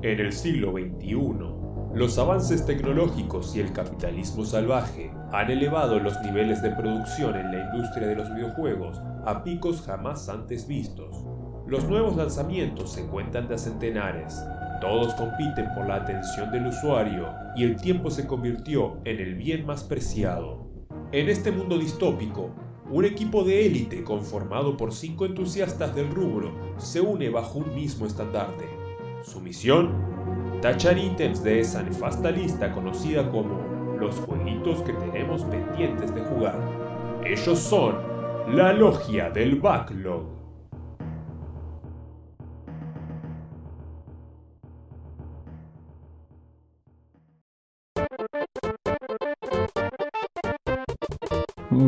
[0.00, 1.16] En el siglo XXI,
[1.92, 7.64] los avances tecnológicos y el capitalismo salvaje han elevado los niveles de producción en la
[7.64, 11.24] industria de los videojuegos a picos jamás antes vistos.
[11.66, 14.40] Los nuevos lanzamientos se cuentan de centenares,
[14.80, 19.66] todos compiten por la atención del usuario y el tiempo se convirtió en el bien
[19.66, 20.70] más preciado.
[21.10, 22.50] En este mundo distópico,
[22.88, 28.06] un equipo de élite conformado por cinco entusiastas del rubro se une bajo un mismo
[28.06, 28.87] estandarte.
[29.28, 29.90] Su misión,
[30.62, 33.60] tachar ítems de esa nefasta lista conocida como
[34.00, 36.58] los jueguitos que tenemos pendientes de jugar.
[37.26, 37.96] Ellos son
[38.56, 40.37] la logia del backlog.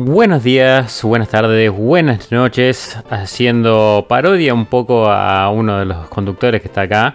[0.03, 6.59] Buenos días, buenas tardes, buenas noches, haciendo parodia un poco a uno de los conductores
[6.59, 7.13] que está acá.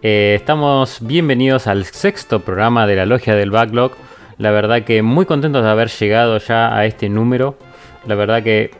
[0.00, 3.92] Eh, estamos bienvenidos al sexto programa de la Logia del Backlog.
[4.38, 7.58] La verdad que muy contentos de haber llegado ya a este número.
[8.06, 8.70] La verdad que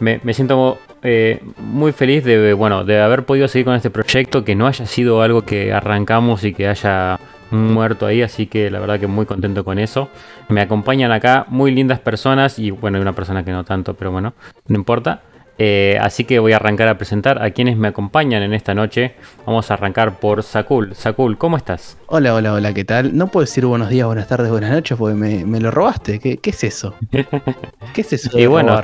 [0.00, 4.56] me, siento eh, muy feliz de, bueno, de haber podido seguir con este proyecto, que
[4.56, 9.00] no haya sido algo que arrancamos y que haya muerto ahí, así que la verdad
[9.00, 10.08] que muy contento con eso.
[10.48, 14.10] Me acompañan acá muy lindas personas y bueno, hay una persona que no tanto, pero
[14.12, 14.34] bueno,
[14.68, 15.22] no importa.
[15.62, 19.14] Eh, así que voy a arrancar a presentar a quienes me acompañan en esta noche.
[19.44, 20.94] Vamos a arrancar por Sakul.
[20.94, 21.98] Sakul, ¿cómo estás?
[22.06, 23.14] Hola, hola, hola, ¿qué tal?
[23.14, 26.18] No puedo decir buenos días, buenas tardes, buenas noches porque me, lo robaste.
[26.18, 26.94] ¿Qué, es eso?
[27.10, 28.38] ¿Qué es eso?
[28.38, 28.80] y bueno,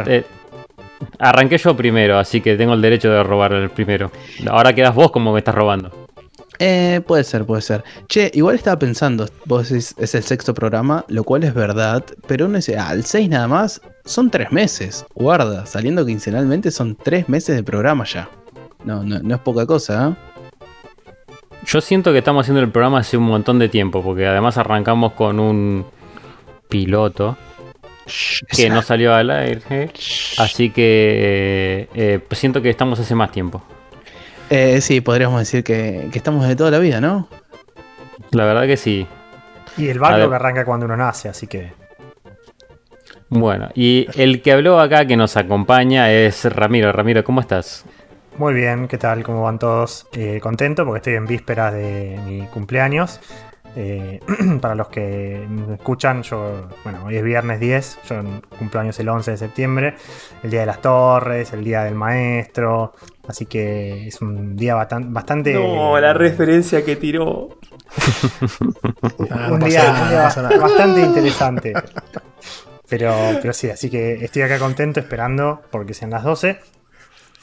[1.19, 4.11] arranqué yo primero, así que tengo el derecho de robar el primero.
[4.47, 6.06] Ahora quedas vos como me estás robando.
[6.59, 7.85] Eh, puede ser, puede ser.
[8.09, 12.47] Che, igual estaba pensando, vos decís, es el sexto programa, lo cual es verdad, pero
[12.47, 15.05] uno dice, ah, al 6 nada más, son tres meses.
[15.15, 18.29] Guarda, saliendo quincenalmente son tres meses de programa ya.
[18.85, 20.15] No, no, es poca cosa, ¿eh?
[21.67, 25.15] Yo siento que estamos haciendo el programa hace un montón de tiempo, porque además arrancamos
[25.15, 25.85] con un
[26.69, 27.37] piloto
[28.49, 29.91] que no salió al aire.
[30.39, 33.65] Así que eh, eh, siento que estamos hace más tiempo.
[34.51, 37.29] Eh, sí, podríamos decir que, estamos de toda la vida, ¿no?
[38.31, 39.07] La verdad que sí.
[39.77, 41.73] Y el backlog arranca cuando uno nace, así que.
[43.29, 46.93] Bueno, y el que habló acá que nos acompaña es Ramiro.
[46.93, 47.85] Ramiro, ¿cómo estás?
[48.39, 49.25] Muy bien, ¿qué tal?
[49.25, 50.07] ¿Cómo van todos?
[50.13, 53.21] Eh, contento porque estoy en vísperas de mi cumpleaños.
[53.79, 54.21] Eh,
[54.63, 58.23] para los que me escuchan, yo, bueno, hoy es viernes 10, yo
[58.59, 59.95] cumpleaños el 11 de septiembre,
[60.43, 62.95] el Día de las Torres, el Día del Maestro,
[63.29, 65.53] así que es un día bastante...
[65.53, 67.49] No, la referencia que tiró.
[69.51, 71.75] un, día, bastante interesante.
[72.89, 76.59] Pero, pero sí, así que estoy acá contento esperando porque sean las 12.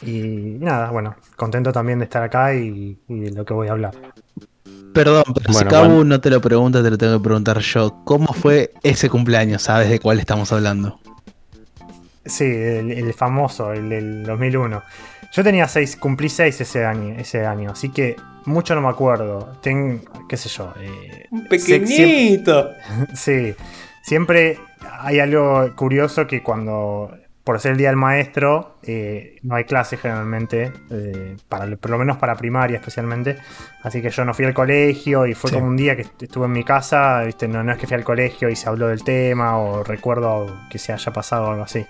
[0.02, 3.74] Y nada, bueno, contento también de estar acá y, y de lo que voy a
[3.74, 3.94] hablar.
[4.94, 8.02] Perdón, pero si Cabu no te lo pregunta, te lo tengo que preguntar yo.
[8.04, 9.64] ¿Cómo fue ese cumpleaños?
[9.64, 11.00] ¿Sabes de cuál estamos hablando?
[12.26, 14.82] Sí, el, famoso, el del 2001.
[15.34, 18.16] Yo tenía seis, cumplí seis ese año, ese año, así que
[18.46, 19.58] mucho no me acuerdo.
[19.62, 20.74] Ten, qué sé yo.
[20.80, 22.70] Eh, Un pequeñito.
[23.14, 23.56] sí,
[24.04, 24.60] siempre
[25.00, 27.12] hay algo curioso que cuando
[27.44, 31.98] por ser el día del maestro, eh, no hay clases generalmente, eh, para, por lo
[31.98, 33.38] menos para primaria especialmente.
[33.82, 36.54] Así que yo no fui al colegio y fue como un día que estuve en
[36.54, 37.48] mi casa, ¿viste?
[37.50, 40.78] No, no es que fui al colegio y se habló del tema o recuerdo que
[40.80, 41.86] se haya pasado algo así.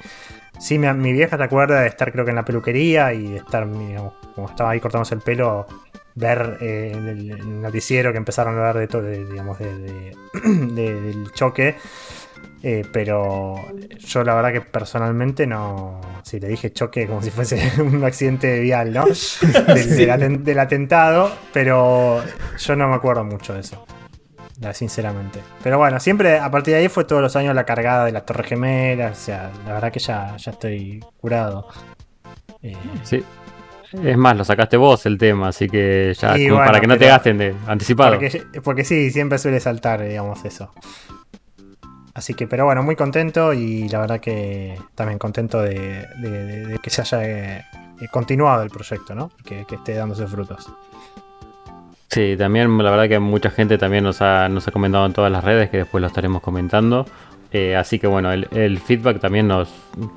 [0.59, 3.67] Sí, mi, vieja te acuerda de estar creo que en la peluquería y de estar,
[3.67, 5.67] como estaba ahí cortándose el pelo,
[6.15, 9.57] ver eh, el, noticiero que empezaron a hablar de todo, digamos,
[10.43, 11.75] del choque.
[12.65, 13.55] Eh, pero
[13.99, 15.99] yo la verdad que personalmente no.
[16.23, 19.05] Si le dije choque como si fuese un accidente vial, ¿no?
[20.43, 22.23] Del, atentado, pero
[22.57, 23.85] yo no me acuerdo mucho de eso.
[24.71, 25.39] Sinceramente.
[25.61, 28.25] Pero bueno, siempre a partir de ahí fue todos los años la cargada de las
[28.25, 29.19] Torres Gemelas.
[29.19, 31.67] O sea, la verdad que ya, ya estoy curado.
[32.61, 33.21] Eh, sí.
[34.01, 37.37] Es más, lo sacaste vos el tema, así que ya para que no te gasten
[37.37, 38.13] de anticipado.
[38.13, 40.71] Porque, porque sí, siempre suele saltar, digamos, eso.
[42.13, 47.01] Así que, pero bueno, muy contento y la verdad que también contento de, que se
[47.01, 47.63] haya eh,
[48.11, 49.31] continuado el proyecto, ¿no?
[49.43, 50.71] Que, esté dándose frutos.
[52.09, 55.31] Sí, también la verdad que mucha gente también nos ha, nos ha comentado en todas
[55.31, 57.07] las redes, que después lo estaremos comentando.
[57.51, 59.69] Eh, así que bueno, el, feedback también nos,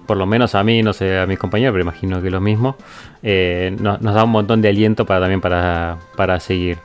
[0.07, 2.77] por lo menos a mí, no sé, a mis compañeros, pero imagino que lo mismo,
[3.23, 6.79] eh, nos, da un montón de aliento para también para, para seguir.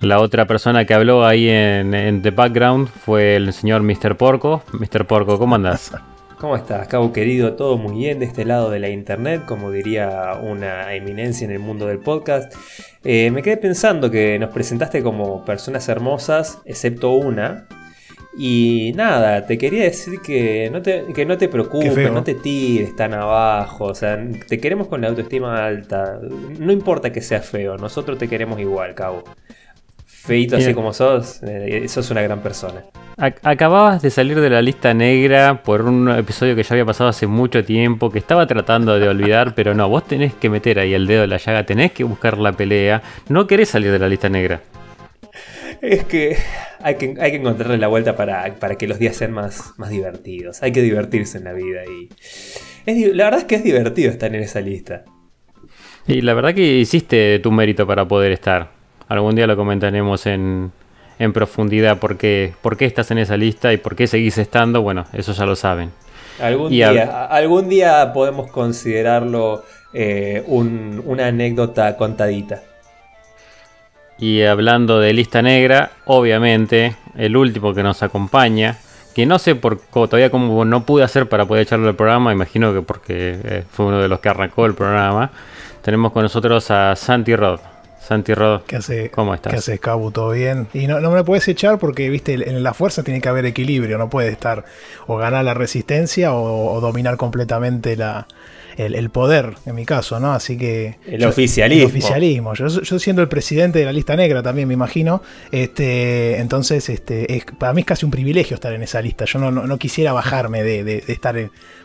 [0.00, 4.16] La otra persona que habló ahí en, The Background fue el señor Mr.
[4.16, 4.62] Porco.
[4.72, 5.06] Mr.
[5.06, 5.92] Porco, ¿cómo andás?
[6.38, 7.54] ¿Cómo estás, Cabo querido?
[7.54, 11.60] Todo muy bien de este lado de la internet, como diría una eminencia en el
[11.60, 12.52] mundo del podcast.
[13.04, 17.66] Eh, me quedé pensando que nos presentaste como personas hermosas, excepto una.
[18.38, 22.94] Y nada, te quería decir que no te, que no te preocupes, no te tires
[22.94, 23.86] tan abajo.
[23.86, 26.20] O sea, te queremos con la autoestima alta.
[26.58, 29.24] No importa que sea feo, nosotros te queremos igual, Cabo.
[30.26, 32.82] Feito así como sos, eh, sos una gran persona.
[33.16, 37.28] Acababas de salir de la lista negra por un episodio que ya había pasado hace
[37.28, 41.06] mucho tiempo, que estaba tratando de olvidar, pero no, vos tenés que meter ahí el
[41.06, 44.28] dedo en la llaga, tenés que buscar la pelea, no querés salir de la lista
[44.28, 44.60] negra.
[45.80, 46.36] Es que
[46.82, 50.62] hay que, hay que encontrarle la vuelta para, que los días sean más, más divertidos,
[50.62, 53.12] hay que divertirse en la vida y...
[53.14, 55.04] la verdad es que es divertido estar en esa lista.
[56.06, 58.75] Y la verdad que hiciste tu mérito para poder estar.
[59.08, 60.72] Algún día lo comentaremos en,
[61.18, 64.82] en profundidad por qué, por qué estás en esa lista y por qué seguís estando,
[64.82, 65.90] bueno, eso ya lo saben.
[66.40, 69.64] Algún, día, algún día podemos considerarlo
[69.94, 72.62] eh, una anécdota contadita.
[74.18, 78.76] Y hablando de lista negra, obviamente, el último que nos acompaña,
[79.14, 82.74] que no sé por todavía cómo no pude hacer para poder echarlo al programa, imagino
[82.74, 85.30] que porque eh, fue uno de los que arrancó el programa,
[85.82, 87.60] tenemos con nosotros a Santi Rod.
[88.06, 89.52] Santi Rod, ¿qué hace, ¿cómo estás?
[89.52, 90.12] ¿Qué haces, Cabu?
[90.12, 90.68] ¿Todo bien?
[90.72, 94.08] Y no, me puedes echar porque, viste, en la fuerza tiene que haber equilibrio, no
[94.08, 94.64] puede estar
[95.08, 98.28] o ganar la resistencia o, dominar completamente la,
[98.76, 100.32] el, poder, en mi caso, ¿no?
[100.32, 100.98] Así que...
[101.04, 101.82] El oficialismo.
[101.82, 102.54] El oficialismo.
[102.54, 102.68] Yo,
[103.00, 105.20] siendo el presidente de la lista negra también, me imagino,
[105.50, 109.24] este, entonces este, es, para mí es casi un privilegio estar en esa lista.
[109.24, 111.36] Yo no, quisiera bajarme de, estar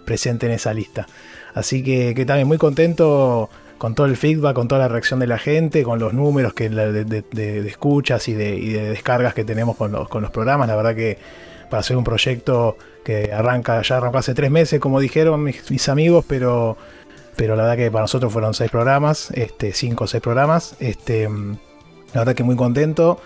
[0.06, 1.08] presente en esa lista.
[1.56, 3.50] Así que, que también muy contento
[3.82, 6.70] con todo el feedback, con toda la reacción de la gente, con los números que
[6.70, 10.68] de, escuchas y, de, descargas que tenemos con los, programas.
[10.68, 11.18] La verdad que
[11.68, 16.26] para hacer un proyecto que arranca, ya arrancó hace tres meses, como dijeron mis, amigos,
[16.28, 16.78] pero,
[17.36, 20.76] pero la verdad que para nosotros fueron seis programas, este, cinco o seis programas.
[20.80, 23.20] Este, la verdad que muy contento.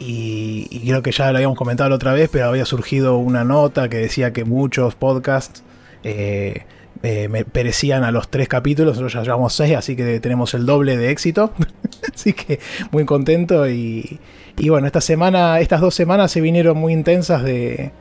[0.00, 3.88] Y, creo que ya lo habíamos comentado la otra vez, pero había surgido una nota
[3.88, 5.62] que decía que muchos podcasts
[6.02, 6.64] eh,
[7.02, 10.66] eh, me perecían a los tres capítulos, nosotros ya llevamos seis, así que tenemos el
[10.66, 11.52] doble de éxito.
[12.14, 12.60] así que
[12.90, 14.20] muy contento y,
[14.68, 17.92] bueno, esta semana, estas dos semanas se vinieron muy intensas de,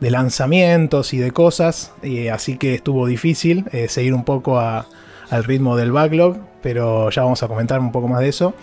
[0.00, 5.76] lanzamientos y de cosas, y, así que estuvo difícil eh, seguir un poco al ritmo
[5.76, 8.54] del backlog, pero ya vamos a comentar un poco más de eso.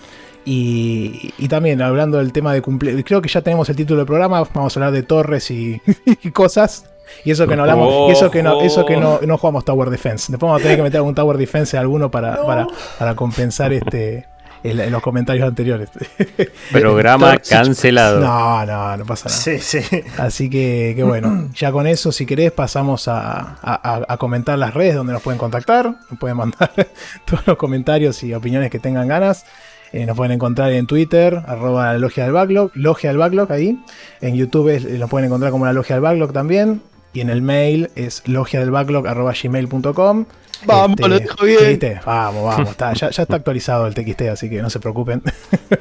[0.45, 4.43] Y, también hablando del tema de cumplir, creo que ya tenemos el título del programa,
[4.53, 5.79] vamos a hablar de torres y
[6.33, 6.92] cosas.
[7.23, 10.31] Y eso que no hablamos, eso que no, eso que no, no jugamos Tower Defense.
[10.31, 14.27] Después vamos a tener que meter algún Tower Defense a alguno para, para, compensar este
[14.63, 15.89] los comentarios anteriores.
[16.71, 18.21] Programa cancelado.
[18.21, 20.25] No, no, no pasa nada.
[20.25, 24.95] Así que, que, bueno, ya con eso, si querés, pasamos a, a, comentar las redes
[24.95, 25.95] donde nos pueden contactar.
[26.09, 26.71] Nos pueden mandar
[27.25, 29.45] todos los comentarios y opiniones que tengan ganas.
[29.93, 33.79] Eh, nos pueden encontrar en Twitter, arroba la logia del backlog, logia del backlog ahí.
[34.21, 36.81] En YouTube eh, nos pueden encontrar como la logia del backlog también.
[37.13, 40.25] Y en el mail es logiadelbacklog.gmail.com.
[40.65, 41.79] Vamos, este, lo dejo bien.
[42.05, 42.75] Vamos, vamos.
[42.99, 45.21] ya, está actualizado el TXT, así que no se preocupen.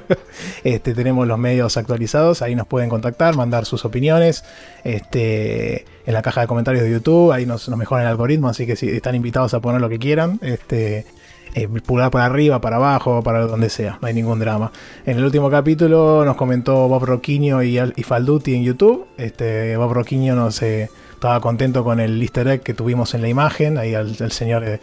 [0.64, 2.42] este, tenemos los medios actualizados.
[2.42, 4.44] Ahí nos pueden contactar, mandar sus opiniones.
[4.84, 7.32] Este, en la caja de comentarios de YouTube.
[7.32, 8.48] Ahí nos, nos mejoran el algoritmo.
[8.48, 10.38] Así que si están invitados a poner lo que quieran.
[10.42, 11.06] Este,
[11.54, 14.72] eh, pulgar para arriba, para abajo, para donde sea, no hay ningún drama.
[15.04, 19.06] En el último capítulo nos comentó Bob Roquinho y, y Falduti en YouTube.
[19.18, 20.88] Este, Bob Roquinho nos, eh,
[21.22, 24.80] estaba contento con el easter egg que tuvimos en la imagen, ahí el, señor de,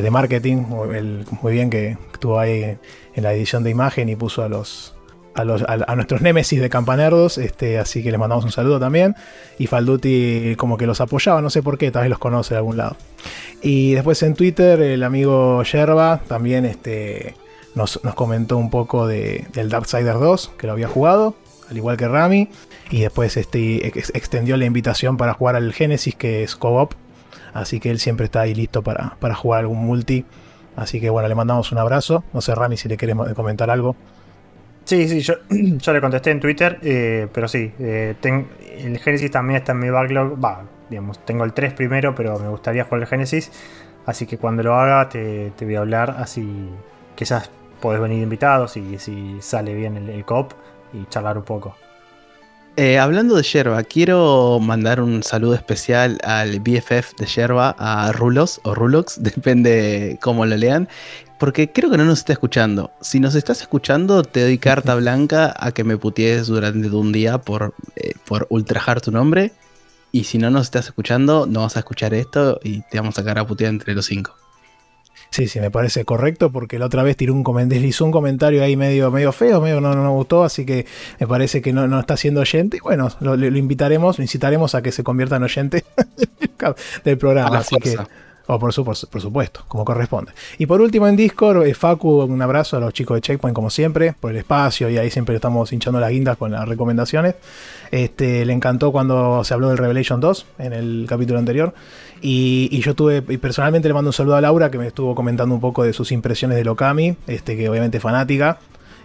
[0.00, 0.58] de marketing,
[1.42, 2.76] muy bien que estuvo ahí
[3.16, 4.94] en la edición de imagen y puso a los
[5.34, 9.16] a, los, a, nuestros némesis de campanerdos, este, así que les mandamos un saludo también.
[9.58, 12.58] Y Falduti como que los apoyaba, no sé por qué, tal vez los conoce de
[12.58, 12.96] algún lado.
[13.60, 17.34] Y después en Twitter el amigo Yerba también este,
[17.74, 21.34] nos, comentó un poco de, del Darksider 2, que lo había jugado,
[21.68, 22.48] al igual que Rami.
[22.90, 26.92] Y después este, extendió la invitación para jugar al Genesis, que es co-op.
[27.54, 30.24] Así que él siempre está ahí listo para, para jugar algún multi.
[30.76, 32.24] Así que bueno, le mandamos un abrazo.
[32.32, 33.96] No sé, Rami, si le queremos comentar algo.
[34.84, 38.16] Sí, sí, yo, yo le contesté en Twitter, eh, pero sí, eh,
[38.78, 40.42] el Genesis también está en mi backlog.
[40.42, 43.52] Va, digamos, tengo el 3 primero, pero me gustaría jugar el Genesis.
[44.06, 46.70] Así que cuando lo haga te, voy a hablar, así
[47.14, 50.52] quizás podés venir invitados y si sale bien el, el COP
[50.92, 51.76] y charlar un poco.
[52.80, 58.58] Eh, hablando de Yerba, quiero mandar un saludo especial al BFF de Yerba, a Rulos
[58.64, 60.88] o Rulox, depende cómo lo lean,
[61.38, 62.90] porque creo que no nos está escuchando.
[63.02, 67.36] Si nos estás escuchando, te doy carta blanca a que me putees durante un día
[67.36, 69.52] por, eh, por ultrajar tu nombre.
[70.10, 73.20] Y si no nos estás escuchando, no vas a escuchar esto y te vamos a
[73.20, 74.39] sacar a putear entre los cinco.
[75.30, 78.64] Sí, sí, me parece correcto porque la otra vez tiró un comentario, hizo un comentario
[78.64, 80.86] ahí medio, medio feo, medio no, no nos gustó, así que
[81.20, 82.78] me parece que no, no está siendo oyente.
[82.78, 85.84] Y bueno, lo, lo invitaremos, lo incitaremos a que se convierta en oyente
[87.04, 87.58] del programa.
[87.58, 87.96] Así que
[88.52, 90.32] o por, su, por, supuesto, como corresponde.
[90.58, 93.70] Y por último en Discord, eh, Facu, un abrazo a los chicos de Checkpoint como
[93.70, 97.36] siempre, por el espacio y ahí siempre estamos hinchando las guindas con las recomendaciones.
[97.92, 101.74] Este, le encantó cuando se habló del Revelation 2 en el capítulo anterior.
[102.22, 105.54] Y, yo tuve, y personalmente le mando un saludo a Laura que me estuvo comentando
[105.54, 108.58] un poco de sus impresiones de Lokami, este, que obviamente es fanática.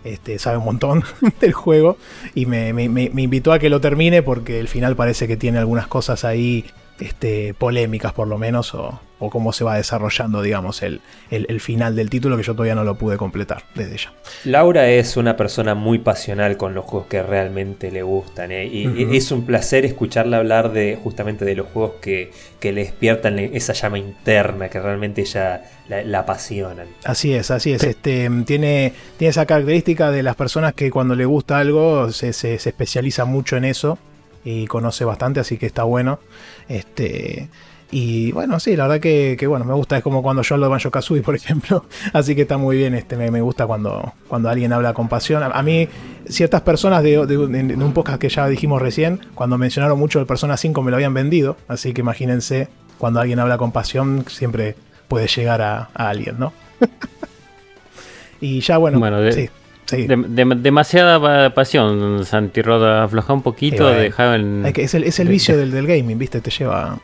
[0.04, 1.04] Este, sabe un montón
[1.42, 1.98] del juego
[2.36, 5.88] y me, me invitó a que lo termine porque el final parece que tiene algunas
[5.88, 6.66] cosas ahí
[7.00, 12.12] este, polémicas por lo menos, o, cómo se va desarrollando, digamos, el, el, final del
[12.12, 14.14] título que yo todavía no lo pude completar desde ya.
[14.44, 18.68] Laura es una persona muy pasional con los juegos que realmente le gustan, ¿eh?
[18.68, 23.40] y es un placer escucharla hablar de justamente de los juegos que, que le despiertan
[23.40, 26.88] esa llama interna, que realmente ella la, apasionan.
[27.04, 27.84] Así es, así es.
[27.84, 32.60] Este, tiene, tiene esa característica de las personas que cuando le gusta algo se, se,
[32.60, 33.98] se especializa mucho en eso
[34.44, 36.20] y conoce bastante, así que está bueno.
[36.68, 37.50] Este,
[37.92, 40.72] y bueno, sí, la verdad que, bueno, me gusta, es como cuando yo hablo de
[40.72, 41.86] Banjo Kazooie, por ejemplo.
[42.14, 45.44] Así que está muy bien, este, me, gusta cuando, cuando alguien habla con pasión.
[45.44, 45.88] A, mí,
[46.28, 50.82] ciertas personas de, un podcast que ya dijimos recién, cuando mencionaron mucho el Persona 5
[50.82, 51.58] me lo habían vendido.
[51.68, 52.68] Así que imagínense,
[52.98, 54.76] cuando alguien habla con pasión, siempre
[55.08, 56.54] puede llegar a, alguien, ¿no?
[58.42, 59.50] y ya, bueno, bueno sí
[59.88, 63.04] demasiada pasión, Santi Roda.
[63.04, 66.42] Afloja un poquito, deja Es el, es el vicio del, del, gaming, ¿viste?
[66.42, 67.00] Te lleva.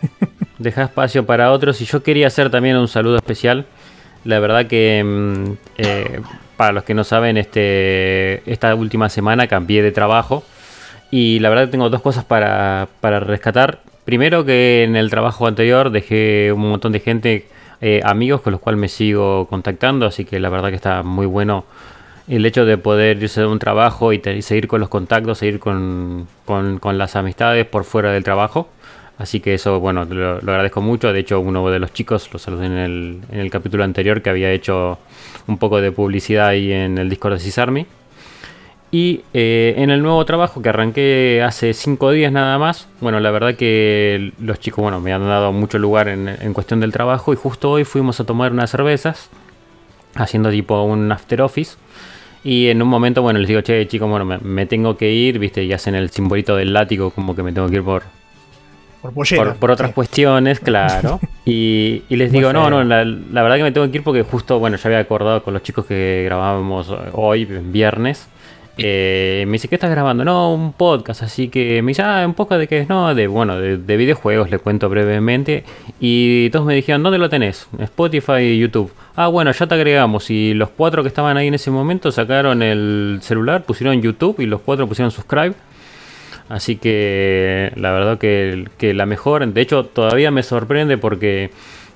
[0.58, 1.80] deja espacio para otros.
[1.80, 3.66] Y yo quería hacer también un saludo especial.
[4.24, 6.20] La verdad que, mm, eh,
[6.56, 10.44] para los que no saben, este, esta última semana cambié de trabajo.
[11.10, 13.80] Y la verdad que tengo dos cosas para, para rescatar.
[14.04, 17.46] Primero que en el trabajo anterior dejé un montón de gente,
[17.80, 20.06] eh, amigos con los cuales me sigo contactando.
[20.06, 21.64] Así que la verdad que está muy bueno
[22.28, 26.28] el hecho de poder irse de un trabajo y, seguir con los contactos, seguir con,
[26.84, 28.68] las amistades por fuera del trabajo.
[29.18, 31.12] Así que eso, bueno, lo, agradezco mucho.
[31.12, 34.30] De hecho, uno de los chicos, lo saludé en el, en el capítulo anterior, que
[34.30, 34.98] había hecho
[35.46, 37.86] un poco de publicidad ahí en el Discord de Cisarmi.
[38.92, 43.30] Y eh, en el nuevo trabajo que arranqué hace cinco días nada más, bueno, la
[43.30, 47.32] verdad que los chicos, bueno, me han dado mucho lugar en, en cuestión del trabajo
[47.32, 49.30] y justo hoy fuimos a tomar unas cervezas,
[50.16, 51.76] haciendo tipo un after office.
[52.42, 55.62] Y en un momento, bueno, les digo, che, chicos, bueno, me, tengo que ir, viste,
[55.62, 58.04] y hacen el simbolito del látigo, como que me tengo que ir por.
[59.02, 61.20] Por, por, otras cuestiones, claro.
[61.44, 64.76] y, les digo, no, no, la, verdad que me tengo que ir porque justo, bueno,
[64.76, 68.28] ya había acordado con los chicos que grabábamos hoy, viernes.
[68.78, 70.24] Eh, me dice, ¿qué estás grabando?
[70.24, 73.26] No, un podcast, así que me dice, ah, un poco de qué es, no, de,
[73.26, 75.64] bueno, de, videojuegos, le cuento brevemente.
[76.00, 77.68] Y todos me dijeron, ¿dónde lo tenés?
[77.78, 78.92] Spotify y YouTube.
[79.16, 80.30] Ah, bueno, ya te agregamos.
[80.30, 84.46] Y los cuatro que estaban ahí en ese momento sacaron el celular, pusieron YouTube y
[84.46, 85.54] los cuatro pusieron subscribe.
[86.48, 91.50] Así que la verdad que, que la mejor, de hecho todavía me sorprende porque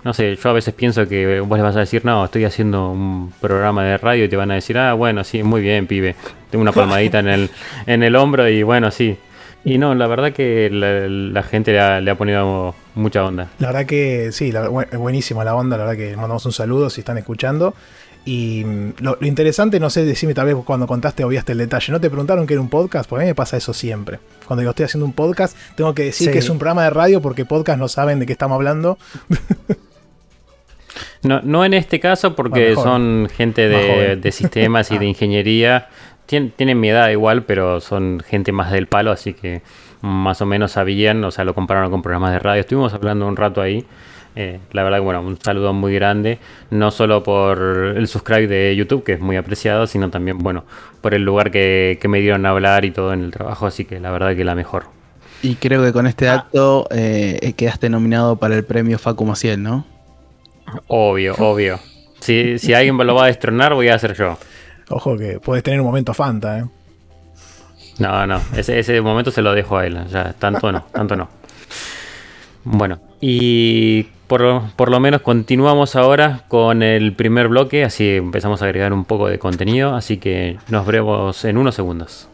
[0.05, 2.91] no sé, yo a veces pienso que vos les vas a decir, no, estoy haciendo
[2.91, 6.15] un programa de radio y te van a decir, ah, bueno, sí, muy bien, pibe.
[6.55, 7.51] Tengo una palmadita en el,
[7.85, 9.19] en el hombro y bueno, sí.
[9.65, 13.51] Y no, la verdad que la, gente le ha, le ponido mucha onda.
[13.59, 14.53] La verdad que sí,
[14.93, 17.75] es buenísima la onda, la verdad que mandamos un saludo si están escuchando.
[18.25, 22.01] Y mm, lo, interesante, no sé, decime tal vez cuando contaste obviaste el detalle, ¿no
[22.01, 23.11] te preguntaron que era un podcast?
[23.11, 24.21] Porque a mí me pasa eso siempre.
[24.47, 27.21] Cuando yo estoy haciendo un podcast, tengo que decir que es un programa de radio
[27.21, 28.97] porque podcast no saben de qué estamos hablando.
[31.25, 35.89] No, no en este caso porque son gente de, sistemas y de ah.
[36.27, 36.57] Ingeniería.
[36.57, 39.63] tienen mi edad igual, pero son gente más del palo, así que
[40.05, 42.61] más o menos sabían, o sea, lo compararon con programas de radio.
[42.61, 43.87] Estuvimos hablando un rato ahí.
[44.37, 46.39] Eh, la verdad que bueno, un saludo muy grande,
[46.71, 50.65] no solo por el subscribe de YouTube, que es muy apreciado, sino también, bueno,
[51.01, 54.01] por el lugar que, me dieron a hablar y todo en el trabajo, así que
[54.01, 54.87] la verdad que la mejor.
[55.41, 59.87] Y creo que con este acto eh, quedaste nominado para el premio Facu Maciel, ¿no?
[60.89, 61.79] Obvio, obvio.
[62.19, 64.37] Si, si alguien lo va a destronar, voy a ser yo.
[64.91, 66.65] Ojo que puedes tener un momento Fanta, ¿eh?
[67.99, 69.99] No, no, ese, ese momento se lo dejo a él.
[70.09, 71.29] Ya, tanto no, tanto no.
[72.65, 78.65] Bueno, y por, por, lo menos continuamos ahora con el primer bloque, así empezamos a
[78.65, 82.29] agregar un poco de contenido, así que nos vemos en unos segundos.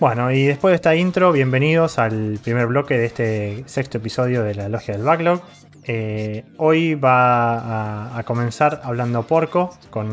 [0.00, 4.56] Bueno, y después de esta intro, bienvenidos al primer bloque de este sexto episodio de
[4.56, 5.42] la Logia del Backlog.
[5.84, 10.08] Eh, hoy va a, comenzar hablando Porco con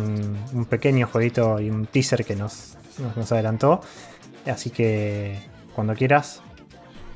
[0.53, 2.75] un pequeño jueguito y un teaser que nos
[3.31, 3.81] adelantó.
[4.45, 5.37] Así que
[5.75, 6.41] cuando quieras.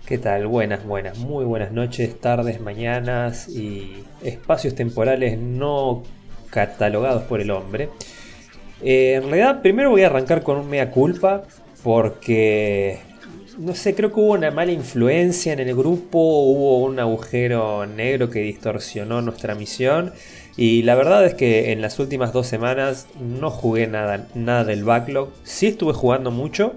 [0.06, 0.48] ¿Qué tal?
[0.48, 6.04] Buenas, buenas, muy buenas noches, tardes, mañanas y espacios temporales no
[6.50, 7.90] catalogados por el hombre.
[8.82, 11.44] Eh, en realidad, primero voy a arrancar con un mea culpa
[11.84, 13.00] porque
[13.58, 18.30] no sé, creo que hubo una mala influencia en el grupo, hubo un agujero negro
[18.30, 20.14] que distorsionó nuestra misión.
[20.56, 24.84] Y la verdad es que en las últimas dos semanas no jugué nada, nada del
[24.84, 25.30] backlog.
[25.44, 26.74] Sí estuve jugando mucho,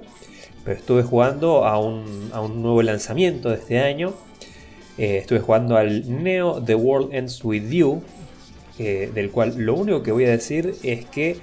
[0.65, 4.15] pero estuve jugando a un, nuevo lanzamiento de este año.
[4.99, 8.03] Eh, estuve jugando al Neo The World Ends With You,
[8.79, 11.39] eh, del cual lo único que voy a decir es que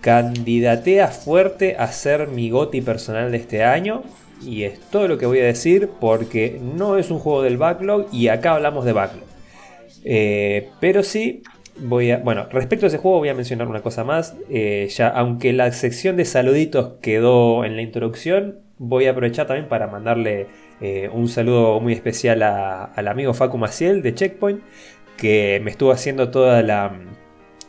[0.00, 4.02] candidatea fuerte a ser mi goti personal de este año.
[4.42, 8.06] Y es todo lo que voy a decir porque no es un juego del backlog
[8.12, 9.36] y acá hablamos de backlog.
[10.04, 11.42] Eh, pero sí,
[11.78, 12.18] voy a.
[12.18, 14.36] Bueno, respecto a ese juego voy a mencionar una cosa más.
[14.48, 19.68] Eh, ya, aunque la sección de saluditos quedó en la introducción, voy a aprovechar también
[19.68, 20.46] para mandarle
[20.80, 24.60] eh, un saludo muy especial al amigo Facu Maciel de Checkpoint,
[25.16, 26.96] que me estuvo haciendo toda la,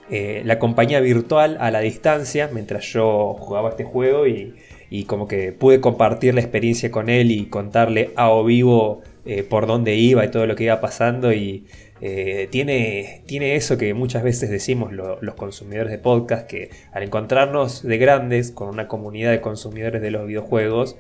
[0.10, 4.54] la compañía virtual a la distancia mientras yo jugaba este juego y
[4.90, 9.44] y como que pude compartir la experiencia con él y contarle a o vivo eh,
[9.44, 11.66] por dónde iba y todo lo que iba pasando y
[12.00, 17.82] eh, tiene, tiene eso que muchas veces decimos los consumidores de podcast, que al encontrarnos
[17.82, 20.98] de grandes con una comunidad de consumidores de los videojuegos,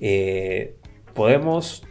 [0.00, 0.74] eh,
[1.14, 1.84] podemos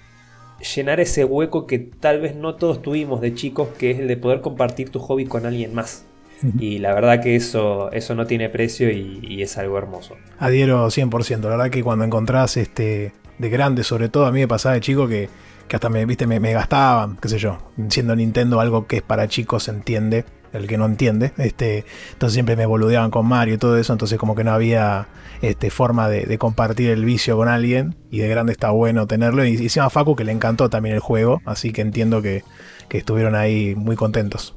[0.76, 4.18] llenar ese hueco que tal vez no todos tuvimos de chicos, que es el de
[4.18, 6.06] poder compartir tu hobby con alguien más.
[6.60, 10.16] Y la verdad que eso, eso no tiene precio y, es algo hermoso.
[10.40, 11.42] Adhiero 100%.
[11.42, 14.82] La verdad que cuando encontrás este, de grande, sobre todo a mí me pasaba de
[14.82, 15.30] chico que,
[15.72, 17.58] hasta me, viste, me, gastaban, qué sé yo.
[17.90, 20.26] Siendo Nintendo algo que es para chicos, entiende.
[20.54, 21.32] El que no entiende.
[21.38, 23.94] Este, entonces siempre me boludeaban con Mario y todo eso.
[23.94, 25.08] Entonces como que no había
[25.42, 27.96] este, forma de, compartir el vicio con alguien.
[28.12, 29.46] Y de grande está bueno tenerlo.
[29.46, 31.42] Y, encima a Facu que le encantó también el juego.
[31.46, 32.44] Así que entiendo que,
[32.90, 34.54] que estuvieron ahí muy contentos.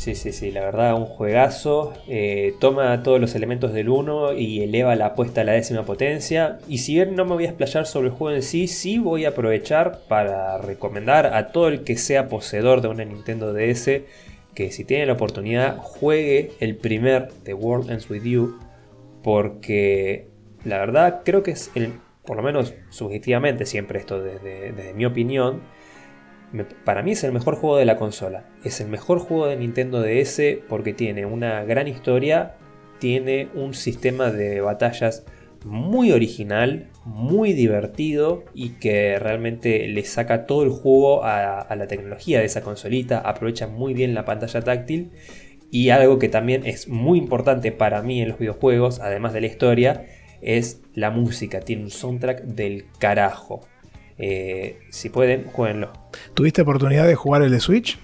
[0.00, 1.92] Sí, sí, sí, la verdad, un juegazo.
[2.08, 6.58] Eh, toma todos los elementos del 1 y eleva la apuesta a la décima potencia.
[6.66, 9.26] Y si bien no me voy a explayar sobre el juego en sí, sí voy
[9.26, 14.00] a aprovechar para recomendar a todo el que sea poseedor de una Nintendo DS
[14.54, 18.58] que si tiene la oportunidad juegue el primer The World Ends With You.
[19.22, 20.28] Porque
[20.64, 21.92] la verdad creo que es el,
[22.24, 25.60] por lo menos subjetivamente siempre esto desde mi opinión,
[26.84, 28.44] para mí es el mejor juego de la consola.
[28.64, 32.56] Es el mejor juego de Nintendo DS porque tiene una gran historia,
[32.98, 35.24] tiene un sistema de batallas
[35.64, 42.40] muy original, muy divertido y que realmente le saca todo el juego a, la tecnología
[42.40, 45.10] de esa consolita, aprovecha muy bien la pantalla táctil
[45.70, 49.46] y algo que también es muy importante para mí en los videojuegos, además de la
[49.46, 50.06] historia,
[50.40, 51.60] es la música.
[51.60, 53.60] Tiene un soundtrack del carajo.
[54.20, 55.92] Eh, si pueden, jueguenlo.
[56.34, 57.98] ¿Tuviste oportunidad de jugar el de Switch?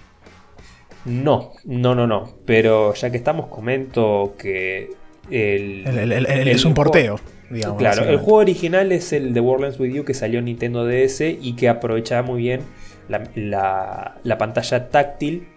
[1.05, 2.33] No, no, no, no.
[2.45, 4.89] Pero ya que estamos, comento que
[5.29, 7.19] el, es un porteo.
[7.49, 10.85] Digamos, claro, el juego original es el de Worldlands With You que salió en Nintendo
[10.85, 12.61] DS y que aprovechaba muy bien
[13.07, 15.47] la pantalla táctil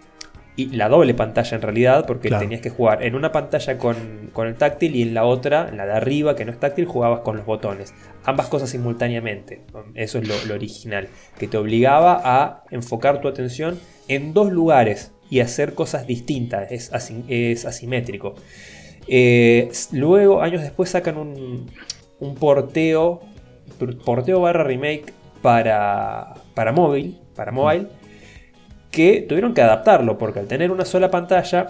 [0.61, 4.55] y la doble pantalla en realidad, porque tenías que jugar en una pantalla con, el
[4.55, 7.37] táctil y en la otra, en la de arriba que no es táctil, jugabas con
[7.37, 7.93] los botones.
[8.23, 9.61] Ambas cosas simultáneamente.
[9.95, 15.39] Eso es lo, original, que te obligaba a enfocar tu atención en dos lugares y
[15.39, 16.71] hacer cosas distintas.
[16.71, 18.35] Es, asimétrico.
[19.07, 21.71] Eh, luego, años después, sacan un,
[22.19, 23.21] un porteo,
[24.05, 27.87] porteo barra remake para, para móvil, para mobile
[28.91, 31.67] que tuvieron que adaptarlo, porque al tener una sola pantalla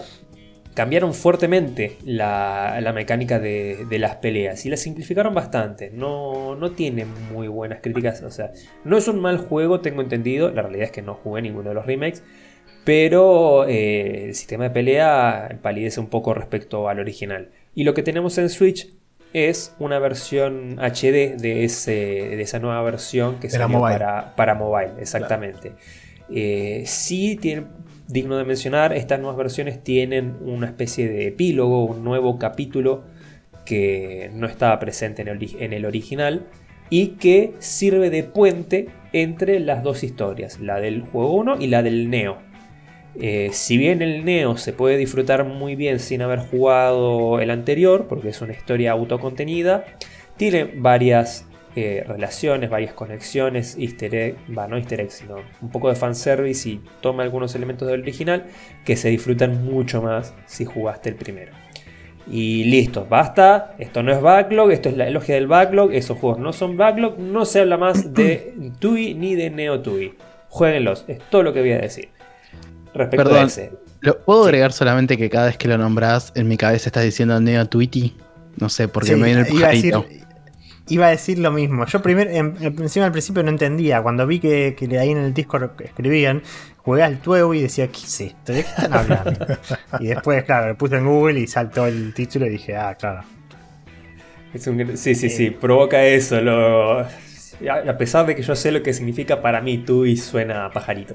[0.74, 5.90] cambiaron fuertemente la, mecánica de, las peleas y la simplificaron bastante.
[5.90, 8.52] No, no tiene muy buenas críticas, o sea,
[8.84, 11.74] no es un mal juego, tengo entendido, la realidad es que no jugué ninguno de
[11.74, 12.22] los remakes,
[12.84, 17.50] pero eh, el sistema de pelea palidece un poco respecto al original.
[17.74, 18.92] Y lo que tenemos en Switch
[19.32, 24.92] es una versión HD de, ese, de esa nueva versión que salió para, para mobile,
[25.00, 25.72] exactamente.
[26.34, 27.66] Eh, sí, tiene,
[28.08, 33.04] digno de mencionar, estas nuevas versiones tienen una especie de epílogo, un nuevo capítulo
[33.64, 36.46] que no estaba presente en el, original
[36.90, 41.82] y que sirve de puente entre las dos historias, la del juego 1 y la
[41.82, 42.38] del Neo.
[43.20, 48.06] Eh, si bien el Neo se puede disfrutar muy bien sin haber jugado el anterior,
[48.08, 49.84] porque es una historia autocontenida,
[50.36, 55.88] tiene varias eh, relaciones, varias conexiones, easter egg, va, no easter egg, sino un poco
[55.88, 58.44] de fanservice y toma algunos elementos del original
[58.84, 61.52] que se disfrutan mucho más si jugaste el primero.
[62.30, 63.74] Y listo, basta.
[63.78, 65.92] Esto no es backlog, esto es la elogia del backlog.
[65.92, 67.18] Esos juegos no son backlog.
[67.18, 70.14] No se habla más de TUI ni de Neo TUI.
[70.48, 72.10] Jueguenlos, es todo lo que voy a decir.
[72.94, 73.44] Respecto Perdón.
[73.44, 73.72] a ese.
[74.00, 77.40] ¿Lo, ¿Puedo agregar solamente que cada vez que lo nombras, en mi cabeza estás diciendo
[77.40, 78.14] Neo Tweety?
[78.58, 80.21] No sé, porque Sí, me viene el iba, a decir, pajarito.
[80.94, 81.86] Iba a decir lo mismo.
[81.86, 84.02] Yo primero, en- en- encima al principio no entendía.
[84.02, 86.42] Cuando vi que, que ahí en el Discord escribían,
[86.78, 88.52] jugué al Tueu y decía, ¿qué es esto?
[88.52, 89.46] ¿De qué están hablando?
[90.00, 93.22] y después, claro, lo puse en Google y saltó el título y dije, ah, claro.
[94.52, 96.40] Es un- sí, sí, sí, provoca eso.
[96.40, 100.70] Lo, a pesar de que yo sé lo que significa para mí, TUI suena a
[100.70, 101.14] pajarito.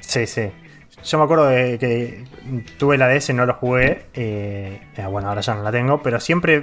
[0.00, 0.50] Sí, sí.
[1.04, 2.24] Yo me acuerdo de que
[2.78, 4.02] tuve la DS, no lo jugué.
[4.14, 6.62] eh, eh, bueno, ahora ya no la tengo, pero siempre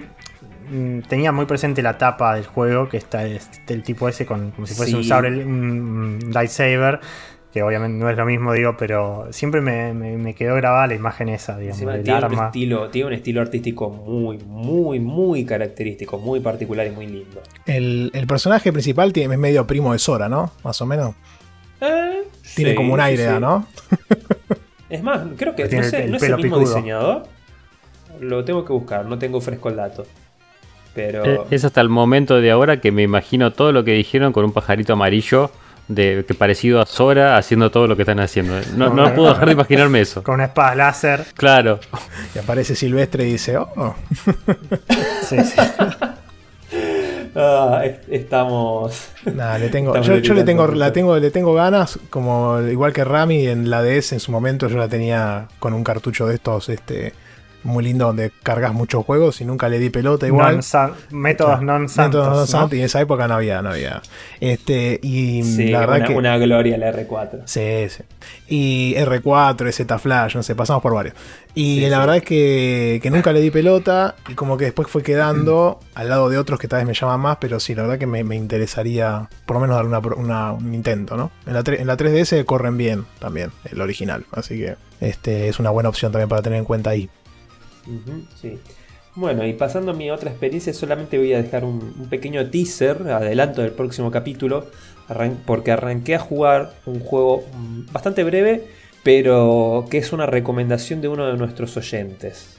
[1.08, 4.68] tenía muy presente la tapa del juego, que está este, el tipo ese con, como
[4.68, 4.98] si fuese Sí.
[4.98, 7.00] un sable, un lightsaber,
[7.54, 10.96] que obviamente no es lo mismo, digo, pero siempre me, me- me quedó grabada la
[10.96, 16.18] imagen esa, digamos, del tiene un, estilo, tiene un estilo artístico muy, muy, muy característico,
[16.18, 17.42] muy particular y muy lindo.
[17.66, 20.52] El, el personaje principal tiene, es medio primo de Sora, ¿no?
[20.64, 21.14] Más o menos.
[21.82, 22.24] Eh,
[22.56, 23.40] Tiene sí, como un sí, aire, sí.
[23.40, 23.68] ¿no?
[24.90, 26.76] Es más, creo que no, el- sé, el ¿no es el mismo picudo.
[26.76, 27.24] diseñador.
[28.20, 30.06] Lo tengo que buscar, no tengo fresco el dato.
[30.94, 31.26] Pero.
[31.26, 34.44] Eh, Es hasta el momento de ahora que me imagino todo lo que dijeron con
[34.46, 35.52] un pajarito amarillo
[35.88, 38.54] de que parecido a Sora haciendo todo lo que están haciendo.
[38.78, 40.24] No, no puedo dejar de imaginarme eso.
[40.24, 41.26] Con una espada láser.
[41.36, 41.80] Claro.
[42.36, 43.96] Y aparece Silvestre y dice, oh, oh.
[45.24, 45.60] Sí, sí.
[47.36, 49.10] Ah, es- estamos.
[49.34, 52.92] Nada, le tengo, Estamos yo, yo le tengo, la tengo, le tengo ganas, como igual
[52.94, 56.36] que Rami en la DS en su momento yo la tenía con un cartucho de
[56.36, 57.14] estos, este,
[57.64, 60.56] muy lindo donde cargas muchos juegos y nunca le di pelota igual.
[60.56, 62.08] Non-san- métodos non-santos.
[62.22, 62.36] Métodos ¿no?
[62.38, 64.02] non-santos, y en esa época no había, no había.
[64.40, 66.16] Este, y Sí, la verdad una, que.
[66.16, 67.42] una gloria la R4.
[67.46, 68.04] Sí, sí.
[68.48, 71.16] Y R4, Z Flash, no sé, pasamos por varios.
[71.54, 72.00] Y Sí, la sí.
[72.00, 76.10] verdad es que, que nunca le di pelota y como que después fue quedando al
[76.10, 78.24] lado de otros que tal vez me llaman más, pero sí, la verdad que me,
[78.24, 81.32] me interesaría por lo menos darle una, una- un intento, ¿no?
[81.46, 85.70] En la, en la 3DS corren bien también, el original, así que este es una
[85.72, 87.10] buena opción también para tener en cuenta ahí.
[88.42, 88.60] Sí.
[89.16, 93.62] Bueno, y pasando a mi otra experiencia, solamente voy a dejar un, pequeño teaser, adelanto
[93.62, 94.68] del próximo capítulo,
[95.46, 98.64] porque arranqué a jugar un juego mm, bastante breve,
[99.04, 102.58] pero que es una recomendación de uno de nuestros oyentes.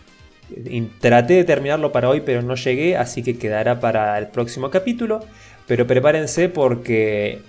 [0.50, 4.70] Y traté de terminarlo para hoy, pero no llegué, así que quedará para el próximo
[4.70, 5.20] capítulo.
[5.66, 7.40] Pero prepárense porque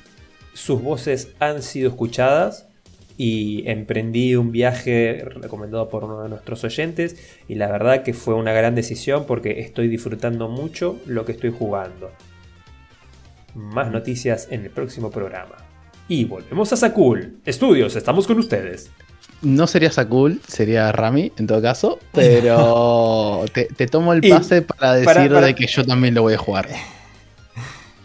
[0.53, 2.67] sus voces han sido escuchadas
[3.17, 7.15] y emprendí un viaje recomendado por uno de nuestros oyentes
[7.47, 11.51] y la verdad que fue una gran decisión porque estoy disfrutando mucho lo que estoy
[11.51, 12.11] jugando.
[13.55, 15.55] Más noticias en el próximo programa.
[16.07, 17.37] Y volvemos a Sakul.
[17.45, 18.89] Estudios, estamos con ustedes.
[19.43, 24.93] No sería Sakul, sería Rami en todo caso, pero te, te tomo el pase para
[24.93, 26.67] decir para- para- de que yo también lo voy a jugar.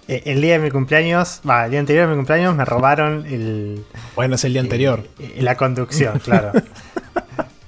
[0.09, 3.27] Eh, El día de mi cumpleaños, va, el día anterior de mi cumpleaños me robaron
[3.27, 3.85] el,
[4.17, 5.05] Bueno, es el día anterior.
[5.19, 6.53] eh, la conducción, claro.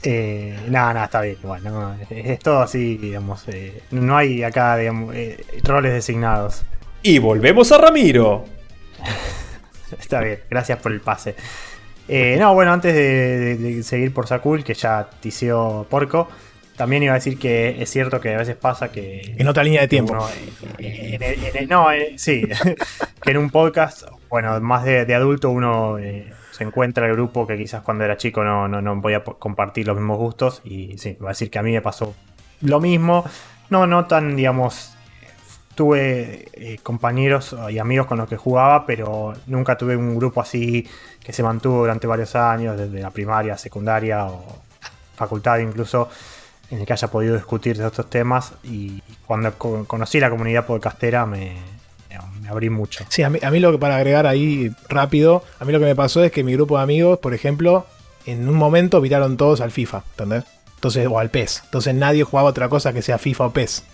[0.03, 1.37] Eh, no, no, está bien.
[1.43, 3.45] Bueno, no, es, es todo así, digamos.
[3.49, 6.63] eh, no hay acá, digamos, eh, roles designados.
[7.03, 8.45] Y volvemos a Ramiro.
[9.99, 11.35] Está bien, gracias por el pase.
[12.09, 16.29] Eh, no, bueno, antes de, de- de seguir por Sakul, que ya tició Porco,
[16.81, 19.35] también iba a decir que es cierto que a veces pasa que.
[19.37, 20.15] En otra línea de tiempo.
[20.15, 20.27] uno,
[20.79, 22.49] eh, en en no, eh, sí,
[23.23, 27.47] que en un podcast, bueno, más de, de adulto uno eh, se encuentra el grupo
[27.47, 30.97] que quizás cuando era chico no, no, no podía po- compartir los mismos gustos y
[30.97, 32.15] sí, va a decir que a mí me pasó
[32.63, 33.27] lo mismo,
[33.69, 34.95] no, no tan, digamos,
[35.75, 40.89] tuve eh, compañeros y amigos con los que jugaba, pero nunca tuve un grupo así
[41.23, 44.63] que se mantuvo durante varios años, desde la primaria, secundaria o
[45.15, 46.09] facultad incluso,
[46.71, 48.53] en el que haya podido discutir de estos temas.
[48.65, 51.57] Y cuando co- conocí la comunidad podcastera me,
[52.49, 53.05] abrí mucho.
[53.09, 55.85] Sí, a mí, a mí lo que para agregar ahí rápido, a mí lo que
[55.87, 57.87] me pasó es que mi grupo de amigos, por ejemplo,
[58.27, 60.45] en un momento viraron todos al FIFA, ¿entendés?
[60.75, 61.63] Entonces, o al PES.
[61.67, 63.85] Entonces nadie jugaba otra cosa que sea FIFA o PES.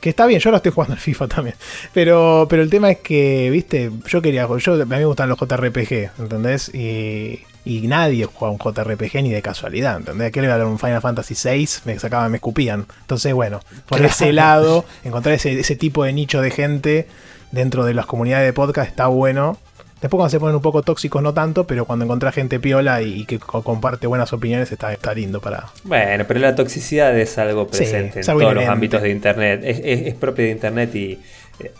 [0.00, 1.56] Que está bien, yo ahora estoy jugando al FIFA también.
[1.94, 5.38] Pero, pero el tema es que, viste, yo quería, yo, a mí me gustan los
[5.38, 6.74] JRPG, ¿entendés?
[6.74, 10.32] Y, y nadie juega un JRPG ni de casualidad, ¿entendés?
[10.32, 11.68] ¿Qué le iba a dar un Final Fantasy VI?
[11.84, 12.86] Me sacaban, me escupían.
[13.02, 17.06] Entonces, bueno, por ese lado, encontrar ese, ese tipo de nicho de gente
[17.52, 19.58] dentro de las comunidades de podcast está bueno.
[20.00, 23.20] Después cuando se ponen un poco tóxicos no tanto, pero cuando encontrás gente piola y,
[23.20, 25.66] y que co- comparte buenas opiniones está, está lindo para...
[25.84, 29.60] Bueno, pero la toxicidad es algo Sí, presente es en todos los ámbitos de Internet.
[29.62, 31.20] Es, es- de Internet y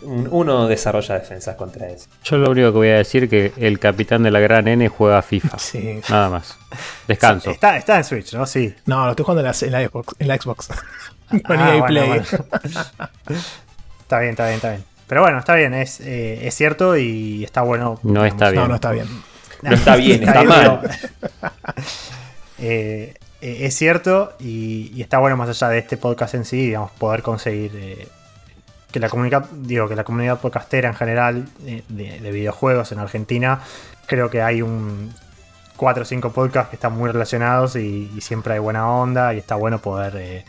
[0.03, 2.07] uno desarrolla defensas contra eso.
[2.23, 5.21] Yo lo único que voy a decir que el capitán de la gran N juega
[5.21, 5.57] FIFA.
[5.59, 5.99] Sí.
[6.09, 6.57] Nada más.
[7.07, 7.51] Descanso.
[7.51, 8.45] Está, está en Switch, ¿no?
[8.45, 8.73] Sí.
[8.85, 10.15] No, lo estoy jugando en la, en la Xbox.
[10.19, 10.67] En la Xbox.
[11.45, 12.07] Con Ah, EA bueno, Play.
[12.07, 12.23] bueno.
[14.01, 14.83] está bien, está bien, está bien.
[15.07, 17.99] Pero bueno, está bien, es, eh, es cierto y está bueno.
[18.03, 18.61] No está bien.
[18.63, 19.07] No, no está bien.
[19.61, 20.81] No está bien, está mal.
[22.59, 26.57] Eh, eh, es cierto y, y está bueno más allá de este podcast en sí,
[26.67, 28.07] digamos, poder conseguir eh,
[28.93, 32.99] que la comunidad, digo, que la comunidad podcastera en general eh, de, de videojuegos en
[32.99, 33.59] Argentina,
[34.05, 35.11] creo que hay un
[35.77, 39.55] 4 o 5 podcasts que están muy relacionados y, siempre hay buena onda y está
[39.55, 40.45] bueno poder eh,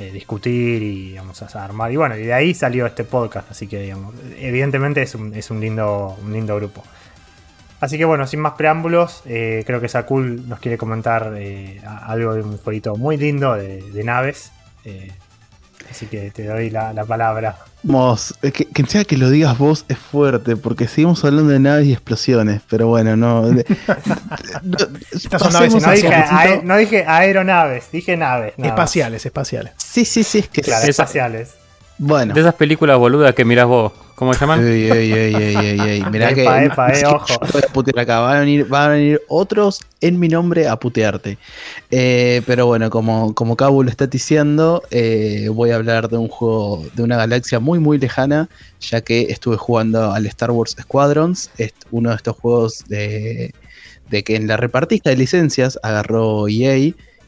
[0.00, 1.92] eh, discutir y digamos, a- armar.
[1.92, 5.48] Y bueno, y de ahí salió este podcast, así que digamos, evidentemente es un, es
[5.52, 6.82] un lindo, un lindo grupo.
[7.80, 11.32] Así que bueno, sin más preámbulos, creo que Sakul nos quiere comentar
[11.86, 14.52] algo de un jueguito muy lindo de, naves.
[15.90, 17.56] Así que te doy la, la palabra.
[18.42, 21.86] Eh, que, que sea que lo digas vos es fuerte, porque seguimos hablando de naves
[21.86, 23.48] y explosiones, pero bueno, no.
[23.48, 23.64] de-
[25.12, 28.54] Estas son naves No dije, no dije aeronaves, dije naves.
[28.58, 28.68] más.
[28.68, 29.72] Espaciales, espaciales.
[29.78, 31.54] Sí, sí, sí, es que Claro, espaciales.
[32.02, 32.32] Bueno.
[32.32, 33.92] De esas películas boludas que mirás vos.
[34.14, 34.66] ¿Cómo se llaman?
[34.66, 36.04] Ey, ey, ey, ey, ey, ey.
[36.10, 36.44] Mirá que.
[36.44, 37.26] Epa, epa, eh, ojo.
[37.28, 38.20] yo te voy a putear acá.
[38.20, 41.36] Van a, venir, van a venir otros en mi nombre a putearte.
[41.90, 46.28] Eh, pero bueno, como, como Cabo lo está diciendo, eh, voy a hablar de un
[46.28, 48.48] juego de una galaxia muy, muy lejana,
[48.80, 51.50] ya que estuve jugando al Star Wars Squadrons.
[51.58, 53.52] Es uno de estos juegos de,
[54.08, 56.76] de que en la repartija de licencias agarró EA.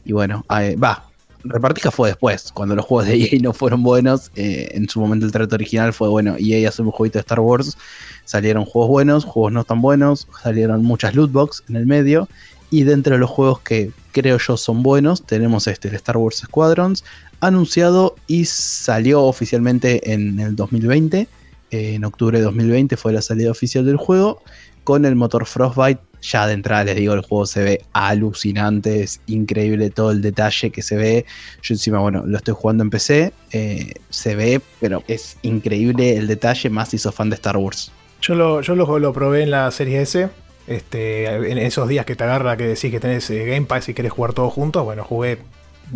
[0.05, 1.12] Y bueno, va.
[1.43, 4.31] Repartija fue después, cuando los juegos de EA no fueron buenos.
[4.35, 7.39] eh, en su momento el trato original fue bueno, EA hace un jueguito de Star
[7.39, 7.77] Wars.
[8.25, 12.27] Salieron juegos buenos, juegos no tan buenos, salieron muchas loot box en el medio.
[12.71, 16.37] Y dentro de los juegos que creo yo son buenos, tenemos este, el Star Wars
[16.37, 17.03] Squadrons,
[17.39, 21.27] anunciado y salió oficialmente en el 2020.
[21.71, 24.41] eh, en octubre de 2020 fue la salida oficial del juego.
[24.83, 29.21] Con el motor Frostbite, ya de entrada les digo, el juego se ve alucinante, es
[29.27, 31.25] increíble todo el detalle que se ve.
[31.61, 36.27] Yo encima, bueno, lo estoy jugando en PC, eh, se ve, pero es increíble el
[36.27, 37.91] detalle, más si sos fan de Star Wars.
[38.21, 40.29] Yo lo, yo lo, lo probé en la serie S.
[40.65, 43.93] Este, en esos días que te agarra que decís que tenés eh, Game Pass y
[43.93, 45.39] querés jugar todos juntos, bueno, jugué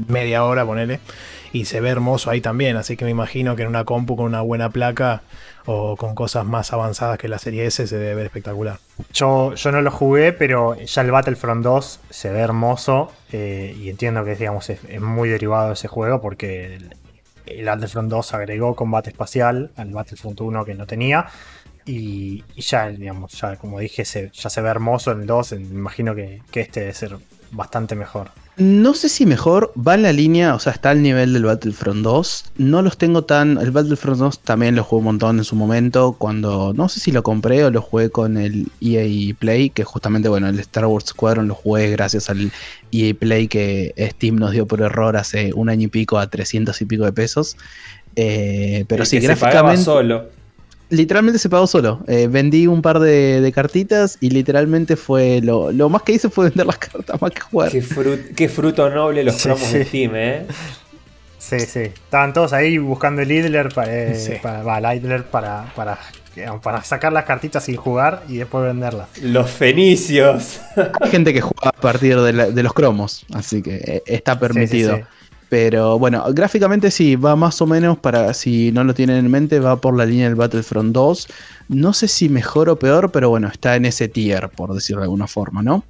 [0.09, 0.99] media hora, ponele,
[1.51, 4.25] y se ve hermoso ahí también, así que me imagino que en una compu con
[4.25, 5.21] una buena placa
[5.65, 8.79] o con cosas más avanzadas que la serie S se debe ver espectacular.
[9.13, 13.89] Yo, yo no lo jugué, pero ya el Battlefront 2 se ve hermoso eh, y
[13.89, 16.79] entiendo que digamos, es, muy derivado de ese juego porque
[17.45, 21.27] el, Battlefront 2 agregó combate espacial al Battlefront 1 que no tenía
[21.85, 25.53] y, y ya, digamos, ya como dije, se, ya se ve hermoso en el 2,
[25.53, 27.17] me imagino que, que este debe ser
[27.51, 28.31] bastante mejor.
[28.59, 32.01] No sé si mejor, va en la línea, o sea, está al nivel del Battlefront
[32.01, 32.45] 2.
[32.57, 33.59] No los tengo tan.
[33.59, 36.15] El Battlefront 2 también lo jugué un montón en su momento.
[36.17, 36.73] Cuando.
[36.73, 39.69] No sé si lo compré o lo jugué con el EA Play.
[39.69, 42.51] Que justamente, bueno, el Star Wars Squadron lo jugué gracias al
[42.91, 46.81] EA Play que Steam nos dio por error hace un año y pico a 300
[46.81, 47.57] y pico de pesos.
[48.15, 49.83] Eh, pero El sí, que se pagaba gráficamente.
[49.83, 50.36] solo.
[50.89, 52.03] Literalmente se pagó solo.
[52.07, 55.41] Eh, vendí un par de, de cartitas y literalmente fue.
[55.41, 57.71] Lo, lo más que hice fue vender las cartas más que jugar.
[57.71, 59.89] Qué, frut- qué fruto noble los Sí, promos de sí.
[59.89, 60.45] Steam, eh.
[61.39, 61.79] Sí, sí.
[61.81, 64.33] Estaban todos ahí buscando el Idler para, eh, Sí.
[64.41, 65.97] para, va, el Idler para, para,
[66.61, 69.07] para sacar las cartitas sin jugar y después venderlas.
[69.21, 70.59] Los fenicios.
[71.01, 74.39] Hay gente que juega a partir de, la- de los cromos, así que eh, está
[74.39, 74.99] permitido.
[75.49, 79.59] Pero bueno, gráficamente sí, va más o menos para, si no lo tienen en mente,
[79.59, 81.27] va por la línea del Battlefront 2.
[81.69, 85.05] No sé si mejor o peor, pero bueno, está en ese tier, por decirlo de
[85.05, 85.85] alguna forma, ¿no?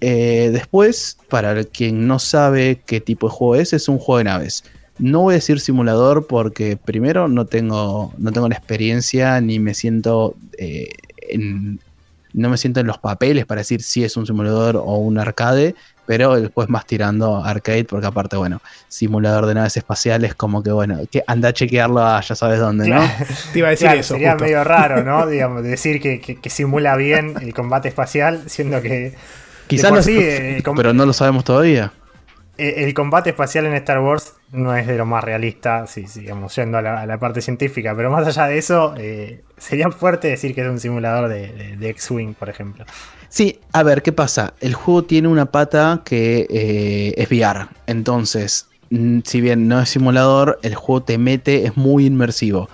[0.00, 4.24] Eh, después, para quien no sabe qué tipo de juego es, es un juego de
[4.24, 4.64] naves.
[4.98, 9.74] No voy a decir simulador porque primero no tengo, no tengo la experiencia ni me
[9.74, 10.88] siento eh,
[11.20, 11.78] en,
[12.32, 15.74] no me siento en los papeles para decir si es un simulador o un arcade,
[16.08, 20.98] pero después más tirando arcade, porque aparte, bueno, simulador de naves espaciales, como que bueno,
[21.12, 23.00] que anda a chequearlo a ya sabes dónde, ¿no?
[23.52, 24.14] Te iba a decir Claro, eso.
[24.14, 24.44] sería justo.
[24.46, 25.26] medio raro, ¿no?
[25.28, 29.12] Digamos, decir que, que- que simula bien el combate espacial, siendo que
[29.66, 30.18] Quizás no, sí,
[30.74, 31.92] pero no lo sabemos todavía.
[32.56, 36.78] el combate espacial en Star Wars no es de lo más realista, si sigamos yendo
[36.78, 40.54] a la, a la parte científica, pero más allá de eso, eh, sería fuerte decir
[40.54, 42.86] que es un simulador de, de- de X-Wing, por ejemplo.
[43.28, 44.54] Sí, a ver, ¿qué pasa?
[44.60, 47.68] El juego tiene una pata que eh, es VR.
[47.86, 52.68] Entonces, mm, si bien no es simulador, el juego te mete, es muy inmersivo.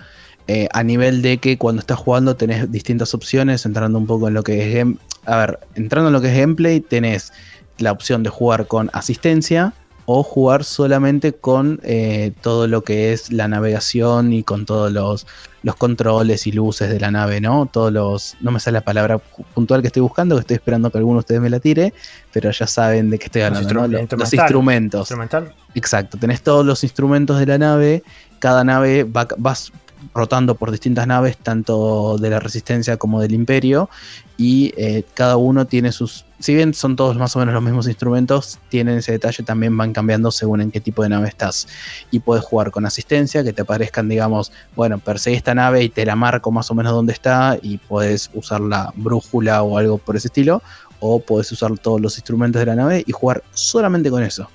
[0.46, 4.34] Eh, a nivel de que cuando estás jugando tenés distintas opciones, entrando un poco en
[4.34, 4.86] lo que es.
[5.24, 7.32] A ver, entrando en lo que es gameplay, tenés
[7.78, 9.72] la opción de jugar con asistencia,
[10.06, 15.26] o jugar solamente con eh, todo lo que es la navegación y con todos los,
[15.62, 17.66] los controles y luces de la nave, ¿no?
[17.66, 18.36] Todos los.
[18.40, 19.18] No me sale la palabra
[19.54, 21.94] puntual que estoy buscando, que estoy esperando que alguno de ustedes me la tire,
[22.32, 23.88] pero ya saben de qué estoy hablando, ¿no?
[23.88, 25.00] Los, los instrumentos.
[25.02, 25.54] ¿Instrumental?
[25.74, 28.02] Exacto, tenés todos los instrumentos de la nave,
[28.38, 29.72] cada nave va, vas
[30.12, 33.88] rotando por distintas naves, tanto de la resistencia como del imperio,
[34.36, 37.88] y eh, cada uno tiene sus, si bien son todos más o menos los mismos
[37.88, 41.66] instrumentos, tienen ese detalle, también van cambiando según en qué tipo de nave estás.
[42.10, 46.04] Y puedes jugar con asistencia, que te aparezcan, digamos, bueno, perseguí esta nave y te
[46.04, 50.16] la marco más o menos dónde está, y puedes usar la brújula o algo por
[50.16, 50.62] ese estilo,
[51.00, 54.50] o puedes usar todos los instrumentos de la nave y jugar solamente con eso.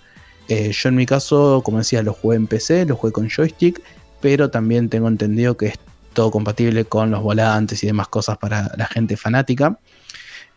[0.47, 3.81] Eh, yo en mi caso, como decía, lo jugué en PC, lo jugué con joystick,
[4.21, 5.79] pero también tengo entendido que es
[6.13, 9.79] todo compatible con los volantes y demás cosas para la gente fanática.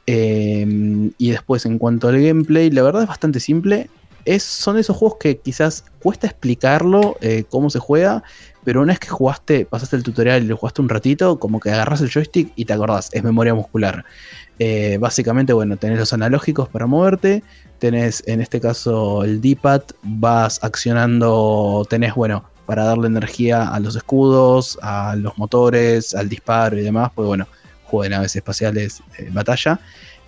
[0.07, 3.89] Eh, y después en cuanto al gameplay, la verdad es bastante simple.
[4.25, 8.23] Es, son esos juegos que quizás cuesta explicarlo eh, cómo se juega,
[8.65, 11.71] pero una vez que jugaste, pasaste el tutorial y lo jugaste un ratito, como que
[11.71, 14.05] agarras el joystick y te acordás, es memoria muscular.
[14.61, 17.43] Eh, básicamente, bueno, tenés los analógicos para moverte,
[17.81, 23.97] tenés en este caso el D-pad, vas accionando, tenés, bueno, para darle energía a los
[23.97, 27.49] escudos, a los motores, al disparo y demás, pues bueno,
[27.93, 29.79] juego de naves espaciales eh, batalla.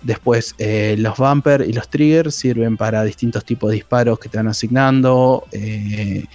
[0.01, 4.37] Después eh, los bumper y los triggers sirven para distintos tipos de disparos que te
[4.37, 6.25] van asignando eh,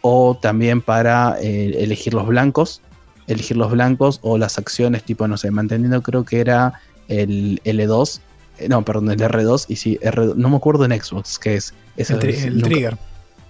[0.00, 2.82] o también para elegir los blancos,
[3.28, 6.72] elegir los blancos o las acciones tipo, no sé, manteniendo creo que era
[7.06, 8.20] el L2,
[8.68, 11.72] no, perdón, el R2 y sí, R, no me acuerdo en Xbox, que es...
[11.96, 12.98] el, el trigger.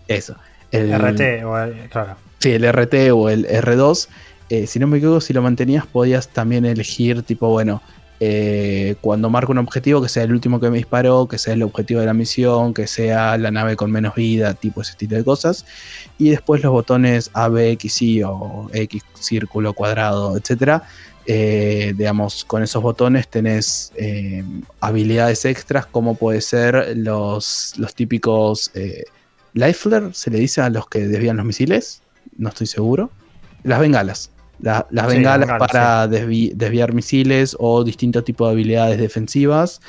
[0.08, 0.36] Eso.
[0.70, 2.16] El RT o el, claro.
[2.38, 4.08] Sí, el RT o el R2.
[4.52, 7.80] Eh, si no me equivoco, si lo mantenías, podías también elegir, tipo, bueno,
[8.20, 11.62] eh, cuando marco un objetivo, que sea el último que me disparó, que sea el
[11.62, 15.24] objetivo de la misión, que sea la nave con menos vida, tipo ese estilo de
[15.24, 15.64] cosas.
[16.18, 20.82] Y después los botones A, B, X, Y o X, círculo, cuadrado, etcétera.
[21.24, 23.90] Eh, digamos, con esos botones tenés
[24.80, 28.70] habilidades extras, como puede ser los, los típicos
[29.54, 32.02] Flare se le dice a los que desvían los misiles,
[32.36, 33.10] no estoy seguro.
[33.64, 34.31] Las bengalas.
[34.62, 39.80] Las bengalas, para desviar misiles o distintos tipos de habilidades defensivas.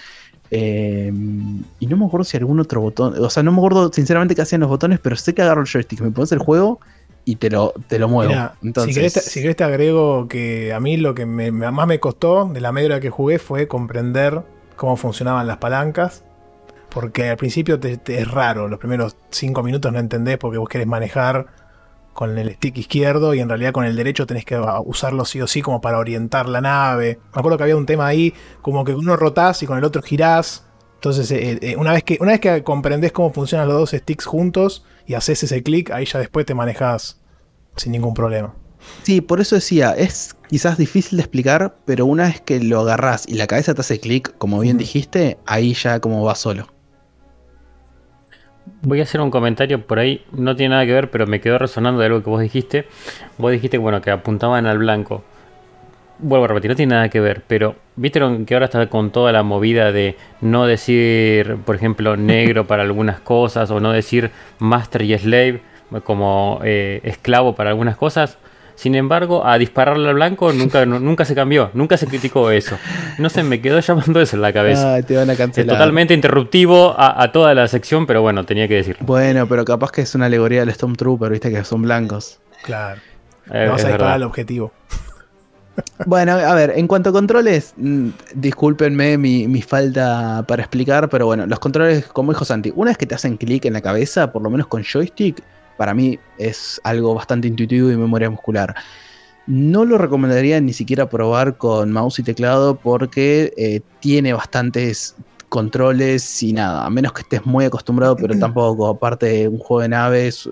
[0.52, 3.16] Em, y no me acuerdo si algún otro botón.
[3.20, 5.68] O sea, no me acuerdo sinceramente qué hacían los botones, pero sé que agarro el
[5.68, 6.80] joystick, me pones el juego
[7.26, 8.34] y te lo, te lo muevo.
[8.62, 12.72] Entonces, si, querés te, agrego que a mí lo que más me costó de la
[12.72, 14.42] media que jugué fue comprender
[14.76, 16.24] cómo funcionaban las palancas
[16.94, 20.86] porque al principio te, es raro, los primeros 5 minutos no entendés porque vos querés
[20.86, 21.48] manejar
[22.14, 25.48] con el stick izquierdo y en realidad con el derecho tenés que usarlo sí o
[25.48, 27.20] sí como para orientar la nave.
[27.34, 30.02] Me acuerdo que había un tema ahí como que uno rotás y con el otro
[30.02, 30.66] girás.
[30.96, 34.26] Entonces, eh, eh, una, vez que, una vez que comprendés cómo funcionan los dos sticks
[34.26, 37.20] juntos y haces ese clic, ahí ya después te manejas
[37.76, 38.54] sin ningún problema.
[39.04, 43.28] Sí, por eso decía, es quizás difícil de explicar, pero una vez que lo agarrás
[43.28, 46.73] y la cabeza te hace clic, como bien dijiste, ahí ya como va solo.
[48.82, 51.58] Voy a hacer un comentario por ahí, no tiene nada que ver, pero me quedó
[51.58, 52.86] resonando de algo que vos dijiste.
[53.38, 55.24] Vos dijiste bueno, que apuntaban al blanco.
[56.20, 59.32] Vuelvo a repetir, no tiene nada que ver, pero vieron que ahora está con toda
[59.32, 65.02] la movida de no decir, por ejemplo, negro para algunas cosas o no decir master
[65.02, 65.62] y slave
[66.04, 68.38] como eh, esclavo para algunas cosas.
[68.76, 72.78] Sin embargo, a dispararle al blanco nunca, nunca se cambió, nunca se criticó eso.
[73.18, 75.02] No sé, me quedó llamando eso en la cabeza.
[75.04, 75.68] te van a cancelar.
[75.68, 79.06] Es totalmente interruptivo a, toda la sección, pero bueno, tenía que decirlo.
[79.06, 82.40] Bueno, pero capaz que es una alegoría del Stormtrooper, viste que son blancos.
[82.64, 83.02] Claro.
[83.52, 84.72] Eh, Vamos a disparar al objetivo.
[86.06, 91.26] Bueno, a ver, en cuanto a controles, mm, discúlpenme mi, mi, falta para explicar, pero
[91.26, 94.32] bueno, los controles, como dijo Santi, una vez que te hacen clic en la cabeza,
[94.32, 95.42] por lo menos con joystick,
[95.78, 98.76] para mí es algo bastante intuitivo y memoria muscular.
[99.46, 105.16] No lo recomendaría ni siquiera probar con mouse y teclado porque eh, tiene bastantes
[105.50, 109.82] controles y nada, a menos que estés muy acostumbrado, pero tampoco, aparte de un juego
[109.82, 110.50] de naves,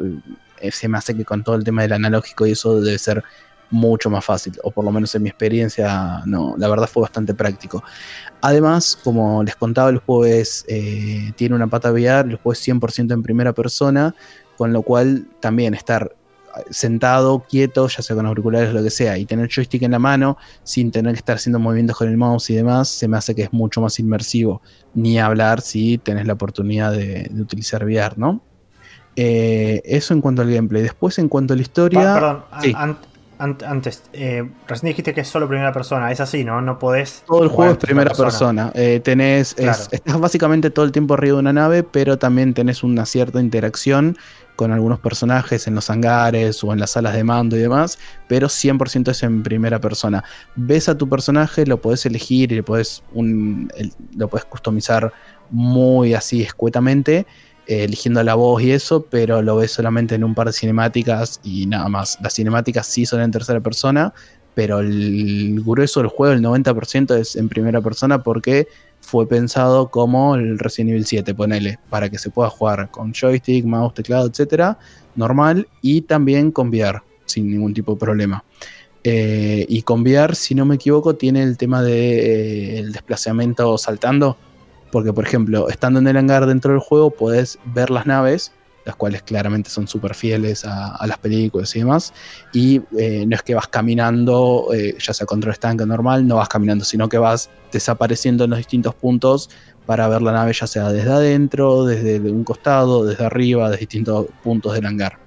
[0.60, 3.24] eh, se me hace que con todo el tema del analógico y eso debe ser
[3.72, 7.34] mucho más fácil, o por lo menos en mi experiencia, no, la verdad fue bastante
[7.34, 7.84] práctico.
[8.42, 12.68] Además, como les contaba, el juego es, eh, tiene una pata VR, el juego es
[12.68, 14.14] 100% en primera persona,
[14.62, 16.16] con lo cual también estar
[16.70, 19.98] sentado, quieto, ya sea con auriculares o lo que sea, y tener joystick en la
[19.98, 23.34] mano sin tener que estar haciendo movimientos con el mouse y demás, se me hace
[23.34, 24.62] que es mucho más inmersivo.
[24.94, 28.44] Ni hablar si tenés la oportunidad de, utilizar VR, ¿no?
[29.16, 30.84] Eh, eso en cuanto al gameplay.
[30.84, 32.14] Después, en cuanto a la historia.
[32.14, 32.44] perdón,
[33.42, 36.62] antes, eh, recién dijiste que es solo primera persona, es así, ¿no?
[36.62, 37.24] No podés.
[37.26, 38.72] Todo el juego es primera persona.
[38.76, 43.06] Eh, tenés, estás básicamente todo el tiempo arriba de una nave, pero también tenés una
[43.08, 44.16] cierta interacción
[44.62, 47.98] con algunos personajes en los hangares o en las salas de mando y demás,
[48.28, 50.24] pero 100% es en primera persona.
[50.56, 53.02] Ves a tu personaje, lo podés elegir y lo podés,
[54.50, 55.12] customizar
[55.50, 57.26] muy así escuetamente
[57.66, 61.40] eh, eligiendo la voz y eso, pero lo ves solamente en un par de cinemáticas
[61.44, 62.20] y nada más.
[62.22, 64.14] Las cinemáticas sí son en tercera persona,
[64.54, 68.68] pero el grueso del juego, el 90% es en primera persona porque
[69.02, 73.66] fue pensado como el Resident Evil 7, ponele, para que se pueda jugar con joystick,
[73.66, 74.80] mouse, teclado, etcétera,
[75.16, 78.44] normal, y también con VR, sin ningún tipo de problema.
[79.04, 83.78] Eh, y con VR, si no me equivoco, tiene el tema del de, eh, desplazamiento
[83.78, 84.38] saltando
[84.92, 88.52] porque, por ejemplo, estando en el hangar dentro del juego, puedes ver las naves,
[88.86, 92.14] las cuales claramente son súper fieles a, las películas y demás.
[92.54, 96.38] Y eh, no es que vas caminando, eh, ya sea contra el estanque normal, no
[96.38, 99.50] vas caminando, sino que vas desapareciendo en los distintos puntos
[99.86, 104.28] para ver la nave, ya sea desde adentro, desde un costado, desde arriba, de distintos
[104.44, 105.18] puntos del hangar.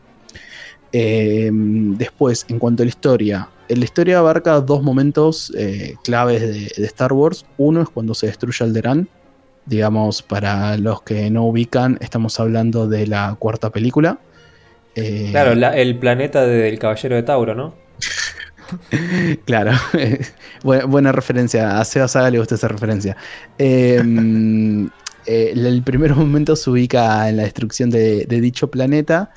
[0.92, 6.72] Em, después, en cuanto a la historia, la historia abarca dos momentos eh, claves de,
[6.76, 7.44] de, Star Wars.
[7.56, 9.08] Uno es cuando se destruye Alderaan,
[9.66, 14.18] Digamos, para los que no ubican, estamos hablando de la cuarta película.
[14.94, 17.74] Eh, claro, el planeta del Caballero de Tauro, ¿no?
[19.44, 19.72] claro,
[20.62, 21.80] buena, referencia.
[21.80, 23.16] A Seba Saga le gusta esa referencia.
[23.58, 24.86] Em,
[25.26, 29.30] eh, el primer momento se ubica en la destrucción de, dicho planeta.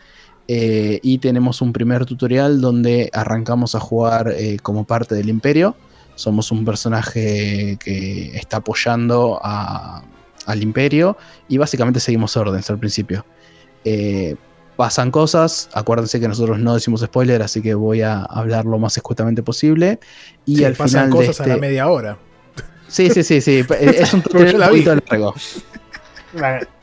[0.49, 5.75] Eh, y tenemos un primer tutorial donde arrancamos a jugar como parte del imperio.
[6.15, 10.03] Somos un personaje que está apoyando a,
[10.48, 11.18] al imperio
[11.48, 13.26] y básicamente seguimos órdenes al principio.
[13.86, 14.36] Eh,
[14.76, 18.95] pasan cosas, acuérdense que nosotros no decimos spoiler, así que voy a hablar lo más
[18.98, 20.00] escuetamente posible.
[20.45, 22.18] Y al pasan cosas a la este media hora.
[22.88, 23.66] Sí, sí, sí, sí.
[23.80, 25.36] es un tutorial largo.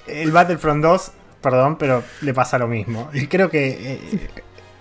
[0.07, 3.09] el Battlefront 2, perdón, pero le pasa lo mismo.
[3.15, 3.69] Y creo que.
[3.69, 4.01] Eh,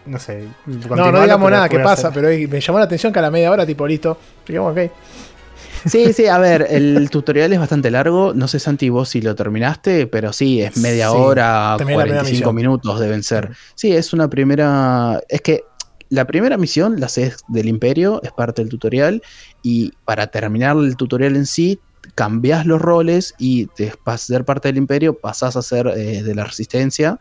[0.06, 0.44] no sé.
[0.66, 3.50] No, no digamos nada que pasa, pero me llamó la atención que a la media
[3.50, 4.18] hora, tipo, listo.
[4.46, 4.92] Digamos, ok.
[5.86, 8.34] Sí, sí, a ver, el tutorial es bastante largo.
[8.34, 13.24] No sé, Santi, vos si lo terminaste, pero sí, es media hora, 45 minutos deben
[13.24, 13.52] ser.
[13.76, 15.22] Sí, es una primera.
[15.28, 15.64] Es que
[16.10, 19.22] la primera misión, la haces del Imperio, es parte del tutorial.
[19.62, 21.80] Y para terminar el tutorial en sí,
[22.16, 26.46] cambias los roles y de ser parte del Imperio pasás a ser eh, de la
[26.46, 27.20] Resistencia.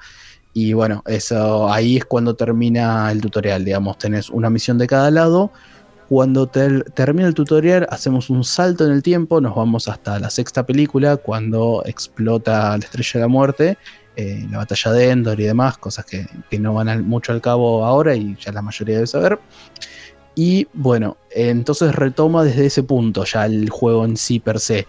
[0.55, 3.65] Y bueno, eso ahí es cuando termina el tutorial.
[3.65, 5.53] Digamos, tenés una misión de cada lado
[6.13, 10.67] cuando termina el tutorial hacemos un salto en el tiempo, nos vamos hasta la sexta
[10.67, 13.79] película, cuando explota la estrella de la muerte,
[14.17, 16.27] eh, la batalla de Endor y demás, cosas que,
[16.59, 19.39] no van mucho al cabo ahora y ya la mayoría debe saber.
[20.35, 24.87] Y bueno, entonces retoma desde ese punto ya el juego en sí per se,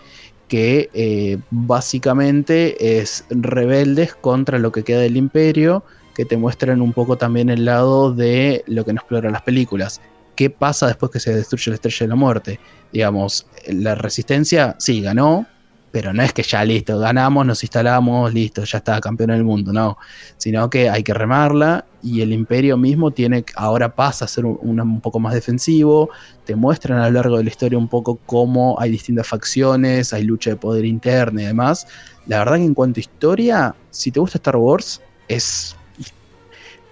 [0.49, 6.91] que eh, básicamente es rebeldes contra lo que queda del imperio, que te muestran un
[6.91, 10.01] poco también el lado de lo que no exploran las películas
[10.35, 12.59] qué pasa después que se destruye la estrella de la muerte.
[12.91, 15.47] Digamos, la resistencia sí ganó,
[15.93, 19.71] pero no es que ya listo, ganamos, nos instalamos, listo, ya está campeón del mundo,
[19.71, 19.99] no,
[20.37, 24.81] sino que hay que remarla y el imperio mismo tiene ahora pasa a ser un,
[24.81, 26.09] un, poco más defensivo,
[26.45, 30.23] te muestran a lo largo de la historia un poco cómo hay distintas facciones, hay
[30.23, 31.85] lucha de poder interna y demás.
[32.25, 35.75] La verdad que en cuanto a historia, si te gusta Star Wars, es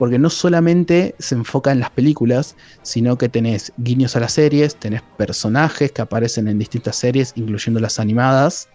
[0.02, 4.76] porque no solamente se enfoca en las películas, sino que tenés guiños a las series,
[4.76, 8.68] tenés personajes que aparecen en distintas series, incluyendo las animadas.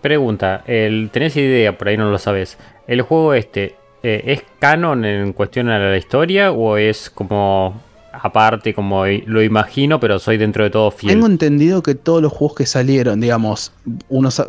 [0.00, 2.56] pregunta, el, ¿tenés idea, por ahí no lo sabes,
[2.86, 7.82] el juego este, eh, ¿es canon en cuestión a la historia o es como
[8.22, 11.14] aparte, como lo imagino, pero soy dentro de todo fiel.
[11.14, 13.72] Tengo entendido que todos los juegos que salieron, digamos,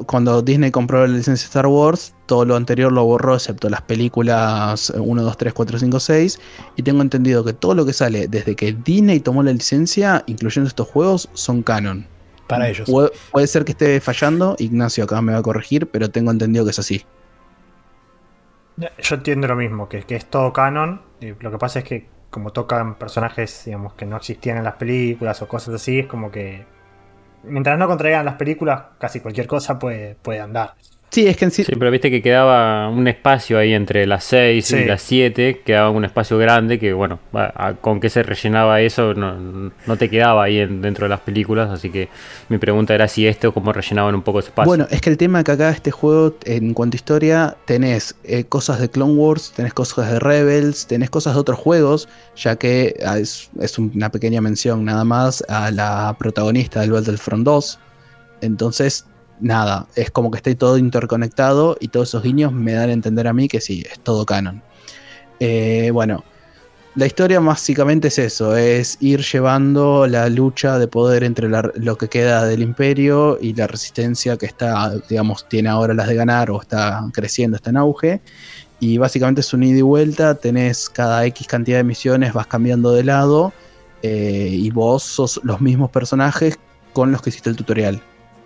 [0.05, 4.91] cuando Disney compró la licencia Star Wars, todo lo anterior lo borró, excepto las películas
[4.95, 6.39] 1, 2, 3, 4, 5, 6.
[6.76, 10.67] Y tengo entendido que todo lo que sale desde que Disney tomó la licencia, incluyendo
[10.67, 12.05] estos juegos, son canon.
[12.47, 12.89] Para ellos.
[13.32, 16.72] Puede, ser que esté fallando, Ignacio acá me va a corregir, pero tengo entendido que
[16.72, 17.05] es así.
[18.78, 21.01] Yo entiendo lo mismo, que, que es todo canon.
[21.39, 25.41] lo que pasa es que como tocan personajes, digamos, que no existían en las películas
[25.41, 26.65] o cosas así, es como que
[27.43, 30.73] mientras no contraigan las películas, casi cualquier cosa puede, puede andar.
[31.14, 31.66] Sí, es que en sí.
[31.66, 34.78] Sí, pero viste que quedaba un espacio ahí entre las 6 Sí.
[34.78, 37.20] y las 7, quedaba un espacio grande que, bueno,
[37.82, 41.70] con qué se rellenaba eso no, no te quedaba ahí en- dentro de las películas,
[41.70, 42.07] así que
[42.47, 44.68] mi pregunta era si esto, cómo rellenaban un poco ese espacio.
[44.70, 48.16] Bueno, es que el tema es que acá este juego, en cuanto a historia, tenés
[48.24, 52.07] eh, cosas de Clone Wars, tenés cosas de Rebels, tenés cosas de otros juegos,
[52.38, 57.43] ya que ah, es, es una pequeña mención nada más a la protagonista del Battlefront
[57.43, 57.80] 2.
[58.39, 59.05] Entonces,
[59.42, 63.28] nada, es como que está todo interconectado y todos esos guiños me dan a entender
[63.28, 64.64] a mí que sí, es todo canon.
[65.39, 66.24] Eh, bueno,
[66.96, 72.10] la historia básicamente es eso, es ir llevando la lucha de poder entre lo que
[72.10, 76.62] queda del imperio y la resistencia que está, digamos, tiene ahora las de ganar o
[76.62, 78.22] está creciendo, está en auge.
[78.82, 82.92] Y básicamente es un ida y vuelta, tenés cada X cantidad de misiones, vas cambiando
[82.92, 83.54] de lado
[84.02, 86.60] eh, y vos sos los mismos personajes
[86.92, 88.02] con los que hiciste el tutorial.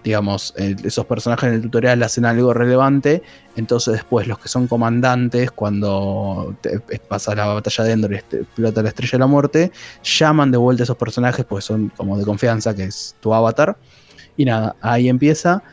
[0.05, 3.23] Digamos, eh, esos personajes en el tutorial hacen algo relevante,
[3.55, 6.55] entonces después los que son comandantes, cuando
[7.09, 9.71] pasa la batalla de Endor y este- explota la estrella de la muerte,
[10.03, 13.77] llaman de vuelta a esos personajes, pues son como de confianza, que es tu avatar.
[14.37, 15.63] Y nada, ahí empieza.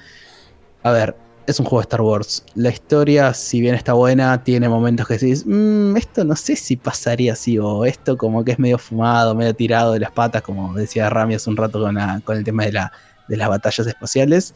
[0.83, 1.17] A ver,
[1.47, 2.45] es un juego de Star Wars.
[2.55, 6.77] La historia, si bien está buena, tiene momentos que decís, "Mm, esto no sé si
[6.77, 10.75] pasaría así, o esto como que es medio fumado, medio tirado de las patas, como
[10.75, 11.83] decía Rami hace un rato
[12.25, 12.93] con el tema de, la,
[13.33, 14.55] de las batallas espaciales.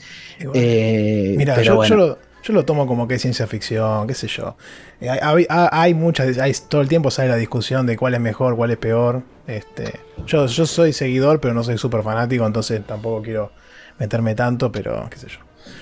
[0.55, 1.89] Eh, Mira, pero yo, bueno.
[1.89, 4.57] yo lo, yo lo tomo como que es ciencia ficción, qué sé yo.
[5.01, 8.21] Eh, Hay, hay- hay muchas, hay- todo el tiempo sale la discusión de cuál es
[8.21, 9.23] mejor, cuál es peor.
[9.47, 13.51] Este, yo, yo soy seguidor, pero no soy súper fanático, entonces tampoco quiero
[13.99, 15.39] meterme tanto, pero qué sé yo.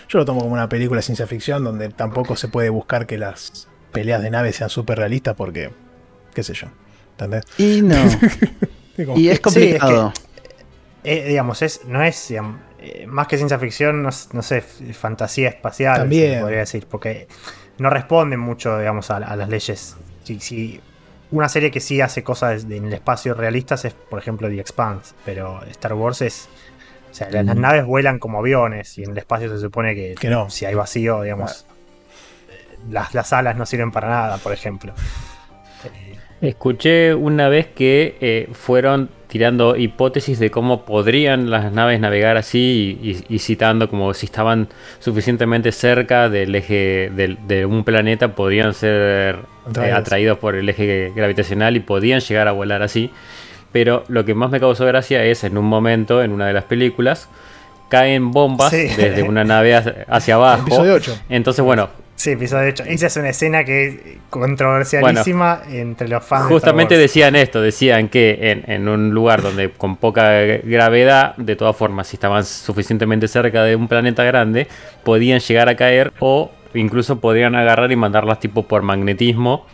[0.09, 3.19] Yo lo tomo como una película de ciencia ficción donde tampoco se puede buscar que
[3.19, 5.71] las peleas de naves sean súper realistas porque,
[6.33, 6.69] qué sé yo.
[7.13, 7.45] ¿Entendés?
[7.59, 7.97] Y no.
[9.17, 10.13] Y es complicado.
[11.03, 15.99] Eh, digamos, es, no es digamos, eh, más que ciencia ficción, no, sé, fantasía espacial,
[16.01, 16.41] También.
[16.41, 17.27] podría decir, porque
[17.79, 19.97] no responden mucho, digamos, a, a las leyes.
[20.25, 20.81] Si, si
[21.31, 24.61] una serie que sí hace cosas de- en el espacio realistas es, por ejemplo, The
[24.61, 26.49] Expanse, pero Star Wars es.
[27.11, 27.61] O sea, las, las Mm.
[27.61, 30.51] naves vuelan como aviones y en el espacio se supone que, Que no.
[30.51, 31.65] si hay vacío, digamos,
[32.51, 34.93] eh, las, las alas no sirven para nada, por ejemplo.
[36.45, 42.99] Escuché una vez que eh, fueron tirando hipótesis de cómo podrían las naves navegar así
[43.03, 44.69] y, y- y citando como si estaban
[45.01, 49.39] suficientemente cerca del eje del- de un planeta podrían ser
[49.83, 50.39] eh, Atraídos.
[50.39, 53.11] por el eje gravitacional y podían llegar a volar así.
[53.73, 56.65] Pero lo que más me causó gracia es en un momento, en una de las
[56.65, 57.29] películas,
[57.89, 58.87] caen bombas Sí.
[58.97, 60.63] desde una nave hacia- abajo.
[60.69, 61.19] Episodio 8.
[61.29, 61.89] Entonces, bueno,
[62.25, 62.85] Sí, episodio 8.
[62.87, 63.97] Esa es una escena que es
[64.31, 67.33] controversialísima entre los fans Justamente de Star Wars.
[67.35, 72.09] decían esto, decían que en, en un lugar donde con poca gravedad, de todas formas,
[72.09, 74.69] si estaban suficientemente cerca de un planeta grande,
[75.03, 79.67] podían llegar a caer o incluso podrían agarrar y mandarlas tipo por magnetismo,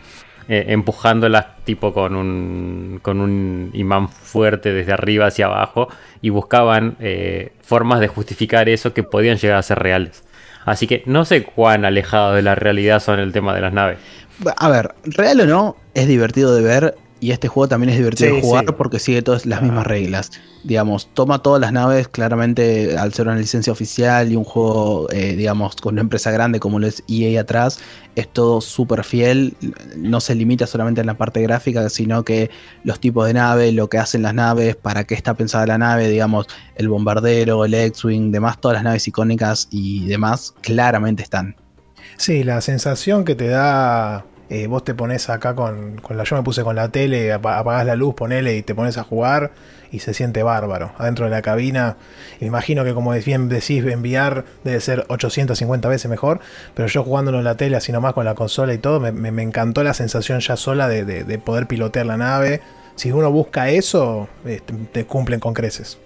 [0.49, 5.87] eh, empujándolas tipo con un, con un imán fuerte desde arriba hacia abajo
[6.21, 10.25] y buscaban eh, formas de justificar eso que podían llegar a ser reales.
[10.65, 13.97] Así que no sé cuán alejados de la realidad son el tema de las naves.
[14.57, 16.95] A ver, real o no, es divertido de ver.
[17.23, 18.73] Y este juego también es divertido Sí, de jugar sí.
[18.75, 20.31] porque sigue todas las mismas reglas.
[20.63, 25.35] Digamos, toma todas las naves, claramente al ser una licencia oficial y un juego, eh,
[25.35, 27.79] digamos, con una empresa grande como lo es EA atrás,
[28.15, 29.55] es todo súper fiel.
[29.95, 32.49] No se limita solamente en la parte gráfica, sino que
[32.83, 36.09] los tipos de nave, lo que hacen las naves, para qué está pensada la nave,
[36.09, 41.55] digamos, el bombardero, el X-Wing, demás, todas las naves icónicas y demás, claramente están.
[42.17, 44.25] Sí, la sensación que te da.
[44.51, 46.25] Eh, vos te pones acá con, con la.
[46.25, 49.03] Yo me puse con la tele, apa- apagás la luz, ponele y te pones a
[49.03, 49.51] jugar
[49.91, 50.91] y se siente bárbaro.
[50.97, 51.95] Adentro de la cabina.
[52.41, 56.39] Imagino que, como bien decís, enviar debe ser 850 veces mejor.
[56.75, 59.41] Pero yo jugándolo en la tele, así nomás con la consola y todo, me, me-
[59.41, 62.61] encantó la sensación ya sola de, de- de poder pilotear la nave.
[62.95, 65.97] Si uno busca eso, este, te cumplen con creces.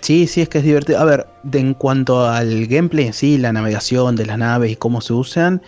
[0.00, 0.98] Sí, sí, es que es divertido.
[0.98, 4.76] A ver, de, en cuanto al gameplay en sí, la navegación de las naves y
[4.76, 5.60] cómo se usan,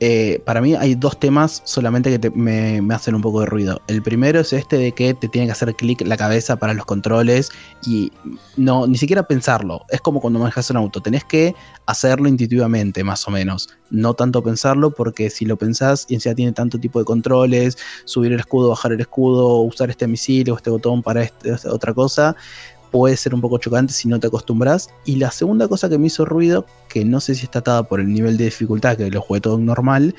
[0.00, 3.82] eh, para mí hay dos temas solamente que me, hacen un poco de ruido.
[3.88, 6.86] El primero es este de que te tiene que hacer clic la cabeza para los
[6.86, 7.50] controles
[7.84, 8.12] y
[8.56, 9.84] no ni siquiera pensarlo.
[9.88, 11.54] Es como cuando manejas un auto, tenés que
[11.86, 13.70] hacerlo intuitivamente, más o menos.
[13.90, 18.32] No tanto pensarlo, porque si lo pensás y encima tiene tanto tipo de controles, subir
[18.32, 22.36] el escudo, bajar el escudo, usar este misil o este botón para este- otra cosa,
[22.90, 24.90] puede ser un poco chocante si no te acostumbras.
[25.04, 28.00] Y la segunda cosa que me hizo ruido, que no sé si está atada por
[28.00, 30.14] el nivel de dificultad, que lo jugué todo normal,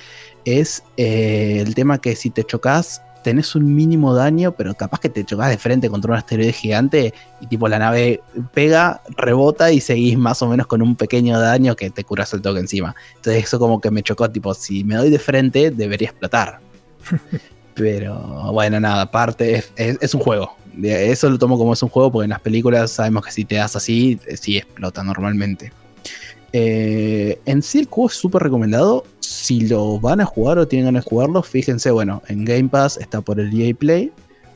[0.46, 5.10] es eh, el tema que si te chocas tenés un mínimo daño, pero capaz que
[5.10, 8.22] te chocas de frente contra un asteroide gigante y tipo la nave
[8.54, 12.42] pega, rebota y seguís más o menos con un pequeño daño que te curas el
[12.42, 12.96] toque encima.
[13.16, 16.60] Entonces eso como que me chocó, tipo, si me doy de frente debería explotar.
[17.74, 20.56] pero bueno, nada, aparte es, un juego.
[20.84, 23.56] Eso lo tomo como es un juego porque en las películas sabemos que si te
[23.56, 25.72] das así, sí explota normalmente.
[26.54, 29.06] Eh, en sí el juego es súper recomendado.
[29.20, 32.98] Si lo van a jugar o tienen ganas de jugarlo, fíjense, bueno, en Game Pass
[32.98, 34.12] está por el EA Play.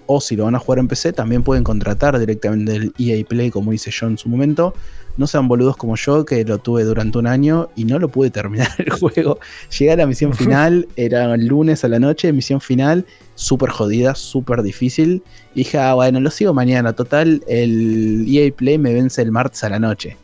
[0.06, 3.51] O si lo van a jugar en PC, también pueden contratar directamente el EA Play,
[3.51, 4.74] como hice yo en su momento.
[5.16, 8.30] No sean boludos como yo, que lo tuve durante un año y no lo pude
[8.32, 9.39] terminar el juego.
[9.78, 14.16] Llegué a la misión final, era el lunes a la noche, misión final, súper jodida,
[14.16, 15.24] súper difícil.
[15.56, 16.93] Y dije, ah, bueno, lo sigo mañana.
[16.93, 20.18] Total, el EA Play me vence el martes a la noche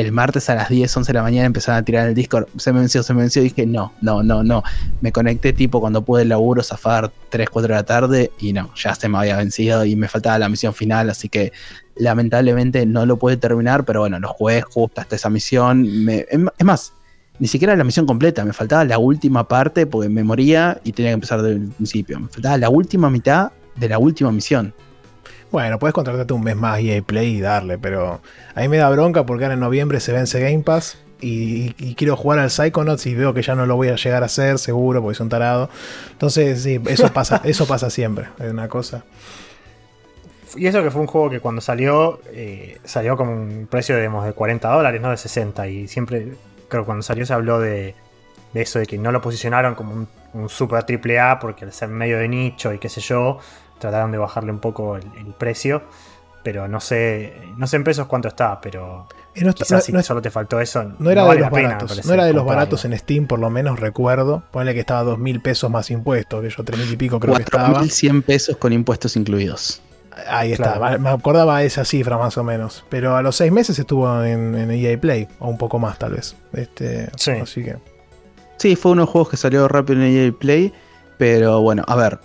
[0.00, 2.48] el martes a las 10, 11 de la mañana empezaron a tirar el Discord.
[2.56, 3.42] Se me venció, se me venció.
[3.42, 4.62] Y dije, no, no, no, no.
[5.00, 8.72] Me conecté tipo cuando pude el laburo zafar 3, 4 de la tarde y no,
[8.74, 11.10] ya se me había vencido y me faltaba la misión final.
[11.10, 11.52] Así que
[11.96, 15.86] lamentablemente no lo pude terminar, pero bueno, lo jugué justo hasta esa misión.
[16.08, 16.94] es más,
[17.38, 21.10] ni siquiera la misión completa, me faltaba la última parte porque me moría y tenía
[21.10, 22.20] que empezar desde el principio.
[22.20, 24.74] Me faltaba la última mitad de la última misión.
[25.50, 28.20] Bueno, puedes contratarte un mes más EA Play y darle, pero
[28.54, 32.16] a mí me da bronca porque ahora en noviembre se vence Game Pass y, quiero
[32.16, 35.02] jugar al Psychonauts y veo que ya no lo voy a llegar a hacer, seguro,
[35.02, 35.68] porque es un tarado.
[36.12, 39.04] Entonces, sí, eso pasa, eso pasa siempre, es una cosa.
[40.56, 44.08] Y eso que fue un juego que cuando salió, eh, salió con un precio de
[44.08, 45.68] 40 dólares, no de 60.
[45.68, 46.32] Y siempre,
[46.68, 47.94] creo que cuando salió se habló de,
[48.54, 51.88] eso, de que no lo posicionaron como un, un super triple A porque al ser
[51.88, 53.38] medio de nicho y qué sé yo,
[53.80, 55.82] trataron de bajarle un poco el, precio,
[56.44, 60.30] pero no sé, no sé en pesos cuánto está, pero no quizás si solo te
[60.30, 60.92] faltó eso.
[60.98, 63.80] No era de los baratos, no era de los baratos en Steam, por lo menos
[63.80, 64.42] recuerdo.
[64.50, 67.34] Ponle que estaba dos mil pesos más impuestos, que yo tres mil y pico creo
[67.34, 67.84] que estaba.
[67.84, 69.82] 100 pesos con impuestos incluidos.
[70.28, 72.84] Ahí está, me acordaba esa cifra más o menos.
[72.88, 76.36] Pero a los seis meses estuvo en, EA Play, o un poco más tal vez.
[76.52, 77.32] Este, sí.
[77.32, 77.76] Así que.
[78.58, 80.72] Sí, fue uno de los juegos que salió rápido en EA Play.
[81.16, 82.18] Pero bueno, a ver.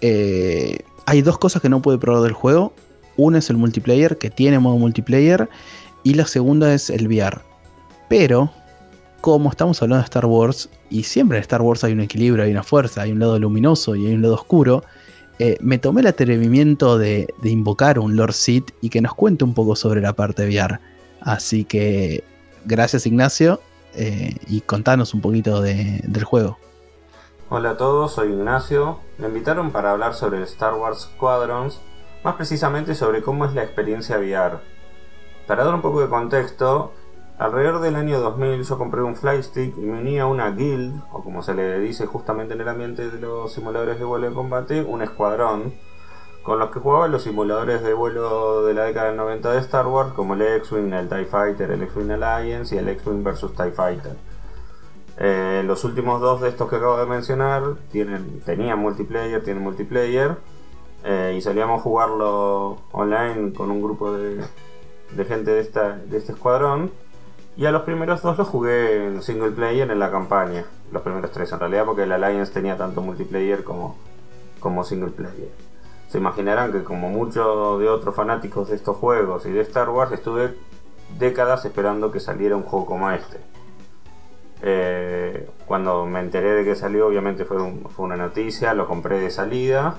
[0.00, 2.72] Eh, hay dos cosas que no puede probar del juego.
[3.16, 5.48] Una es el multiplayer, que tiene modo multiplayer,
[6.02, 7.40] y la segunda es el VR.
[8.08, 8.50] Pero,
[9.20, 12.50] como estamos hablando de Star Wars, y siempre en Star Wars hay un equilibrio, hay
[12.50, 14.84] una fuerza, hay un lado luminoso y hay un lado oscuro,
[15.38, 19.54] eh, me tomé el atrevimiento de, invocar un Lord Sith y que nos cuente un
[19.54, 20.78] poco sobre la parte VR.
[21.20, 22.22] Así que,
[22.64, 23.60] gracias Ignacio,
[23.94, 26.58] eh, y contanos un poquito del juego.
[27.54, 29.00] Hola a todos, soy Ignacio.
[29.18, 31.82] Me invitaron para hablar sobre Star Wars Squadrons,
[32.24, 34.56] más precisamente sobre cómo es la experiencia VR.
[35.46, 36.94] Para dar un poco de contexto,
[37.36, 41.22] alrededor del año 2000 yo compré un Flystick y me uní a una guild, o
[41.22, 44.80] como se le dice justamente en el ambiente de los simuladores de vuelo de combate,
[44.80, 45.74] un escuadrón,
[46.42, 49.86] con los que jugaba los simuladores de vuelo de la década del 90 de Star
[49.86, 53.72] Wars, como el X-Wing, el TIE Fighter, el X-Wing Alliance y el X-Wing vs TIE
[53.72, 54.31] Fighter.
[55.18, 60.36] Eh, los últimos dos de estos que acabo de mencionar tienen, tenían multiplayer, tienen multiplayer.
[61.04, 64.44] Eh, y salíamos a jugarlo online con un grupo de,
[65.26, 66.90] gente de, esta, de este escuadrón.
[67.56, 70.64] Y a los primeros dos los jugué en single player en la campaña.
[70.90, 73.96] Los primeros tres en realidad, porque el Alliance tenía tanto multiplayer como,
[74.60, 75.50] como single player.
[76.08, 80.12] Se imaginarán que como muchos de otros fanáticos de estos juegos y de Star Wars,
[80.12, 80.54] estuve
[81.18, 83.51] décadas esperando que saliera un juego como este.
[84.64, 87.58] Eh, cuando me enteré de que salió, obviamente fue,
[87.98, 89.96] una noticia, lo compré de salida.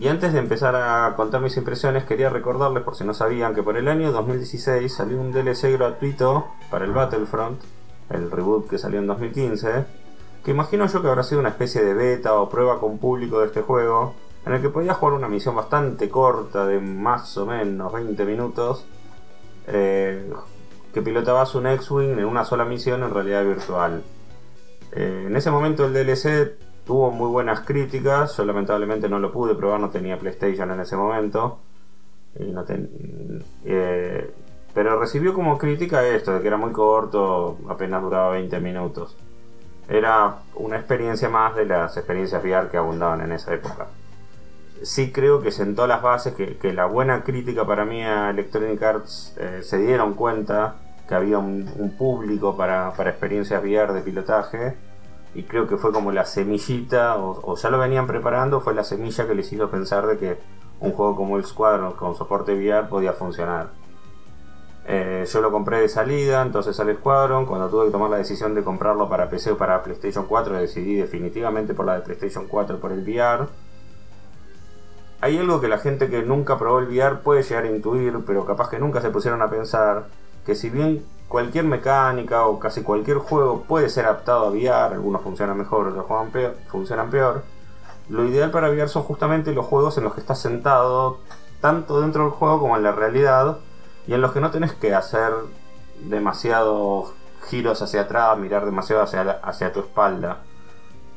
[0.00, 3.62] Y antes de empezar a contar mis impresiones, quería recordarles, por si no sabían, que
[3.62, 7.60] por el año 2016 salió un DLC gratuito para el Battlefront,
[8.10, 9.84] el reboot que salió en 2015,
[10.44, 13.46] que imagino yo que habrá sido una especie de beta o prueba con público de
[13.46, 14.14] este juego,
[14.46, 18.84] en el que podía jugar una misión bastante corta de más o menos 20 minutos,
[19.68, 20.30] eh,
[20.94, 24.02] que pilotabas un X-Wing en una sola misión en realidad virtual.
[24.92, 29.56] Eh, en ese momento el DLC tuvo muy buenas críticas, yo lamentablemente no lo pude
[29.56, 31.58] probar, no tenía PlayStation en ese momento.
[33.64, 34.30] Eh,
[34.72, 39.16] pero recibió como crítica esto, de que era muy corto, apenas duraba 20 minutos.
[39.88, 43.88] Era una experiencia más de las experiencias VR que abundaban en esa época.
[44.82, 49.34] Sí creo que sentó las bases, que, la buena crítica para mí a Electronic Arts
[49.38, 50.76] eh, se dieron cuenta
[51.08, 54.76] que había un, público para, para, experiencias VR de pilotaje
[55.34, 59.26] y creo que fue como la semillita, o, ya lo venían preparando, fue la semilla
[59.26, 60.38] que les hizo pensar de que
[60.80, 63.70] un juego como el Squadron con soporte VR podía funcionar.
[64.86, 68.54] Eh, yo lo compré de salida, entonces sale Squadron, cuando tuve que tomar la decisión
[68.54, 72.78] de comprarlo para PC o para PlayStation 4 decidí definitivamente por la de PlayStation 4
[72.78, 73.46] por el VR.
[75.20, 78.44] hay algo que la gente que nunca probó el VR puede llegar a intuir, pero
[78.44, 80.04] capaz que nunca se pusieron a pensar,
[80.44, 85.22] que si bien cualquier mecánica o casi cualquier juego puede ser adaptado a VR, algunos
[85.22, 86.06] funcionan mejor, otros
[86.68, 87.42] funcionan peor,
[88.08, 91.18] lo ideal para VR son justamente los juegos en los que estás sentado,
[91.60, 93.58] tanto dentro del juego como en la realidad,
[94.06, 95.32] y en los que no tenés que hacer
[96.08, 97.12] demasiados
[97.48, 100.38] giros hacia atrás, mirar demasiado hacia, hacia tu espalda.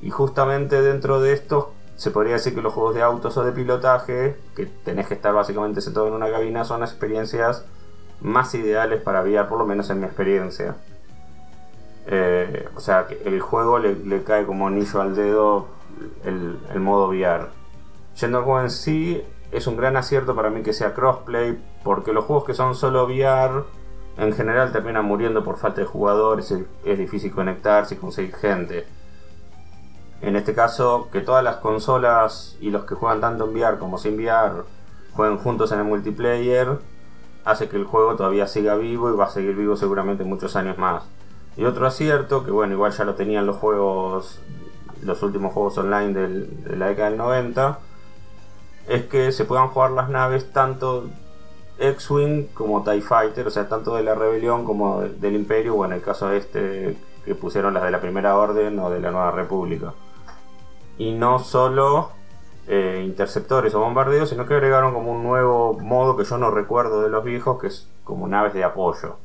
[0.02, 3.52] Y justamente dentro de esto se podría decir que los juegos de autos o de
[3.52, 7.66] pilotaje, que tenés que estar básicamente sentado en una cabina, son las experiencias
[8.22, 10.76] más ideales para VR, por lo menos en mi experiencia.
[12.08, 15.68] Eh, o sea, que el juego le, cae como anillo al dedo
[16.24, 17.48] el, modo VR.
[18.20, 22.14] Yendo al juego en sí, es un gran acierto para mí que sea crossplay, porque
[22.14, 23.64] los juegos que son solo VR
[24.18, 26.52] en general terminan muriendo por falta de jugadores,
[26.86, 28.88] es difícil conectarse y conseguir gente.
[30.22, 34.00] En este caso, que todas las consolas y los que juegan tanto en VR como
[34.00, 34.64] sin VR
[35.14, 36.80] jueguen juntos en el multiplayer,
[37.48, 40.78] hace que el juego todavía siga vivo y va a seguir vivo seguramente muchos años
[40.78, 41.04] más.
[41.56, 44.40] Y otro acierto, que bueno, igual ya lo tenían los juegos,
[45.04, 47.80] los últimos juegos online de la década del 90,
[48.88, 51.06] es que se puedan jugar las naves tanto
[51.80, 55.94] X-Wing como TIE Fighter, o sea, tanto de la rebelión como del Imperio, o en
[55.94, 59.32] el caso de este que pusieron las de la Primera Orden o de la Nueva
[59.32, 59.94] República
[60.98, 62.12] y no solo
[62.68, 67.02] eh, interceptores o bombardeos, sino que agregaron como un nuevo modo que yo no recuerdo
[67.02, 69.18] de los viejos, que es como naves de apoyo.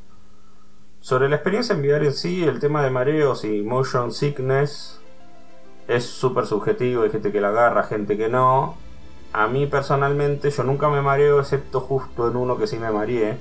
[1.00, 5.00] Sobre la experiencia en VR en sí, el tema de mareos y motion sickness
[5.88, 8.76] es súper subjetivo, hay gente que la agarra, gente que no.
[9.32, 13.38] A mí personalmente yo nunca me mareo, excepto justo en uno que sí me mareé.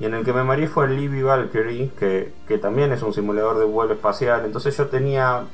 [0.00, 3.12] Y en el que me mareé fue el Libby Valkyrie, que, que también es un
[3.12, 4.44] simulador de vuelo espacial.
[4.44, 5.44] Entonces yo tenía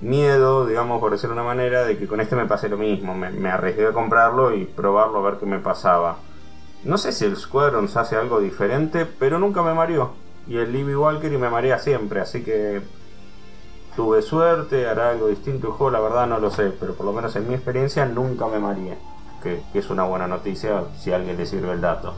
[0.00, 3.14] miedo, digamos, por decirlo de una manera, de que con este me pase lo mismo.
[3.14, 6.18] Me, arriesgué a comprarlo y probarlo a ver qué me pasaba.
[6.84, 10.12] No sé si el Squadrons hace algo diferente, pero nunca me mareó.
[10.46, 12.82] Y el Libby Walker y me marea siempre, así que
[13.96, 17.12] tuve suerte, hará algo distinto el juego, la verdad no lo sé, pero por lo
[17.12, 18.98] menos en mi experiencia nunca me mareé.
[19.42, 22.14] Que, que es una buena noticia si a alguien le sirve el dato.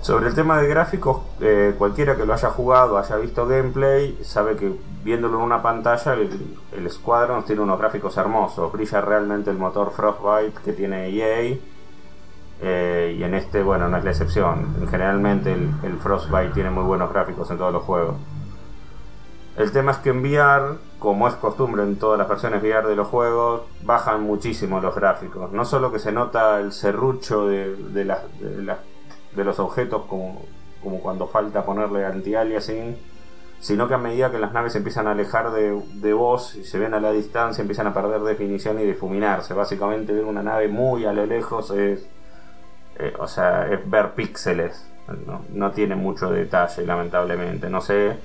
[0.00, 4.56] Sobre el tema de gráficos, eh, cualquiera que lo haya jugado, haya visto gameplay, sabe
[4.56, 4.72] que
[5.02, 8.72] viéndolo en una pantalla, el, el Squadron tiene unos gráficos hermosos.
[8.72, 11.58] Brilla realmente el motor Frostbite que tiene EA.
[12.60, 14.86] Eh, y en este, bueno, no es la excepción.
[14.88, 18.16] Generalmente el, el, Frostbite tiene muy buenos gráficos en todos los juegos.
[19.56, 22.94] El tema es que en VR, como es costumbre en todas las versiones VR de
[22.94, 25.50] los juegos, bajan muchísimo los gráficos.
[25.52, 28.62] No solo que se nota el serrucho de, de las de
[29.44, 30.42] los objetos como,
[30.82, 32.96] como cuando falta ponerle anti-aliasing,
[33.60, 36.78] sino que a medida que las naves empiezan a alejar de, de, vos y se
[36.78, 39.52] ven a la distancia, empiezan a perder definición y difuminarse.
[39.54, 42.08] Básicamente ver una nave muy a lo lejos es,
[42.98, 44.88] eh, o sea, es ver píxeles.
[45.54, 47.70] No, tiene mucho detalle, lamentablemente.
[47.70, 48.18] No sé,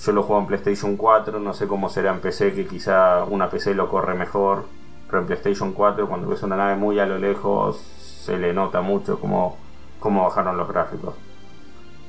[0.00, 3.50] yo lo juego en PlayStation 4, no sé cómo será en PC, que quizá una
[3.50, 4.64] PC lo corre mejor.
[5.06, 8.80] Pero en PlayStation 4, cuando ves una nave muy a lo lejos, se le nota
[8.80, 9.58] mucho como
[10.04, 11.14] cómo bajaron los gráficos.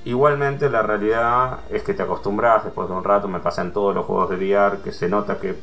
[0.04, 3.96] Igualmente la realidad es que te acostumbras, después de un rato me pasa en todos
[3.96, 5.56] los juegos de VR que se nota que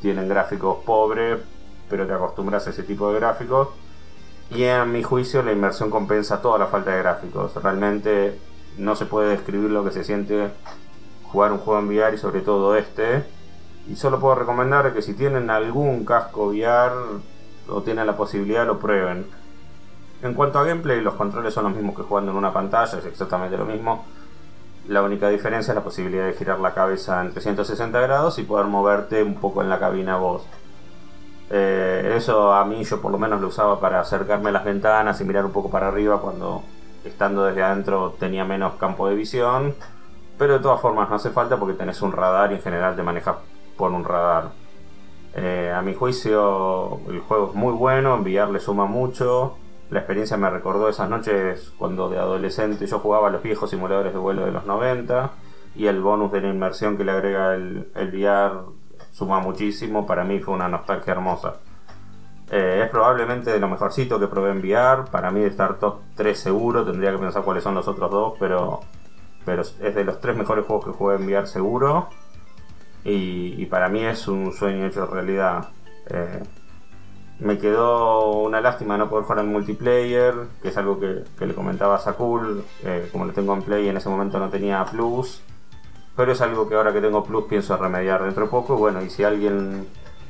[0.00, 1.40] tienen gráficos pobres,
[1.90, 3.68] pero te acostumbras a ese tipo de gráficos.
[4.52, 7.54] Y en mi juicio la inversión compensa toda la falta de gráficos.
[7.62, 8.40] Realmente
[8.78, 10.48] no se puede describir lo que se siente
[11.24, 13.22] jugar un juego en VR y sobre todo este.
[13.86, 17.20] Y solo puedo recomendar que si tienen algún casco VR
[17.68, 19.43] o tienen la posibilidad lo prueben
[20.24, 23.04] en cuanto a gameplay, los controles son los mismos que jugando en una pantalla, es
[23.04, 24.06] exactamente lo mismo.
[24.88, 28.66] La única diferencia es la posibilidad de girar la cabeza en 360 grados y poder
[28.66, 30.42] moverte un poco en la cabina vos.
[31.50, 35.20] Eh, eso a mí yo por lo menos lo usaba para acercarme a las ventanas
[35.20, 36.62] y mirar un poco para arriba cuando
[37.04, 39.74] estando desde adentro tenía menos campo de visión.
[40.38, 43.02] Pero de todas formas no hace falta porque tenés un radar y en general te
[43.02, 43.36] manejas
[43.76, 44.52] por un radar.
[45.34, 49.56] Eh, a mi juicio el juego es muy bueno, enviarle suma mucho.
[49.94, 54.12] La experiencia me recordó esas noches cuando de adolescente yo jugaba a los viejos simuladores
[54.12, 55.30] de vuelo de los 90
[55.76, 58.72] y el bonus de la inmersión que le agrega el, el VR
[59.12, 60.04] suma muchísimo.
[60.04, 61.60] Para mí fue una nostalgia hermosa.
[62.50, 65.04] Eh, es probablemente de lo mejorcito que probé en VR.
[65.12, 66.84] Para mí de estar top 3 seguro.
[66.84, 68.34] Tendría que pensar cuáles son los otros dos.
[68.40, 68.80] Pero,
[69.44, 72.08] pero es de los tres mejores juegos que jugué en VR seguro.
[73.04, 75.68] Y, para mí es un sueño hecho realidad.
[76.10, 76.42] Eh,
[77.40, 81.96] me quedó una lástima no poder jugar al multiplayer, que es algo que, le comentaba
[81.96, 82.64] a Sakul.
[82.84, 85.42] Eh, como lo tengo en Play, en ese momento no tenía Plus.
[86.16, 88.76] Pero es algo que ahora que tengo Plus pienso remediar dentro de poco.
[88.76, 89.86] Bueno, y si alguien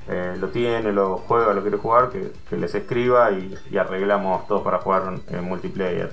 [0.09, 4.79] eh, lo tiene, lo juega, lo quiere jugar, que, les escriba y, arreglamos todo para
[4.79, 6.13] jugar en multiplayer.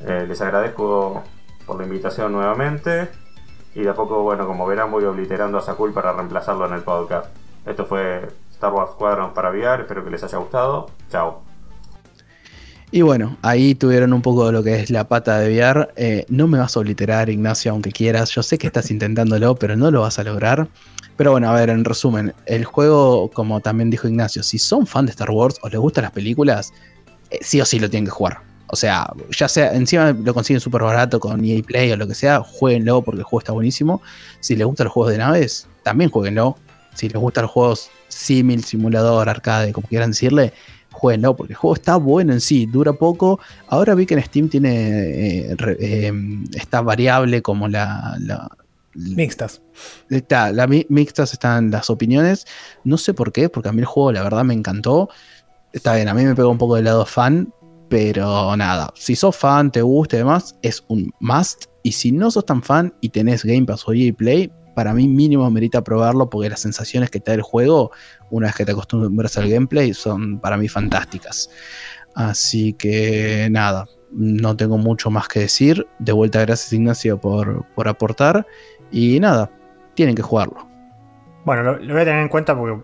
[0.00, 1.24] Eh, les agradezco
[1.66, 3.08] por la invitación nuevamente.
[3.74, 6.82] Y de a poco, bueno, como verán, voy obliterando a Sakul para reemplazarlo en el
[6.82, 7.34] podcast.
[7.66, 10.88] Esto fue Star Wars Squadron para VR, espero que les haya gustado.
[11.10, 11.42] Chao.
[12.90, 15.90] Y bueno, ahí tuvieron un poco de lo que es la pata de VR.
[15.96, 18.30] Eh, no me vas a obliterar, Ignacio, aunque quieras.
[18.30, 20.68] Yo sé que estás intentándolo, pero no lo vas a lograr.
[21.16, 25.06] Pero bueno, a ver, en resumen, el juego, como también dijo Ignacio, si son fan
[25.06, 26.72] de Star Wars o les gustan las películas,
[27.30, 28.40] eh, sí o sí lo tienen que jugar.
[28.68, 32.14] O sea, ya sea, encima lo consiguen súper barato con EA Play o lo que
[32.14, 34.00] sea, jueguenlo porque el juego está buenísimo.
[34.40, 36.56] Si les gustan los juegos de naves, también jueguenlo.
[36.96, 40.52] Si les gustan los juegos simil, simulador, arcade, como quieran decirle,
[40.92, 43.38] jueguenlo porque el juego está bueno en sí, dura poco.
[43.68, 46.12] Ahora vi que en Steam tiene eh, eh,
[46.54, 48.16] esta variable como la,
[48.94, 49.60] Mixtas.
[50.08, 52.46] Está, la mixtas están las opiniones.
[52.82, 55.10] No sé por qué, porque a mí el juego la verdad me encantó.
[55.72, 57.52] Está bien, a mí me pegó un poco del lado fan,
[57.90, 61.66] pero nada, si sos fan, te gusta y demás, es un must.
[61.82, 65.08] Y si no sos tan fan y tenés Game Pass o EA Play, para mí
[65.08, 67.92] mínimo merita probarlo porque las sensaciones que te da el juego,
[68.28, 71.48] una vez que te acostumbras al gameplay, son para mí fantásticas.
[72.14, 75.86] Así que nada, no tengo mucho más que decir.
[75.98, 78.46] De vuelta, gracias Ignacio por, por aportar.
[78.90, 79.50] Y nada,
[79.94, 80.68] tienen que jugarlo.
[81.46, 82.78] Bueno, lo, lo voy a tener en cuenta porque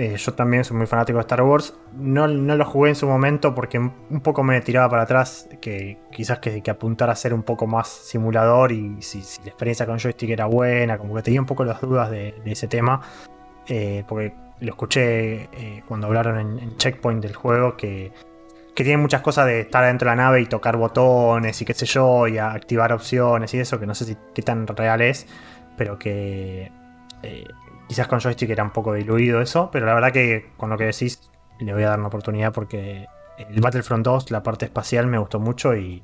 [0.00, 1.74] eh, yo también soy muy fanático de Star Wars.
[1.92, 5.48] No, lo jugué en su momento porque un poco me tiraba para atrás.
[5.60, 8.70] Que quizás que, que apuntar a ser un poco más simulador.
[8.70, 10.98] Y si, la experiencia con joystick era buena.
[10.98, 13.00] Como que tenía un poco las dudas de, ese tema.
[13.66, 17.76] Eh, porque lo escuché eh, cuando hablaron en, Checkpoint del juego.
[17.76, 18.12] Que,
[18.76, 21.74] que tiene muchas cosas de estar dentro de la nave y tocar botones y qué
[21.74, 22.28] sé yo.
[22.28, 23.80] Y activar opciones y eso.
[23.80, 25.26] Que no sé si qué tan real es.
[25.76, 26.70] Pero que
[27.88, 30.84] Quizás con joystick era un poco diluido eso, pero la verdad que con lo que
[30.84, 33.06] decís le voy a dar una oportunidad porque
[33.38, 36.02] el Battlefront 2, la parte espacial me gustó mucho y,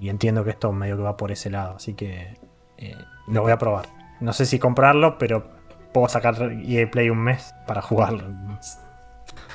[0.00, 2.38] entiendo que esto medio que va por ese lado, así que
[2.76, 2.94] eh,
[3.28, 3.86] lo voy a probar.
[4.20, 5.50] No sé si comprarlo, pero
[5.92, 8.24] puedo sacar EA Play un mes para jugarlo.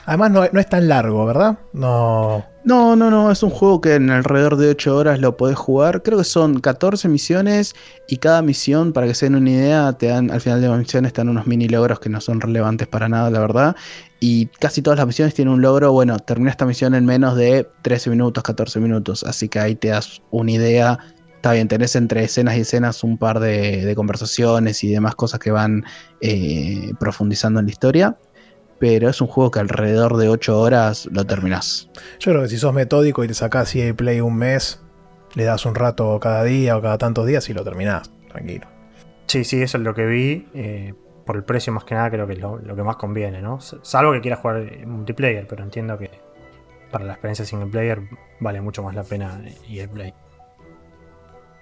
[0.05, 1.59] Además no, es tan largo, ¿verdad?
[1.73, 2.45] No...
[2.63, 6.03] No, no, no, es un juego que en alrededor de 8 horas lo podés jugar.
[6.03, 7.73] Creo que son 14 misiones
[8.07, 10.77] y cada misión, para que se den una idea, te dan al final de la
[10.77, 13.75] misión están unos mini logros que no son relevantes para nada, la verdad.
[14.19, 17.67] Y casi todas las misiones tienen un logro, bueno, termina esta misión en menos de
[17.81, 19.23] 13 minutos, 14 minutos.
[19.23, 20.99] Así que ahí te das una idea.
[21.37, 25.49] Está bien, tenés entre escenas y escenas un par de, conversaciones y demás cosas que
[25.49, 25.83] van
[26.21, 28.17] eh, profundizando en la historia
[28.81, 31.87] pero es un juego que alrededor de 8 horas lo terminás.
[32.19, 34.81] Yo creo que si sos metódico y te sacás EA Play un mes,
[35.35, 38.65] le das un rato cada día o cada tantos días y lo terminás, tranquilo.
[39.27, 40.47] Sí, sí, eso es lo que vi.
[40.55, 40.95] Eh,
[41.27, 43.61] por el precio más que nada creo que es lo, que más conviene, ¿no?
[43.61, 46.09] Salvo que quieras jugar multiplayer, pero entiendo que
[46.89, 48.01] para la experiencia single player
[48.39, 50.11] vale mucho más la pena EA Play.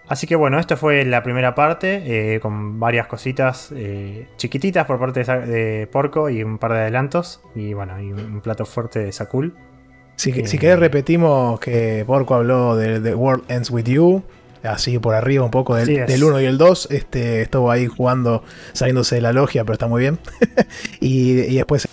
[0.09, 2.01] Así que bueno, esta fue la primera parte,
[2.35, 7.41] eh, con varias cositas eh, chiquititas por parte de, Porco y un par de adelantos.
[7.53, 9.53] Y bueno, y un plato fuerte de Sakul.
[10.15, 14.23] Si, si eh, querés repetimos que Porco habló de The World Ends With You,
[14.63, 16.87] así por arriba un poco del, 1 y el 2.
[16.89, 18.43] Este, estuvo ahí jugando,
[18.73, 20.17] saliéndose de la logia, pero está muy bien.
[20.99, 21.87] y, y después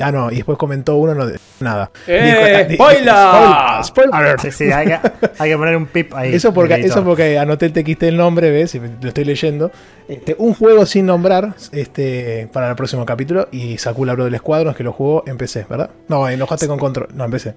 [0.00, 1.26] Ah, no, y después comentó uno, no,
[1.60, 1.90] nada.
[2.06, 2.68] ¡Eh!
[2.74, 3.84] ¡Spoiler!
[3.84, 4.40] ¡Spoiler!
[4.40, 6.34] Sí, sí, hay, que, poner un pip ahí.
[6.34, 8.74] Eso porque, eso porque anoté el TXT el nombre, ¿ves?
[8.74, 9.70] Y lo estoy leyendo.
[10.08, 13.48] Este, un juego sin nombrar este, para el próximo capítulo.
[13.50, 15.90] Y Sakula habló del Escuadron, que lo jugó en PC, ¿verdad?
[16.08, 17.08] No, enojaste con control.
[17.14, 17.54] No, en PC.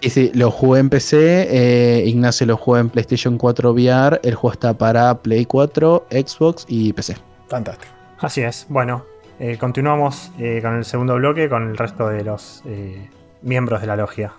[0.00, 1.48] Sí, sí, lo jugué en PC.
[1.50, 4.20] Eh, Ignacio lo jugó en PlayStation 4 VR.
[4.22, 7.16] El juego está para Play 4, Xbox y PC.
[7.48, 7.92] Fantástico.
[8.18, 8.66] Así es.
[8.68, 9.04] Bueno,
[9.40, 13.08] eh, continuamos eh, con el segundo bloque con el resto de los eh,
[13.42, 14.34] miembros de la logia.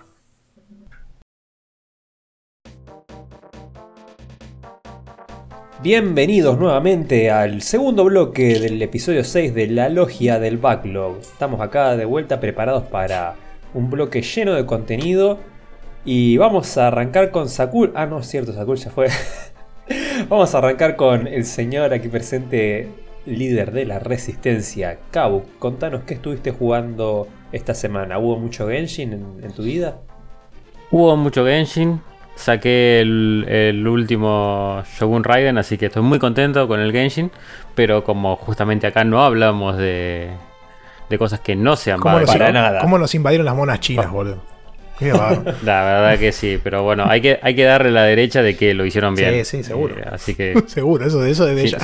[5.82, 11.18] Bienvenidos nuevamente al segundo bloque del episodio 6 de la logia del backlog.
[11.18, 13.34] Estamos acá de vuelta preparados para
[13.74, 15.38] un bloque lleno de contenido
[16.04, 17.92] y vamos a arrancar con Sakul.
[17.94, 19.08] Ah, no es cierto, Sakul ya fue.
[20.28, 26.14] vamos a arrancar con el señor aquí presente líder de la resistencia, Kabu, contanos qué
[26.14, 28.18] estuviste jugando esta semana.
[28.18, 29.12] ¿Hubo mucho Genshin
[29.42, 29.98] en, tu vida?
[30.90, 32.00] Hubo mucho Genshin.
[32.34, 37.30] Saqué el, último Shogun Raiden, así que estoy muy contento con el Genshin.
[37.74, 40.30] Pero como justamente acá no hablamos de,
[41.08, 42.80] de cosas que no sean para nada.
[42.80, 44.42] ¿Cómo nos invadieron las monas chinas, boludo?
[45.00, 48.72] la verdad que sí, pero bueno, hay que, hay que darle la derecha de que
[48.72, 49.44] lo hicieron bien.
[49.44, 49.94] Sí, sí, seguro.
[49.98, 50.62] Eh, así que.
[50.66, 51.78] seguro, eso, de eso de ella.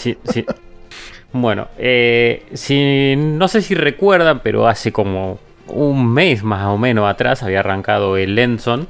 [1.32, 7.08] Bueno, eh, si, no sé si recuerdan, pero hace como un mes más o menos
[7.08, 8.88] atrás había arrancado el Lenson.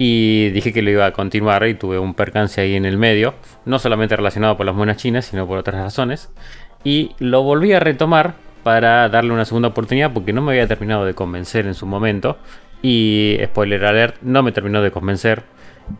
[0.00, 3.34] Y dije que lo iba a continuar y tuve un percance ahí en el medio.
[3.64, 6.30] No solamente relacionado por las monedas chinas, sino por otras razones.
[6.84, 11.04] Y lo volví a retomar para darle una segunda oportunidad porque no me había terminado
[11.04, 12.38] de convencer en su momento.
[12.80, 15.42] Y spoiler alert, no me terminó de convencer.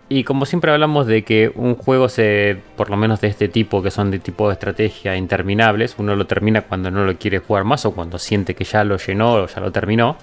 [0.09, 3.82] Y como siempre hablamos de que un juego se, por lo menos de este tipo,
[3.82, 7.64] que son de tipo de estrategia interminables, uno lo termina cuando no lo quiere jugar
[7.64, 10.16] más o cuando siente que ya lo llenó o ya lo terminó.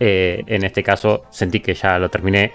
[0.00, 2.52] Eh, en este caso sentí que ya lo terminé.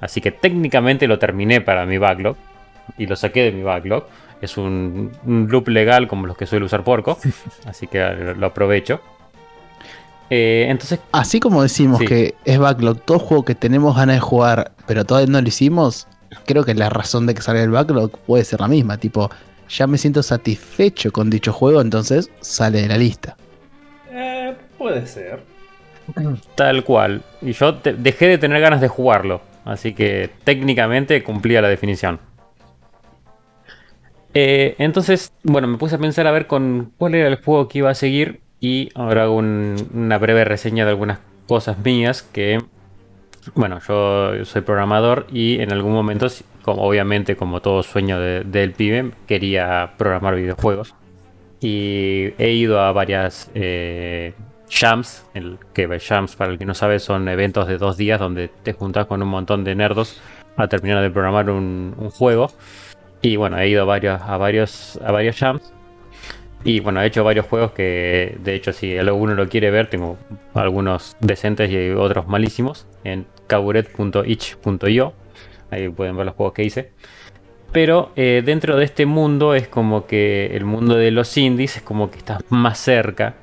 [0.00, 2.36] Así que técnicamente lo terminé para mi backlog.
[2.98, 4.06] Y lo saqué de mi backlog.
[4.40, 7.18] Es un, un loop legal como los que suele usar Porco.
[7.66, 9.00] así que lo aprovecho.
[10.30, 12.06] Eh, entonces, Así como decimos Sí.
[12.06, 16.06] que es backlog, todo juego que tenemos ganas de jugar, pero todavía no lo hicimos,
[16.46, 18.96] creo que la razón de que salga el backlog puede ser la misma.
[18.98, 19.30] Tipo,
[19.68, 23.36] ya me siento satisfecho con dicho juego, entonces sale de la lista.
[24.10, 25.42] Eh, puede ser.
[26.54, 27.22] tal cual.
[27.40, 29.40] Y yo te- dejé de tener ganas de jugarlo.
[29.64, 32.18] Así que técnicamente cumplía la definición.
[34.34, 37.78] Eh, entonces, bueno, me puse a pensar a ver con cuál era el juego que
[37.78, 38.40] iba a seguir.
[38.64, 42.62] Y ahora hago un- una breve reseña de algunas cosas mías que,
[43.54, 46.28] bueno, yo soy programador y en algún momento,
[46.62, 50.94] como obviamente como todo sueño de- del pibe, quería programar videojuegos.
[51.60, 54.32] Y he ido a varias eh,
[54.70, 58.48] jams, el, que jams para el que no sabe son eventos de dos días donde
[58.48, 60.22] te juntas con un montón de nerdos
[60.56, 62.50] a terminar de programar un, un juego.
[63.20, 65.73] Y bueno, he ido a varios, a varios, a varios jams.
[66.64, 70.16] Y bueno, he hecho varios juegos que, de hecho, si alguno lo quiere ver, tengo
[70.54, 75.12] algunos decentes y otros malísimos en kaburet.itch.io.
[75.70, 76.90] Ahí pueden ver los juegos que hice.
[77.70, 81.82] Pero eh, dentro de este mundo es como que el mundo de los indies es
[81.82, 83.34] como que estás más cerca.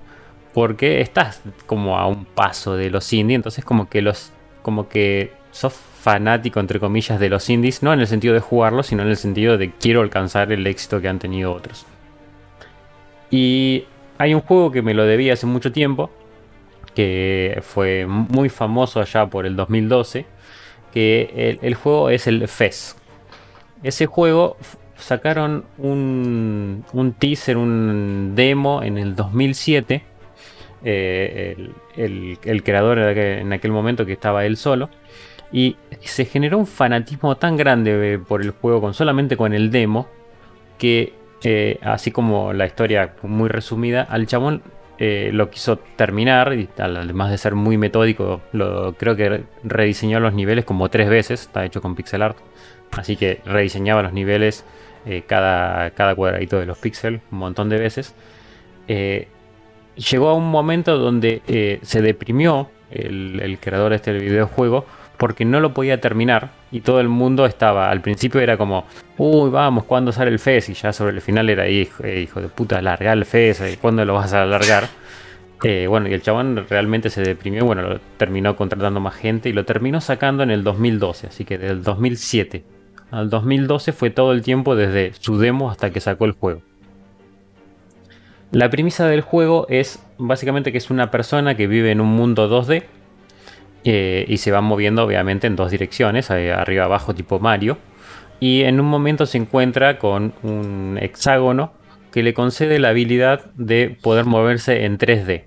[0.53, 3.35] Porque estás como a un paso de los indies.
[3.35, 4.31] Entonces como que los.
[4.63, 7.83] como que sos fanático entre comillas de los indies.
[7.83, 11.01] No en el sentido de jugarlos, sino en el sentido de quiero alcanzar el éxito
[11.01, 11.85] que han tenido otros.
[13.31, 13.85] Y
[14.17, 16.11] hay un juego que me lo debía hace mucho tiempo.
[16.93, 20.25] Que fue muy famoso allá por el 2012.
[20.93, 22.97] Que el, el juego es el FES.
[23.81, 24.57] Ese juego
[24.97, 30.03] sacaron un, un teaser, un demo en el 2007.
[30.83, 34.89] eh, el, el- el creador en aquel, en aquel momento que estaba él solo.
[35.53, 39.71] Y se generó un fanatismo tan grande eh, por el juego con solamente con el
[39.71, 40.07] demo.
[40.77, 41.13] Que
[41.43, 44.61] eh, así como la historia muy resumida, al chabón
[44.97, 46.53] eh, lo quiso terminar.
[46.53, 51.41] Y además de ser muy metódico, lo, creo que rediseñó los niveles como tres veces.
[51.41, 52.37] Está hecho con pixel art.
[52.91, 54.65] Así que rediseñaba los niveles
[55.05, 58.13] eh, cada, cada cuadradito de los píxeles un montón de veces.
[59.95, 64.85] Llegó a un momento donde se deprimió el, el creador este del videojuego
[65.21, 68.85] porque no lo podía terminar y todo el mundo estaba, al principio era como,
[69.19, 70.69] uy, vamos, ¿cuándo sale el FES?
[70.69, 73.77] Y ya sobre el final era, hijo, eh, hijo de puta, larga el FES, eh,
[73.79, 74.85] ¿cuándo lo vas a alargar?
[75.63, 79.53] Eh, bueno, y el chabón realmente se deprimió, bueno, lo terminó contratando más gente y
[79.53, 82.63] lo terminó sacando en el 2012, así que del 2007
[83.11, 86.63] al 2012 fue todo el tiempo desde su demo hasta que sacó el juego.
[88.49, 92.49] La premisa del juego es básicamente que es una persona que vive en un mundo
[92.49, 92.85] 2D
[93.83, 97.77] eh, y se va moviendo obviamente en dos direcciones, eh, arriba abajo tipo Mario.
[98.39, 101.73] Y en un momento se encuentra con un hexágono
[102.11, 105.45] que le concede la habilidad de poder moverse en 3D.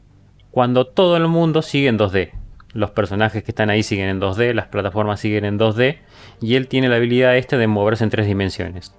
[0.51, 2.31] Cuando todo el mundo sigue en 2D.
[2.73, 5.99] Los personajes que están ahí siguen en 2D, las plataformas siguen en 2D
[6.41, 8.93] y él tiene la habilidad este de moverse en tres dimensiones.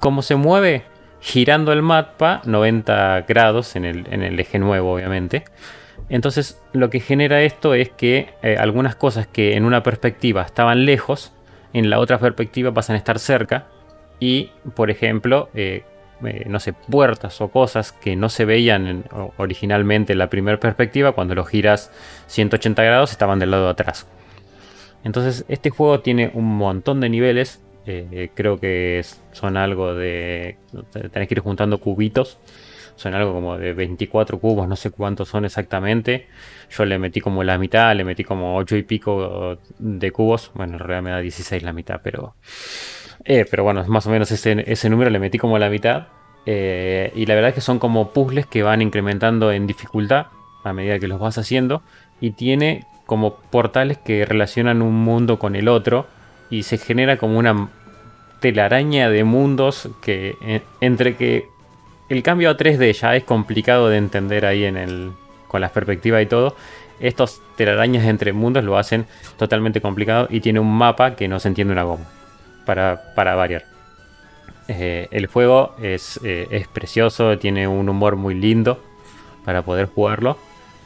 [0.00, 0.82] ¿Cómo se mueve?
[1.20, 5.44] Girando el mapa 90 grados en el, en el eje nuevo, obviamente.
[6.14, 10.84] Entonces, lo que genera esto es que eh, algunas cosas que en una perspectiva estaban
[10.84, 11.32] lejos,
[11.72, 13.66] en la otra perspectiva pasan a estar cerca.
[14.20, 15.82] Y, por ejemplo, eh,
[16.24, 19.06] eh, no sé, puertas o cosas que no se veían
[19.38, 21.90] originalmente en la primera perspectiva, cuando lo giras
[22.28, 24.06] 180 grados, estaban del lado de atrás.
[25.02, 27.60] Entonces, este juego tiene un montón de niveles.
[28.36, 30.58] creo que son algo de.
[31.10, 32.38] Tenés que ir juntando cubitos.
[32.96, 36.28] Son algo como de 24 cubos, no sé cuántos son exactamente.
[36.70, 40.52] Yo le metí como la mitad, le metí como 8 y pico de cubos.
[40.54, 42.34] Bueno, en realidad me da 16 la mitad, pero.
[43.24, 46.06] eh, pero bueno, más o menos ese, ese número le metí como la mitad.
[46.46, 50.26] Eh, y la verdad es que son como puzzles que van incrementando en dificultad
[50.62, 51.82] a medida que los vas haciendo.
[52.20, 56.06] Y tiene como portales que relacionan un mundo con el otro.
[56.48, 57.70] Y se genera como una
[58.40, 61.48] telaraña de mundos que entre que
[62.14, 65.12] el cambio a 3D ya es complicado de entender ahí en el,
[65.48, 66.56] con las perspectivas y todo.
[67.00, 69.06] Estos telarañas entre mundos lo hacen
[69.36, 72.04] totalmente complicado y tiene un mapa que no se entiende una goma.
[72.64, 73.64] Para, para variar.
[74.68, 78.82] Eh, el juego es, eh, es, precioso, tiene un humor muy lindo
[79.44, 80.38] para poder jugarlo.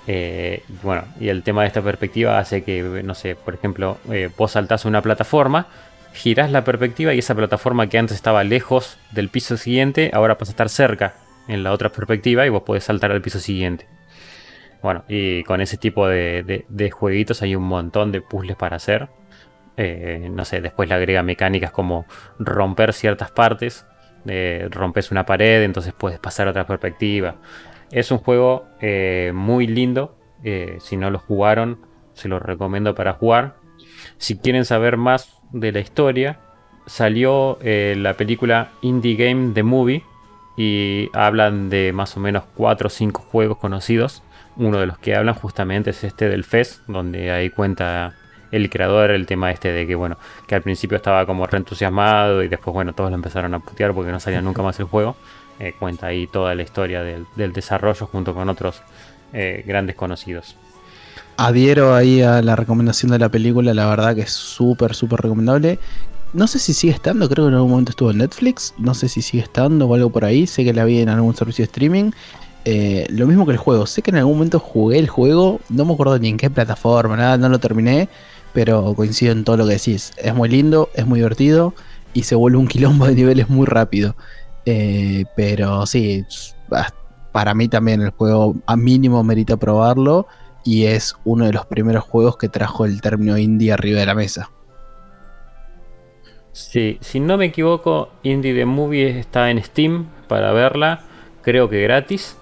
[0.07, 3.99] Eh, bueno, y el tema de esta perspectiva hace que, no sé, por ejemplo,
[4.37, 5.68] vos saltás una plataforma,
[6.18, 10.50] girás la perspectiva y esa plataforma que antes estaba lejos del piso siguiente, ahora pasa
[10.50, 11.14] a estar cerca
[11.46, 13.86] en la otra perspectiva y vos podés saltar al piso siguiente.
[14.82, 19.08] Bueno, y con ese tipo de, de jueguitos hay un montón de puzzles para hacer.
[19.76, 22.04] Eh, no sé, después le agrega mecánicas como
[22.38, 23.86] romper ciertas partes,
[24.70, 27.36] rompes una pared, entonces puedes pasar a otra perspectiva.
[27.90, 31.80] Es un juego eh, muy lindo, eh, si no lo jugaron,
[32.12, 33.54] se lo recomiendo para jugar.
[34.18, 36.38] Si quieren saber más de la historia,
[36.86, 40.05] salió la película Indie Game The Movie
[40.57, 44.22] y hablan de más o menos 4 o 5 juegos conocidos.
[44.57, 48.14] Uno de los que hablan justamente es este del FES, donde ahí cuenta
[48.51, 52.49] el creador el tema este de que, bueno, que al principio estaba como reentusiasmado y
[52.49, 55.16] después, bueno, todos lo empezaron a putear porque no salía nunca más el juego.
[55.61, 58.82] Eh, cuenta ahí toda la historia del, desarrollo junto con otros
[59.32, 60.57] eh, grandes conocidos.
[61.41, 65.78] Adhiero ahí a la recomendación de la película, la verdad que es súper, súper recomendable.
[66.32, 69.09] No sé si sigue estando, creo que en algún momento estuvo en Netflix, no sé
[69.09, 71.66] si sigue estando o algo por ahí, sé que la vi en algún servicio de
[71.66, 72.11] streaming.
[72.64, 75.84] Eh, lo mismo que el juego, sé que en algún momento jugué el juego, no
[75.84, 78.09] me acuerdo ni en qué plataforma, nada, no lo terminé,
[78.53, 80.11] pero coincido en todo lo que decís.
[80.16, 81.72] Es muy lindo, es muy divertido
[82.14, 84.16] y se vuelve un quilombo de niveles muy rápido.
[84.66, 86.24] Eh, pero sí,
[87.30, 90.26] para mí también el juego a mínimo merita probarlo
[90.68, 94.14] y es uno de los primeros juegos que trajo el término indie arriba de la
[94.14, 94.50] mesa.
[96.52, 101.00] Sí, si no me equivoco, Indie The Movie está en Steam para verla,
[101.40, 102.36] creo que gratis.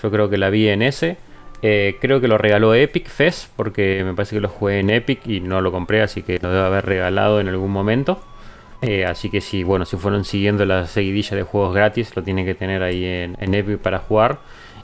[0.00, 1.16] Yo creo que la vi en ese.
[1.60, 5.26] Eh, creo que lo regaló Epic Fest porque me parece que lo jugué en Epic
[5.26, 8.22] y no lo compré, así que lo debe haber regalado en algún momento.
[8.80, 12.46] Eh, así que si, bueno, si fueron siguiendo la seguidilla de juegos gratis, lo tienen
[12.46, 14.38] que tener ahí en, Epic para jugar.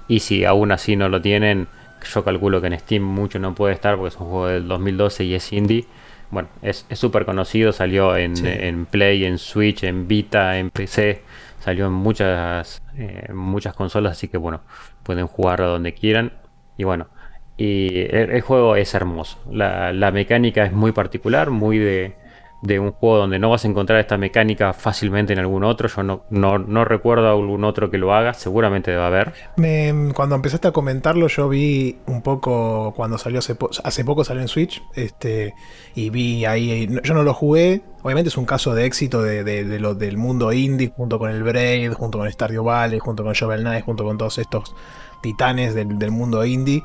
[0.09, 1.69] Y si aún así no lo tienen,
[2.05, 5.25] yo calculo que en Steam mucho no puede estar porque es un juego del 2012
[5.25, 5.87] y es indie.
[6.31, 11.23] Bueno, es súper conocido, salió en, Play, en Switch, en Vita, en PC,
[11.59, 14.61] salió en muchas, eh, muchas consolas, así que bueno,
[15.05, 16.35] pueden jugarlo donde quieran.
[16.77, 17.09] Y bueno,
[17.57, 19.39] y el, juego es hermoso.
[19.51, 22.15] La, mecánica es muy particular, muy de,
[22.63, 25.89] un juego donde no vas a encontrar esta mecánica fácilmente en algún otro.
[25.89, 29.33] Yo no, no, recuerdo algún otro que lo haga, seguramente debe haber.
[30.15, 34.49] cuando empezaste a comentarlo, yo vi un poco cuando salió hace, hace poco salió en
[34.49, 35.55] Switch, este,
[35.95, 39.95] y vi ahí, yo no lo jugué, obviamente es un caso de éxito de, lo,
[39.95, 43.85] del mundo indie, junto con el Braid, junto con Stardew Valley, junto con Shovel Knight,
[43.85, 44.75] junto con todos estos
[45.21, 46.85] titanes del, mundo indie,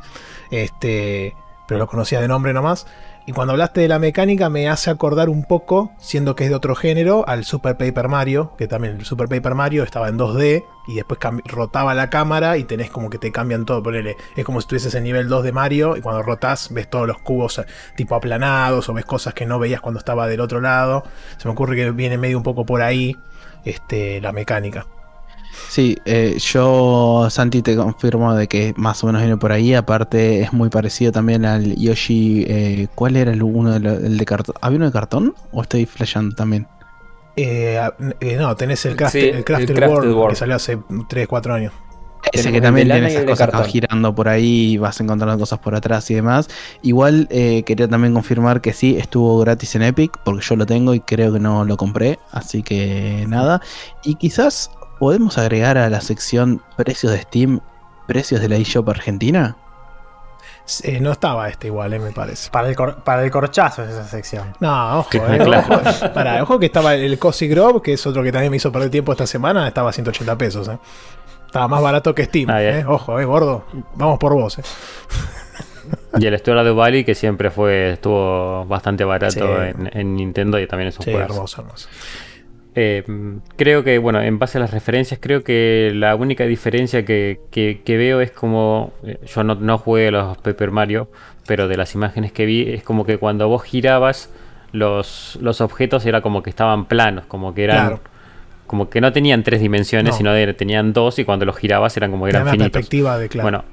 [0.51, 1.35] este,
[1.67, 2.85] pero lo conocía de nombre nomás.
[3.25, 6.55] Y cuando hablaste de la mecánica me hace acordar un poco, siendo que es de
[6.57, 10.65] otro género, al Super Paper Mario, que también el Super Paper Mario estaba en 2D
[10.87, 13.81] y después rotaba la cámara y tenés como que te cambian todo.
[13.81, 17.07] Ponele, es como si estuvieses en nivel 2 de Mario y cuando rotás ves todos
[17.07, 17.65] los cubos eh,
[17.95, 21.03] tipo aplanados o ves cosas que no veías cuando estaba del otro lado.
[21.37, 23.15] Se me ocurre que viene medio un poco por ahí
[23.63, 24.85] este, la mecánica.
[25.69, 29.73] Sí, eh, yo, Santi, te confirmo de que más o menos viene por ahí.
[29.73, 32.45] Aparte, es muy parecido también al Yoshi.
[32.47, 34.55] Eh, ¿Cuál era el uno el de cartón?
[34.61, 35.35] ¿Había uno de cartón?
[35.51, 36.67] ¿O estoy flasheando también?
[37.35, 37.79] Eh,
[38.37, 39.43] no, tenés el, Crafted,
[39.87, 40.77] World, que salió hace
[41.07, 41.73] 3, 4 años.
[42.31, 45.59] Ese que también tiene esas cosas que vas girando por ahí y vas encontrando cosas
[45.59, 46.49] por atrás y demás.
[46.81, 50.99] Igual quería también confirmar que sí, estuvo gratis en Epic, porque yo lo tengo y
[50.99, 52.19] creo que no lo compré.
[52.31, 53.61] Así que nada.
[54.03, 54.71] Y quizás
[55.03, 57.59] ¿podemos agregar a la sección precios de Steam
[58.07, 59.57] precios de la eShop Argentina?
[61.01, 62.49] no estaba este igual, eh, me parece.
[62.49, 64.53] Para el, para el corchazo es esa sección.
[64.61, 68.31] No, ojo, eh, ojo, para, ojo que estaba el Cozy Grove, que es otro que
[68.31, 70.69] también me hizo perder tiempo esta semana, estaba a 180 pesos.
[70.69, 70.77] Eh.
[71.47, 72.49] Estaba más barato que Steam.
[72.51, 72.85] eh.
[72.87, 73.65] Ojo, eh, gordo.
[73.95, 74.57] Vamos por vos.
[74.57, 74.63] Eh.
[76.17, 80.87] Y el Store de Bali, que siempre fue estuvo bastante barato en, Nintendo y también
[80.87, 81.89] es un sí, hermoso, hermoso.
[82.75, 83.03] Eh,
[83.55, 87.39] creo que, bueno, en base a las referencias, creo que la única diferencia que,
[87.85, 88.93] veo es como.
[89.03, 91.09] Eh, yo no, no jugué a los Paper Mario,
[91.45, 94.31] pero de las imágenes que vi, es como que cuando vos girabas,
[94.71, 97.99] los, los objetos era como que estaban planos, como que eran.
[98.65, 102.09] Como que no tenían tres dimensiones, sino que tenían dos, y cuando los girabas eran
[102.09, 102.71] como que eran finitos.
[102.71, 103.43] perspectiva de claro.
[103.43, 103.65] Bueno,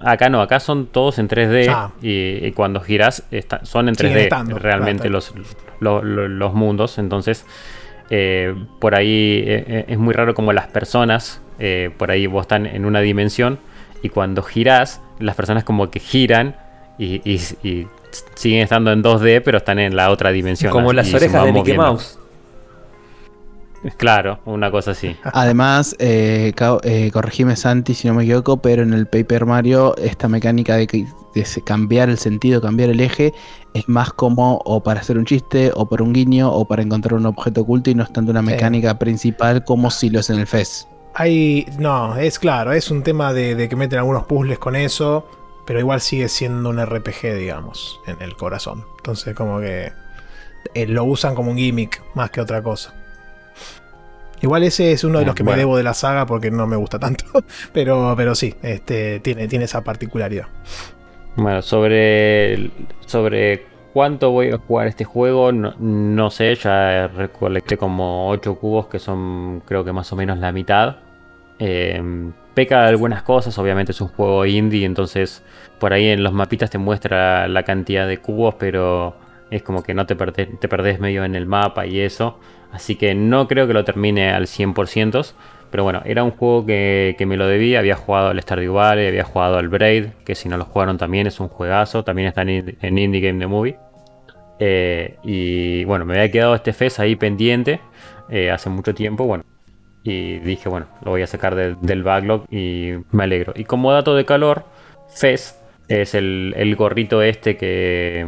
[0.00, 1.92] acá no, acá son todos en 3D, ah.
[2.02, 3.22] y, cuando giras
[3.62, 5.32] son en 3D realmente los,
[5.80, 7.46] los mundos, entonces
[8.16, 12.42] eh, por ahí eh, eh, es muy raro como las personas, eh, por ahí vos
[12.42, 13.58] están en una dimensión
[14.02, 16.54] y cuando girás, las personas como que giran
[16.96, 17.86] y, y- y
[18.36, 20.70] siguen estando en 2D, pero están en la otra dimensión.
[20.70, 21.76] Como las orejas de Mickey.
[21.76, 22.18] Mouse.
[23.96, 25.16] Claro, una cosa así.
[25.24, 26.52] Además, eh,
[26.84, 30.86] eh, corregime Santi si no me equivoco, pero en el Paper Mario esta mecánica de,
[30.86, 33.34] que- de se- cambiar el sentido, cambiar el eje,
[33.74, 37.14] es más como o para hacer un chiste, o por un guiño, o para encontrar
[37.14, 38.46] un objeto oculto y no es tanto una Sí.
[38.46, 40.88] mecánica principal como si lo es en el FES.
[41.14, 41.66] Hay.
[41.78, 45.26] No, es claro, es un tema de, de que meten algunos puzzles con eso,
[45.66, 48.84] pero igual sigue siendo un RPG, digamos, en el corazón.
[48.96, 49.92] Entonces, como que
[50.74, 52.94] eh, lo usan como un gimmick más que otra cosa.
[54.44, 56.66] Igual ese es uno de Ah, los que me debo de la saga porque no
[56.66, 57.24] me gusta tanto.
[57.72, 60.48] Pero, pero sí, este, tiene, tiene esa particularidad.
[61.36, 62.70] Bueno, sobre,
[63.06, 63.64] sobre
[63.94, 68.98] cuánto voy a jugar este juego, no, no sé, ya recolecté como 8 cubos que
[68.98, 70.96] son creo que más o menos la mitad.
[71.58, 72.02] Eh,
[72.52, 75.42] peca de algunas cosas, obviamente es un juego indie, entonces
[75.80, 79.16] por ahí en los mapitas te muestra la cantidad de cubos, pero
[79.50, 82.38] es como que no te perdés, te perdés medio en el mapa y eso.
[82.74, 85.32] Así que no creo que lo termine al 100%.
[85.70, 87.78] Pero bueno, era un juego que, que me lo debía.
[87.78, 91.26] Había jugado al Stardew Valley, había jugado al Braid, que si no lo jugaron también
[91.26, 92.04] es un juegazo.
[92.04, 93.76] También está en, Indie- Game The Movie.
[94.60, 97.80] Eh, y bueno, me había quedado este FES ahí pendiente
[98.28, 99.24] eh, hace mucho tiempo.
[99.24, 99.44] Bueno,
[100.04, 103.52] y dije, bueno, lo voy a sacar del- del backlog y me alegro.
[103.56, 104.64] Y como dato de calor,
[105.08, 108.26] FES es el, el gorrito este que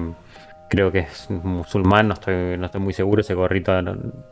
[0.68, 3.72] creo que es musulmán, no estoy, no estoy muy seguro, ese gorrito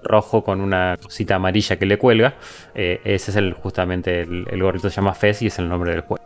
[0.03, 2.35] rojo con una cosita amarilla que le cuelga.
[2.75, 5.93] Eh, ese es el justamente el, el gorrito se llama Fez y es el nombre
[5.93, 6.23] del juego.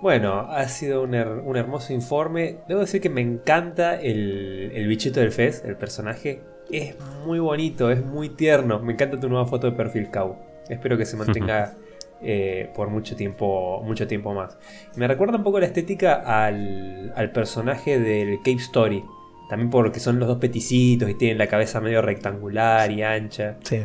[0.00, 2.58] Bueno, ha sido un, her- un hermoso informe.
[2.68, 6.40] Debo decir que me encanta el, el bichito del Fez, el personaje.
[6.70, 6.96] Es
[7.26, 8.78] muy bonito, es muy tierno.
[8.78, 10.36] Me encanta tu nueva foto de perfil, Cow.
[10.70, 11.74] Espero que se mantenga
[12.22, 14.58] eh, por mucho tiempo, mucho tiempo más.
[14.96, 19.04] Me recuerda un poco la estética al, al personaje del Cave Story.
[19.48, 23.56] También porque son los dos peticitos y tienen la cabeza medio rectangular y ancha.
[23.64, 23.82] Sí,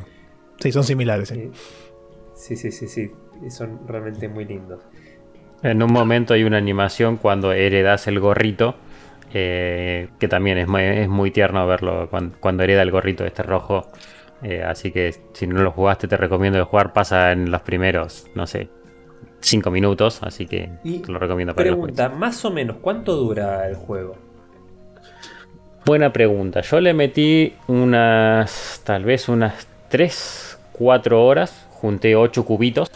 [0.59, 1.29] sí son similares.
[1.29, 1.39] sí.
[1.39, 1.51] Eh,
[2.35, 3.11] Sí, sí, sí,
[3.49, 4.81] Son realmente muy lindos.
[5.63, 8.75] En un momento hay una animación cuando heredas el gorrito,
[9.33, 13.41] eh, que también es muy, es muy tierno verlo cuando, cuando hereda el gorrito este
[13.41, 13.87] rojo.
[14.47, 18.27] Eh, así que si no lo jugaste te recomiendo de jugar, pasa en los primeros,
[18.35, 18.69] no sé,
[19.39, 21.67] 5 minutos, así que Y te lo recomiendo para.
[21.67, 24.15] Pregunta, más o menos, ¿cuánto dura el juego?
[25.83, 26.61] Buena pregunta.
[26.61, 31.67] Yo le metí unas, tal vez unas 3, 4 horas.
[31.71, 32.91] Junté 8 cubitos.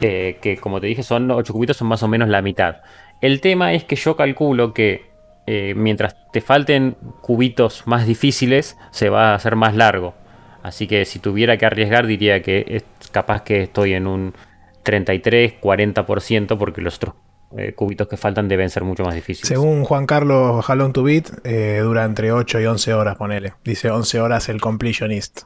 [0.00, 2.78] eh, que como te dije, son 8 cubitos, son más o menos la mitad.
[3.20, 5.10] El tema es que yo calculo que
[5.46, 10.14] eh, mientras te falten cubitos más difíciles, se va a hacer más largo.
[10.62, 14.34] Así que si tuviera que arriesgar, diría que es capaz que estoy en un
[14.82, 17.14] 33, 40%, porque los otros
[17.56, 19.48] eh, cubitos que faltan deben ser mucho más difíciles.
[19.48, 23.54] Según Juan Carlos Jalón to Beat, eh, dura entre 8 y 11 horas, ponele.
[23.64, 25.42] Dice 11 horas el completionist.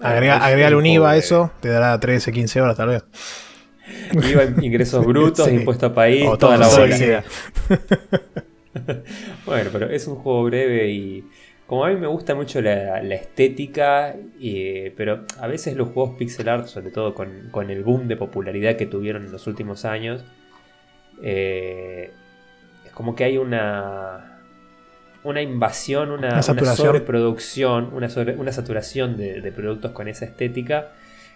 [0.00, 3.04] Agrega, es agregale un IVA a eso, te dará 13, 15 horas tal vez.
[4.12, 5.54] IVA, ingresos brutos, Sí.
[5.54, 6.96] impuesto a país, O toda la sí, bola.
[6.96, 7.06] sí.
[9.46, 11.24] Bueno, pero es un juego breve y
[11.74, 14.14] como a mí me gusta mucho la, la estética,
[14.96, 18.76] pero a veces los juegos pixel art, sobre todo con, con el boom de popularidad
[18.76, 20.24] que tuvieron en los últimos años,
[21.22, 22.10] eh,
[22.86, 24.30] es como que hay una
[25.24, 26.86] una invasión, una, Una una saturación.
[26.86, 30.92] sobreproducción, una, sobre- una saturación de, de productos con esa estética.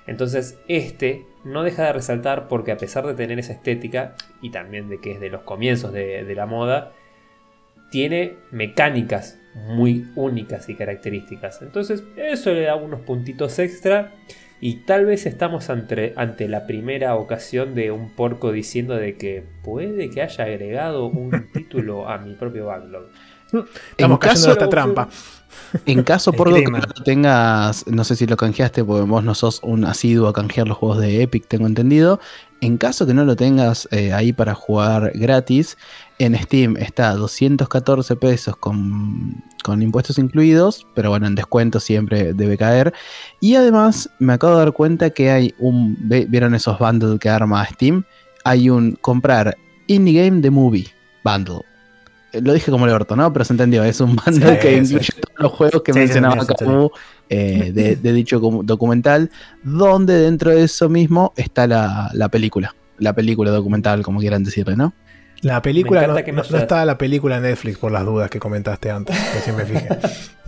[0.07, 4.91] Entonces, este no deja de resaltar porque a pesar de tener esa estética, y también
[4.91, 6.93] de que es de los comienzos de, de la moda,
[7.91, 11.63] tiene mecánicas muy únicas y características.
[11.63, 14.13] Entonces, eso le da unos puntitos extra.
[14.61, 19.45] Y tal vez estamos ante, ante la primera ocasión de un porco diciendo de que
[19.63, 23.05] puede que haya agregado un título a mi propio backlog.
[23.47, 25.09] Estamos En cayendo esta trampa.
[25.87, 29.35] En caso por lo que no tengas, no sé si lo canjeaste, porque vos no
[29.35, 32.21] sos un asiduo a canjear los juegos de Epic, tengo entendido.
[32.61, 35.77] En caso que no lo tengas eh, ahí para jugar gratis,
[36.19, 42.33] en Steam está a 214 pesos con, con impuestos incluidos, pero bueno, en descuento siempre
[42.33, 42.93] debe caer.
[43.41, 47.65] Y además me acabo de dar cuenta que hay un, ¿vieron esos bundles que arma
[47.67, 48.05] Steam?
[48.45, 49.57] Hay un comprar
[49.87, 50.89] Indie Game The Movie
[51.23, 51.68] Bundle.
[52.41, 53.33] Lo dije como el orto, ¿no?
[53.33, 54.95] Pero se entendió, es un bundle Sí, que sí.
[54.95, 56.65] incluye todos los juegos que Sí, sí, mencionaba sí, sí, sí.
[56.65, 56.91] Camu
[57.29, 59.31] eh, de, de dicho documental,
[59.63, 64.77] donde dentro de eso mismo está la, la película, la película documental, como quieran decirle,
[64.77, 64.93] ¿no?
[65.43, 68.91] La película, Me no, que está la película en Netflix por las dudas que comentaste
[68.91, 69.89] antes, que siempre fijé.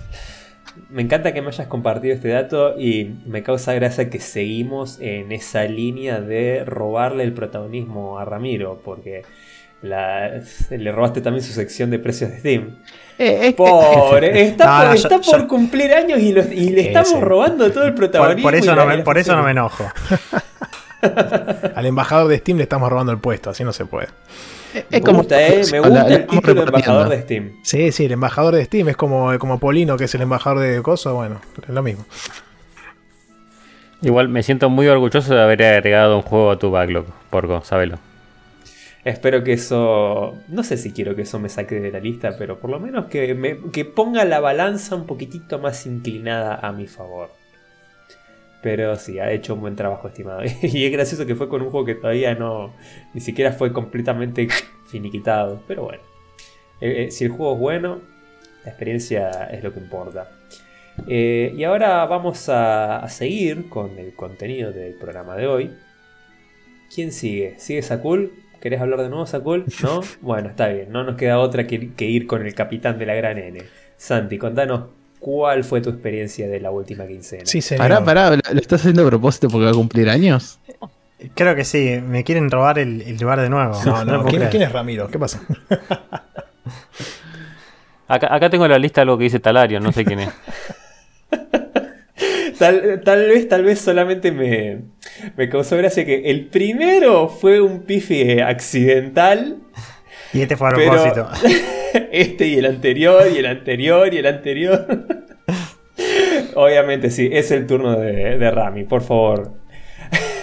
[0.91, 5.31] me encanta que me hayas compartido este dato y me causa gracia que seguimos en
[5.33, 9.23] esa línea de robarle el protagonismo a Ramiro, porque
[9.82, 12.77] le robaste también su sección de precios de Steam.
[13.23, 14.94] Eh, Pobre, está,
[15.24, 18.43] por, cumplir años y, le estamos robando todo el protagonismo.
[18.43, 19.85] Por, eso, no me, por eso no me enojo.
[21.74, 24.09] Al embajador de Steam le estamos robando el puesto, así no se puede.
[24.73, 27.52] Es me como, gusta, eh, me gusta el título de embajador de Steam.
[27.62, 30.81] Sí, sí, el embajador de Steam es como, como Polino, que es el embajador de
[30.81, 32.07] Coso, bueno, es lo mismo.
[34.01, 37.98] Igual me siento muy orgulloso de haber agregado un juego a tu backlog, Porco, sabelo.
[39.05, 40.37] Espero que eso.
[40.49, 43.07] No sé si quiero que eso me saque de la lista, pero por lo menos
[43.07, 47.31] que, ponga la balanza un poquitito más inclinada a mi favor.
[48.63, 50.43] Pero sí, ha hecho un buen trabajo, estimado.
[50.63, 52.75] y es gracioso que fue con un juego que todavía no.
[53.15, 54.49] Ni siquiera fue completamente
[54.87, 55.63] finiquitado.
[55.67, 56.03] Pero bueno.
[56.83, 58.01] Eh, eh, si el juego es bueno,
[58.65, 60.31] la experiencia es lo que importa.
[61.09, 65.71] Eh, y ahora vamos a, a, seguir con el contenido del programa de hoy.
[66.95, 67.55] ¿Quién sigue?
[67.59, 68.40] ¿Sigue Sakul?
[68.61, 69.65] ¿Querés hablar de nuevo, Sakul?
[69.82, 70.03] ¿No?
[70.20, 70.93] bueno, está bien.
[70.93, 73.62] No nos queda otra que, que ir con el capitán de la gran N.
[73.97, 74.82] Santi, contanos
[75.20, 77.45] ¿Cuál fue tu experiencia de la última quincena?
[77.45, 77.87] Sí, señor.
[77.87, 80.59] Pará, pará, ¿lo estás haciendo a propósito porque va a cumplir años?
[81.35, 83.78] Creo que sí, me quieren robar el, lugar de nuevo.
[83.85, 85.09] No, no, ¿Quién, es Ramiro?
[85.09, 85.43] ¿Qué pasa?
[88.09, 90.31] acá, tengo la lista de algo que dice Talario, no sé quién es.
[92.59, 92.81] Tal,
[93.27, 94.81] vez, tal vez solamente me,
[95.37, 99.59] me causó gracia que el primero fue un pifi accidental.
[100.33, 101.29] Y este fue a propósito.
[102.13, 104.87] este y el anterior, y el anterior, y el anterior.
[106.55, 109.53] Obviamente, sí, es el turno de, Rami, por favor.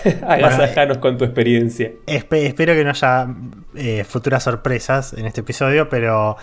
[0.27, 1.91] Agasajanos con tu experiencia.
[2.05, 3.27] espero que no haya
[3.75, 6.37] eh, futuras sorpresas en este episodio, pero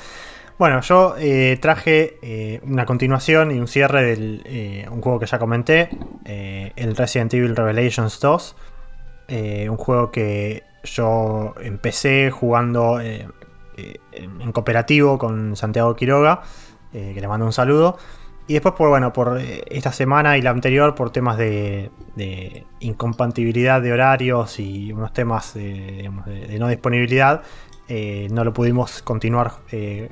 [0.58, 5.38] bueno, yo eh, traje eh, una continuación y un cierre de un juego que ya
[5.38, 5.90] comenté,
[6.24, 8.56] el Resident Evil Revelations 2.
[9.68, 13.00] un juego que yo empecé jugando
[13.76, 16.42] eh, en cooperativo con Santiago Quiroga,
[16.92, 17.98] eh, que le mando un saludo.
[18.46, 21.90] Y después, por, bueno, por eh, esta semana y la anterior, por temas de,
[22.78, 26.08] incompatibilidad de horarios y unos temas de,
[26.58, 27.42] no disponibilidad,
[27.88, 29.52] no lo pudimos continuar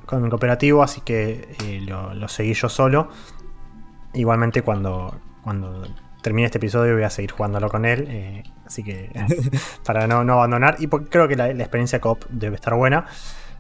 [0.07, 3.09] con el cooperativo, así que lo, seguí yo solo.
[4.15, 5.83] Igualmente, cuando, cuando
[6.23, 8.45] termine este episodio, voy a seguir jugándolo con él.
[8.67, 9.11] así que,
[9.85, 10.77] para no, abandonar.
[10.79, 13.07] Y porque creo que la, la experiencia COP debe estar buena.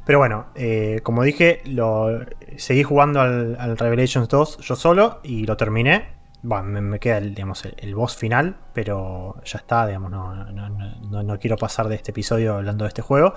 [0.04, 2.26] Pero bueno, eh, como dije, lo,
[2.56, 6.20] seguí jugando al, Revelations 2 yo solo y lo terminé.
[6.42, 11.86] Bueno, me, queda el, digamos, el, boss final, pero ya está, digamos, no, quiero pasar
[11.88, 13.34] de este episodio hablando de este juego.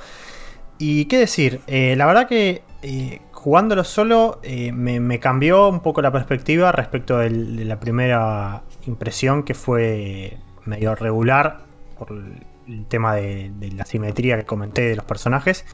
[0.77, 4.39] Y qué decir, eh, la verdad que eh, jugándolo solo
[4.73, 11.59] me, cambió un poco la perspectiva respecto de la primera impresión que fue medio regular
[11.97, 15.65] por el tema de la simetría que comenté de los personajes.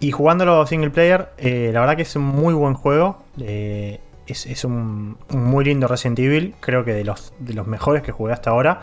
[0.00, 3.22] Y jugándolo single player, eh, la verdad que es un muy buen juego.
[3.38, 6.54] Eh, es, un, muy lindo Resident Evil.
[6.60, 8.80] Creo que de los, de los mejores que jugué hasta ahora.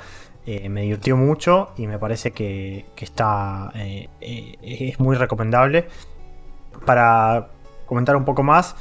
[0.48, 3.72] Eh, me divirtió mucho y me parece que, está.
[4.20, 5.88] es muy recomendable.
[6.86, 7.50] Para
[7.86, 8.76] comentar un poco más.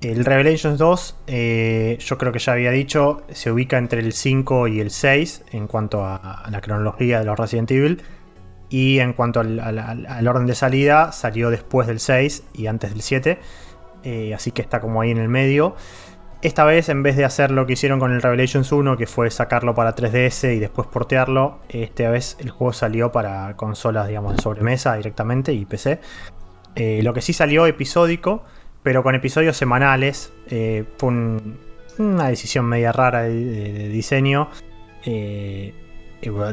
[0.00, 1.16] El Revelations 2,
[1.98, 5.66] yo creo que ya había dicho, se ubica entre el 5 y el 6 en
[5.66, 8.02] cuanto a la cronología de los Resident Evil.
[8.68, 13.38] Y en cuanto al, orden de salida, salió después del 6 y antes del 7.
[14.02, 15.76] Eh, así que está como ahí en el medio.
[16.46, 19.32] Esta vez, en vez de hacer lo que hicieron con el Revelations 1, que fue
[19.32, 24.42] sacarlo para 3DS y después portearlo, esta vez el juego salió para consolas, digamos, de
[24.44, 25.98] sobremesa directamente y PC.
[26.76, 28.44] Eh, lo que sí salió episódico,
[28.84, 30.32] pero con episodios semanales.
[30.48, 31.08] Eh, fue
[31.98, 34.48] una decisión media rara de, diseño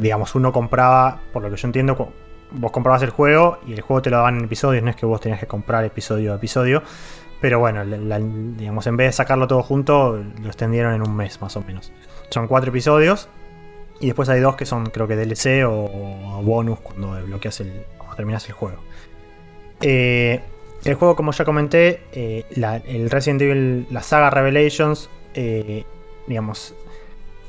[0.01, 2.11] digamos, uno compraba, por lo que yo entiendo,
[2.49, 5.05] vos comprabas el juego y el juego te lo daban en episodios, no es que
[5.05, 6.81] vos tenías que comprar episodio a episodio.
[7.43, 11.57] Pero bueno, digamos, en vez de sacarlo todo junto, lo extendieron en un mes más
[11.57, 11.91] o menos.
[12.29, 13.27] Son cuatro episodios.
[13.99, 17.83] Y después hay dos que son, creo que DLC o, bonus cuando desbloqueas el.
[18.15, 18.77] terminas el juego.
[19.81, 20.39] Eh,
[20.85, 22.45] el juego, como ya comenté, eh,
[22.87, 25.83] el Resident Evil, la saga Revelations, eh,
[26.27, 26.73] digamos,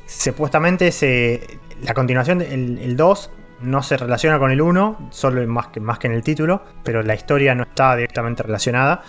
[0.06, 1.40] supuestamente se,
[1.84, 3.30] la continuación, el, 2
[3.60, 7.04] no se relaciona con el 1, solo más que, más que en el título, pero
[7.04, 9.04] la historia no está directamente relacionada.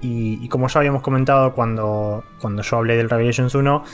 [0.00, 3.84] Y, como ya habíamos comentado cuando, cuando yo hablé del Revelations 1,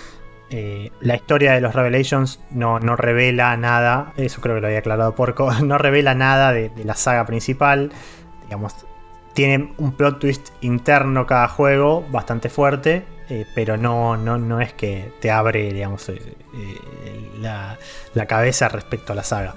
[0.50, 4.80] eh, la historia de los Revelations no, no, revela nada, eso creo que lo había
[4.80, 7.90] aclarado Porco, no revela nada de, la saga principal.
[8.42, 8.74] Digamos,
[9.32, 14.74] tiene un plot twist interno cada juego bastante fuerte, eh, pero no, no, no es
[14.74, 16.20] que te abre, digamos, eh,
[17.40, 17.78] la,
[18.12, 19.54] la, cabeza respecto a la saga.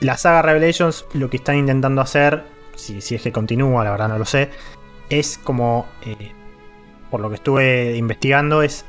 [0.00, 2.44] la saga Revelations lo que están intentando hacer,
[2.78, 4.50] si, si, es que continúa, la verdad no lo sé,
[5.10, 5.86] es como,
[7.10, 8.84] por lo que estuve investigando, es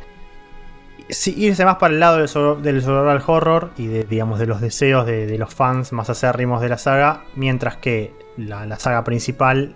[1.27, 2.83] irse más para el lado del,
[3.25, 7.23] horror y de, digamos, de los deseos de, los fans más acérrimos de la saga,
[7.35, 9.75] mientras que la, saga principal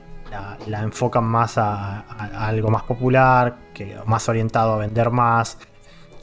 [0.68, 2.02] la, enfocan más a,
[2.48, 5.58] algo más popular, que, más orientado a vender más.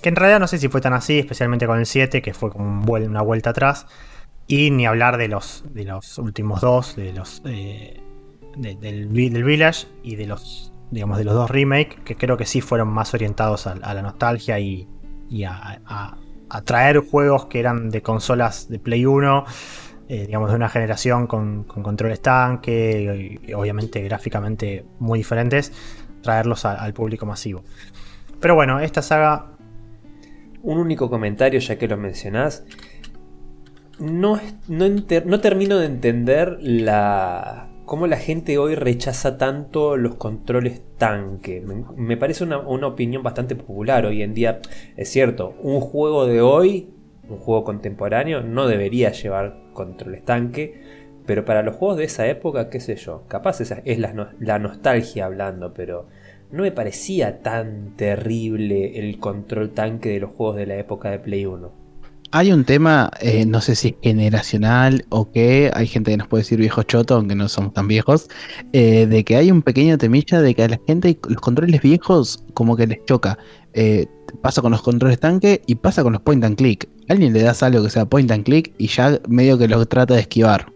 [0.01, 2.51] Que en realidad no sé si fue tan así, especialmente con el 7, que fue
[2.51, 3.87] como una vuelta atrás.
[4.51, 8.01] Y ni hablar de los, de los últimos dos, de los eh,
[8.57, 12.89] del, Village y de los digamos de los dos remakes, que creo que sí fueron
[12.89, 14.89] más orientados a la nostalgia y,
[15.29, 16.19] y a,
[16.65, 19.45] traer juegos que eran de consolas de Play 1,
[20.09, 25.73] eh, digamos de una generación con, controles tanque y, obviamente gráficamente muy diferentes,
[26.23, 27.63] traerlos al público masivo.
[28.41, 29.53] Pero bueno, esta saga...
[30.63, 32.65] Un único comentario ya que lo mencionás.
[34.01, 40.81] No, no, no termino de entender la, cómo la gente hoy rechaza tanto los controles
[40.97, 41.61] tanque.
[41.97, 44.61] Me, parece una, opinión bastante popular hoy en día.
[44.97, 46.95] Es cierto, un juego de hoy,
[47.29, 50.81] un juego contemporáneo, no debería llevar controles tanque.
[51.27, 54.59] Pero para los juegos de esa época, qué sé yo, capaz esa es la, la
[54.61, 56.07] nostalgia hablando, pero
[56.53, 61.19] no me parecía tan terrible el control tanque de los juegos de la época de
[61.19, 61.80] Play 1.
[62.33, 66.43] Hay un tema, eh, no sé si generacional o qué, hay gente que nos puede
[66.43, 68.29] decir viejo choto, aunque no somos tan viejos,
[68.73, 72.45] eh, de que hay un pequeño temilla de que a la gente los controles viejos
[72.55, 73.37] como que les choca.
[73.75, 74.07] Eh,
[74.43, 76.89] pasa con los controles tanque y pasa con los point and click.
[77.09, 80.15] Alguien le das algo que sea point and click y ya medio que lo trata
[80.15, 80.73] de esquivar.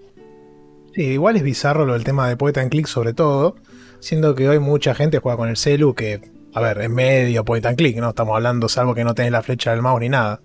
[0.92, 3.54] Sí, igual es bizarro lo del tema de point and click sobre todo,
[4.00, 6.20] siendo que hoy mucha gente juega con el celu que,
[6.52, 9.42] a ver, es medio point and click, no estamos hablando salvo que no tenés la
[9.42, 10.40] flecha del mouse ni nada.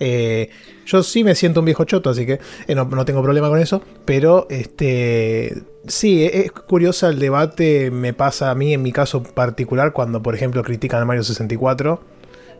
[0.00, 0.50] Eh,
[0.86, 3.82] yo sí me siento un viejo choto, así que eh, no, tengo problema con eso.
[4.04, 7.90] Pero este sí, e, es curioso el debate.
[7.90, 12.00] Me pasa a mí en mi caso particular cuando, por ejemplo, critican a Mario 64.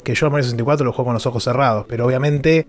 [0.04, 1.86] Que yo a Mario 64 lo juego con los ojos cerrados.
[1.88, 2.66] Pero obviamente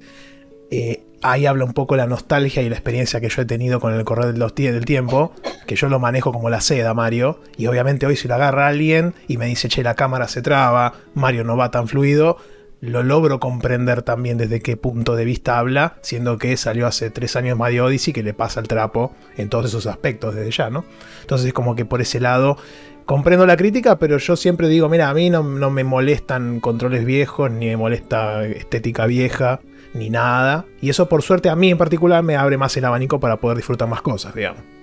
[0.71, 3.93] eh, ahí habla un poco la nostalgia y la experiencia que yo he tenido con
[3.93, 5.33] el correr del tiempo,
[5.67, 9.13] que yo lo manejo como la seda, Mario, y obviamente hoy si lo agarra alguien
[9.27, 12.37] y me dice, che, la cámara se traba, Mario no va tan fluido,
[12.81, 17.35] lo logro comprender también desde qué punto de vista habla, siendo que salió hace tres
[17.35, 20.85] años Mario Odyssey que le pasa el trapo en todos esos aspectos desde ya, ¿no?
[21.21, 22.57] Entonces es como que por ese lado
[23.05, 27.05] comprendo la crítica, pero yo siempre digo, mira, a mí no, no me molestan controles
[27.05, 29.61] viejos, ni me molesta estética vieja,
[29.93, 30.65] ni nada.
[30.79, 33.57] Y eso por suerte a mí en particular me abre más el abanico para poder
[33.57, 34.78] disfrutar más cosas, digamos.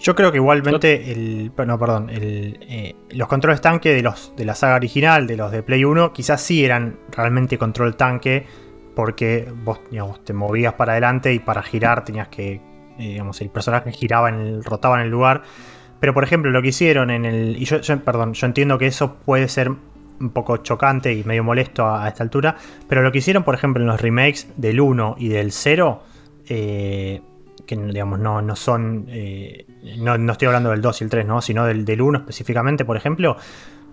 [0.00, 1.52] Yo creo que igualmente el.
[1.66, 2.08] No, perdón.
[2.10, 6.12] Eh, los controles tanque de los de la saga original, de los de Play 1,
[6.12, 8.46] quizás sí eran realmente control tanque.
[8.94, 12.60] Porque vos, digamos, te movías para adelante y para girar tenías que.
[12.98, 15.42] Eh, digamos, el personaje giraba en el, rotaba en el lugar.
[16.00, 17.56] Pero por ejemplo, lo que hicieron en el.
[17.60, 19.70] Y yo, perdón, yo entiendo que eso puede ser
[20.18, 22.56] un poco chocante y medio molesto a, esta altura.
[22.88, 26.02] Pero lo que hicieron, por ejemplo, en los remakes del 1 y del 0.
[26.48, 27.20] Eh,
[27.66, 29.66] que digamos no, no son, eh,
[29.98, 31.42] no, no, estoy hablando del 2 y el 3, ¿no?
[31.42, 33.36] sino del, del 1 específicamente, por ejemplo,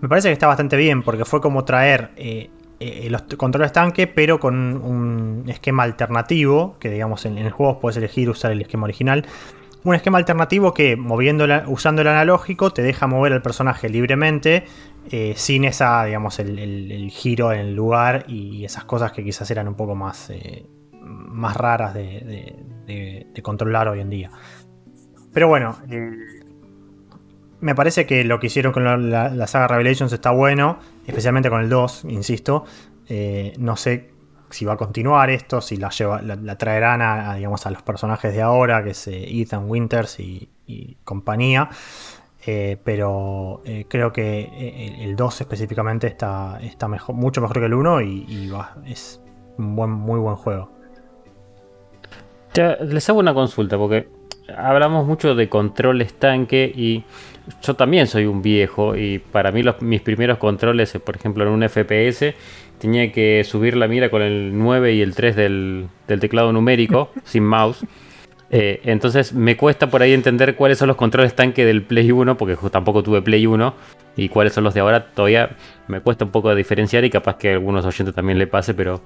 [0.00, 4.06] me parece que está bastante bien porque fue como traer eh, eh, los controles tanque,
[4.06, 8.84] pero con un esquema alternativo, que digamos en, el juego puedes elegir usar el esquema
[8.84, 9.26] original.
[9.82, 14.64] Un esquema alternativo que moviendo usando el analógico te deja mover al personaje libremente,
[15.34, 19.74] sin esa, digamos, el, giro en el lugar y esas cosas que quizás eran un
[19.74, 20.32] poco más,
[21.34, 24.30] más raras de, controlar hoy en día.
[25.32, 26.10] Pero bueno, eh,
[27.60, 31.68] me parece que lo que hicieron con la, saga Revelations está bueno, especialmente con el
[31.68, 32.64] 2, insisto.
[33.08, 34.12] Eh, no sé
[34.50, 35.90] si va a continuar esto, si la,
[36.56, 40.48] traerán a, digamos, a los personajes de ahora, que es eh, Ethan Winters y,
[41.04, 41.68] compañía.
[42.84, 46.58] pero creo que el, 2 específicamente está,
[47.08, 48.52] mucho mejor que el 1 y,
[48.86, 49.20] es
[49.58, 50.83] un muy buen juego
[52.56, 54.08] les hago una consulta porque
[54.56, 57.04] hablamos mucho de controles tanque y
[57.62, 61.50] yo también soy un viejo y para mí los, mis primeros controles, por ejemplo en
[61.50, 62.34] un FPS,
[62.78, 67.44] tenía que subir la mira con el 9 y el 3 del, teclado numérico, sin
[67.44, 67.84] mouse.
[68.50, 72.36] Eh, entonces me cuesta por ahí entender cuáles son los controles tanque del Play 1,
[72.36, 73.74] porque tampoco tuve Play 1,
[74.16, 75.06] y cuáles son los de ahora.
[75.12, 75.56] Todavía
[75.88, 79.00] me cuesta un poco diferenciar y capaz que a algunos oyentes también le pase, pero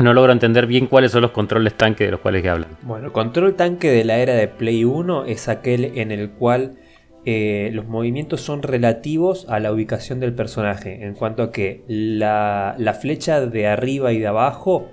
[0.00, 2.70] no logro entender bien cuáles son los controles tanque de los cuales que hablan.
[2.82, 6.78] Bueno, el control tanque de la era de Play 1 es aquel en el cual
[7.24, 12.74] eh, los movimientos son relativos a la ubicación del personaje, en cuanto a que la,
[13.00, 14.90] flecha de arriba y de abajo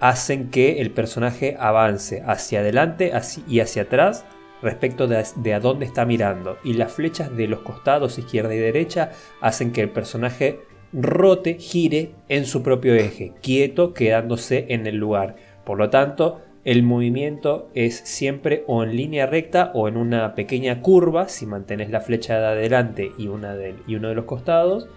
[0.00, 3.12] hacen que el personaje avance hacia adelante
[3.48, 4.24] y hacia atrás
[4.62, 6.56] respecto de, de, a dónde está mirando.
[6.64, 9.10] Y las flechas de los costados izquierda y derecha
[9.40, 10.60] hacen que el personaje
[10.92, 15.36] rote, gire en su propio eje, quieto, quedándose en el lugar.
[15.64, 20.82] Por lo tanto, el movimiento es siempre o en línea recta o en una pequeña
[20.82, 23.54] curva, si mantenés la flecha de adelante y, una
[23.86, 24.88] y uno de los costados,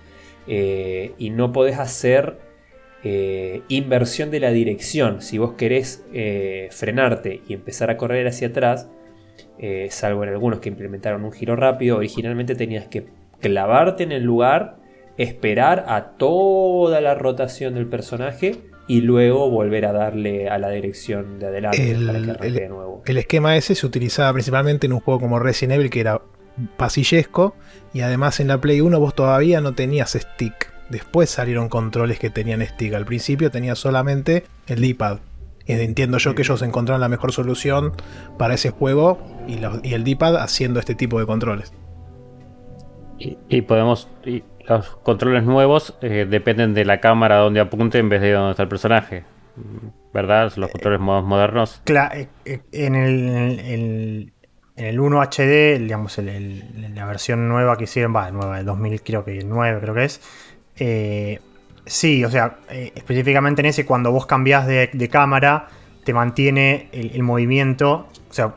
[0.48, 2.40] eh, y no podés hacer
[3.04, 5.22] eh, inversión de la dirección.
[5.22, 8.90] Si vos querés eh, frenarte y empezar a correr hacia atrás,
[9.92, 13.06] salvo en algunos que implementaron un giro rápido, originalmente tenías que
[13.42, 14.79] clavarte en el lugar,
[15.20, 18.56] esperar a toda la rotación del personaje
[18.88, 22.70] y luego volver a darle a la dirección de adelante el, para que arranque de
[22.70, 23.04] nuevo.
[23.06, 26.22] El esquema ese se utilizaba principalmente en un juego como Resident Evil que era
[26.78, 27.54] pasillesco
[27.94, 30.72] y además en la Play 1 vos todavía no tenías stick.
[30.90, 32.94] Después salieron controles que tenían stick.
[32.94, 35.20] Al principio tenías solamente el D-pad.
[35.68, 37.92] Entiendo yo que ellos encontraron la mejor solución
[38.38, 39.60] para ese juego y,
[39.94, 41.74] el D-pad haciendo este tipo de controles.
[43.20, 44.08] Y, podemos
[44.70, 48.64] los controles nuevos eh, dependen de la cámara donde apunte en vez de donde está
[48.64, 49.24] el personaje.
[50.14, 50.54] ¿Verdad?
[50.56, 51.82] Los controles modernos.
[51.84, 54.32] Claro, eh, eh, en el,
[54.76, 59.26] en el 1 HD, digamos, la versión nueva que hicieron, va, nueva, de 2000, creo
[59.26, 60.22] que 9, creo que es.
[61.86, 65.68] sí, o sea, específicamente en ese, cuando vos cambiás de, cámara,
[66.06, 68.08] te mantiene el, el, movimiento.
[68.30, 68.56] O sea,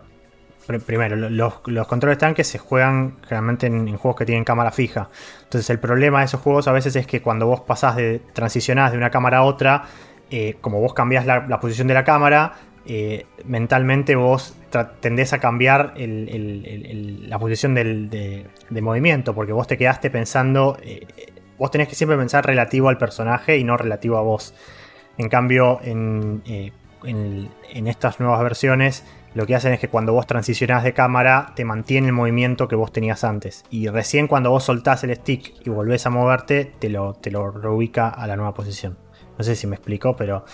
[0.67, 5.09] primero, los, controles tanques se juegan generalmente en, juegos que tienen cámara fija.
[5.45, 8.93] Entonces el problema de esos juegos a veces es que cuando vos pasás de transicionás
[8.93, 9.85] de una cámara a otra,
[10.31, 12.55] eh, como vos cambiás la, posición de la cámara,
[12.87, 14.57] eh, mentalmente vos
[15.01, 18.47] tendés a cambiar la posición de,
[18.81, 21.07] movimiento, porque vos te quedaste pensando, eh,
[21.59, 24.55] vos tenés que siempre pensar relativo al personaje y no relativo a vos.
[25.19, 30.85] En cambio, en, en estas nuevas versiones, lo que hacen es que cuando vos transicionás
[30.85, 33.65] de cámara te mantiene el movimiento que vos tenías antes.
[33.71, 37.51] Y recién cuando vos soltás el stick y volvés a moverte, te lo, te lo
[37.51, 38.99] reubica a la nueva posición.
[39.39, 40.45] No sé si me explico, pero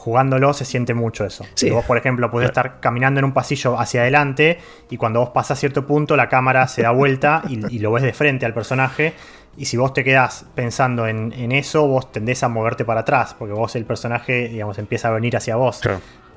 [0.00, 1.44] jugándolo se siente mucho eso.
[1.54, 5.30] Si vos, por ejemplo, podés estar caminando en un pasillo hacia adelante y cuando vos
[5.30, 9.12] pasás cierto punto la cámara se da vuelta y, lo ves de frente al personaje.
[9.58, 13.52] Y si vos te quedás pensando en, eso, vos tendés a moverte para atrás, porque
[13.52, 15.80] vos el personaje, digamos, empieza a venir hacia vos.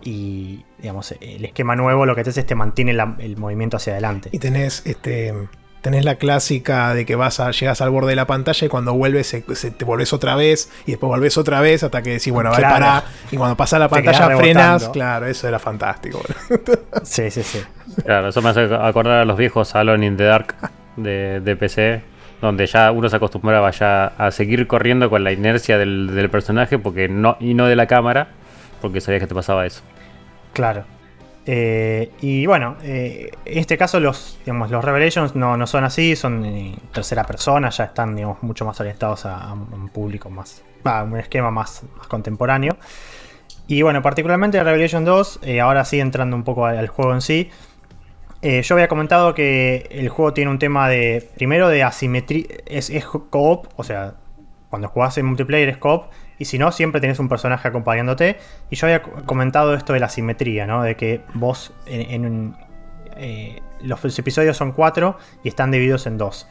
[0.05, 3.93] Y, digamos, el esquema nuevo lo que te hace es te mantiene el movimiento hacia
[3.93, 4.29] adelante.
[4.31, 5.33] Y tenés este.
[5.81, 8.93] Tenés la clásica de que vas a, llegas al borde de la pantalla y cuando
[8.93, 12.51] vuelves se, te volvés otra vez y después volvés otra vez hasta que decís, bueno,
[12.51, 13.03] va a parar.
[13.31, 14.87] Y cuando pasa la pantalla frenas.
[14.89, 16.21] Claro, eso era fantástico.
[17.03, 17.61] sí, sí, sí.
[18.01, 20.55] Claro, eso me hace acordar a los viejos Alone in the Dark
[20.95, 22.01] de, PC,
[22.39, 26.79] donde ya uno se acostumbraba ya a seguir corriendo con la inercia del, del personaje
[26.79, 28.29] porque no, y no de la cámara,
[28.81, 29.81] porque sabías que te pasaba eso.
[30.53, 30.85] Claro.
[31.45, 36.77] Eh, y bueno, eh, en este caso los, digamos, los Revelations no, son así, son
[36.93, 41.51] tercera persona, ya están digamos, mucho más orientados a, un público más, a un esquema
[41.51, 42.77] más, contemporáneo.
[43.67, 47.49] Y bueno, particularmente Revelation 2, eh, ahora sí entrando un poco al, juego en sí,
[48.41, 53.05] yo había comentado que el juego tiene un tema de, primero de asimetría, es, es
[53.05, 54.15] co-op, o sea,
[54.69, 56.11] cuando jugás en multiplayer es co-op,
[56.43, 58.37] y si no, siempre tenés un personaje acompañándote.
[58.69, 60.83] Y yo había comentado esto de la simetría, ¿no?
[60.83, 62.53] De que vos en,
[63.15, 66.49] eh, los episodios son cuatro y están divididos en dos.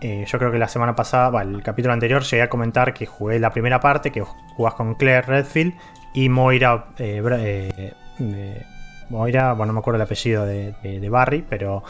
[0.00, 3.38] Eh, yo creo que la semana pasada, el capítulo anterior, llegué a comentar que jugué
[3.38, 4.22] la primera parte, que
[4.56, 5.74] jugás con Claire Redfield
[6.14, 6.86] y Moira.
[6.98, 7.92] Eh,
[9.08, 11.84] Moira, bueno, no me acuerdo el apellido de, de Barry, pero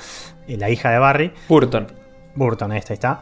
[0.48, 1.32] la hija de Barry.
[1.48, 1.86] Burton.
[2.34, 3.20] Burton, esta está.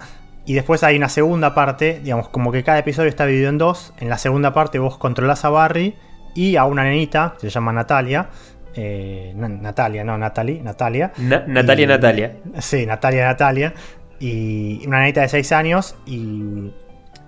[0.51, 3.95] Y después hay una segunda parte, digamos, como que cada episodio está dividido en dos.
[4.01, 5.95] En la segunda parte vos controlás a Barry
[6.35, 8.31] y a una nenita, se llama Natalia.
[8.75, 11.13] Eh, Natalia, no, Natalie, Natalia.
[11.19, 12.37] Natalia, Natalia.
[12.59, 13.75] Sí, Natalia, Natalia.
[14.19, 16.73] Y una nenita de 6 años y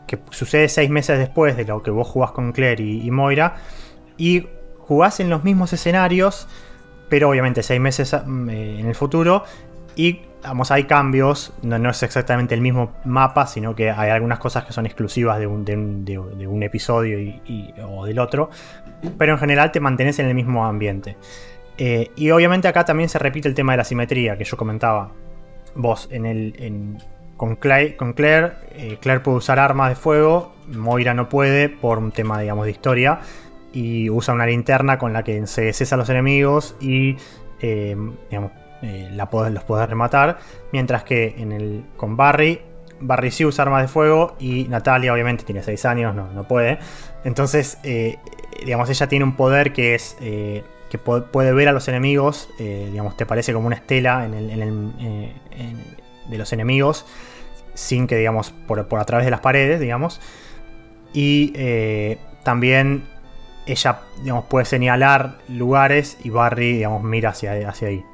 [0.09, 3.55] que sucede 6 meses después de lo que vos jugás con Claire y, Moira.
[4.19, 6.49] Y jugás en los mismos escenarios,
[7.09, 9.45] pero obviamente 6 meses mm, eh, en el futuro.
[9.97, 14.65] Y vamos, hay cambios, no, es exactamente el mismo mapa, sino que hay algunas cosas
[14.65, 18.51] que son exclusivas de un, de un, episodio y, o del otro,
[19.19, 21.17] pero en general te mantienes en el mismo ambiente.
[21.79, 25.13] Eh, y obviamente acá también se repite el tema de la simetría que yo comentaba.
[25.75, 26.99] Vos, en el,
[27.37, 31.99] con Claire, con Claire, eh, Claire puede usar armas de fuego, Moira no puede por
[31.99, 33.21] un tema, digamos, de historia,
[33.73, 37.17] y usa una linterna con la que se a los enemigos y,
[37.61, 37.97] eh,
[38.29, 38.53] digamos,
[38.83, 40.39] eh, la podés- los podés rematar.
[40.73, 42.61] Mientras que en el, con Barry,
[43.01, 46.79] Barry sí usa armas de fuego y Natalia obviamente tiene 6 años, no, no puede.
[47.25, 48.19] Entonces, eh,
[48.65, 50.17] digamos, ella tiene un poder que es...
[50.21, 55.33] eh, que puede ver a los enemigos, digamos, te parece como una estela en el-
[56.29, 57.07] de los enemigos,
[57.73, 60.21] sin que, digamos, por, por a través de las paredes, digamos.
[61.15, 61.55] Y
[62.43, 63.05] también
[63.65, 68.05] ella, digamos, puede señalar lugares y Barry, digamos, mira hacia, hacia ahí.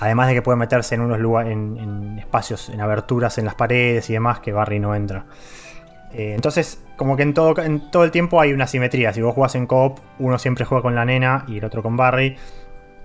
[0.00, 4.08] Además de que puede meterse en unos lugares, en, espacios, en aberturas en las paredes
[4.10, 5.26] y demás que Barry no entra.
[6.12, 9.12] Eh, entonces, como que en todo, en todo el tiempo hay una simetría.
[9.12, 11.96] Si vos jugás en co-op, uno siempre juega con la nena y el otro con
[11.96, 12.36] Barry.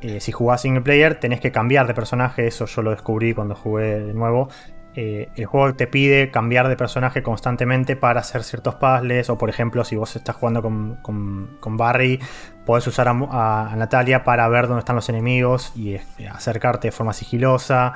[0.02, 2.48] Eh, si jugás single player, tenés que cambiar de personaje.
[2.48, 4.50] Eso yo lo descubrí cuando jugué de nuevo.
[4.96, 9.30] Eh, el juego te pide cambiar de personaje constantemente para hacer ciertos puzzles.
[9.30, 12.20] O por ejemplo, si vos estás jugando con, con- con Barry,
[12.66, 16.02] podés usar a, Natalia para ver dónde están los enemigos y eh,
[16.32, 17.94] acercarte de forma sigilosa.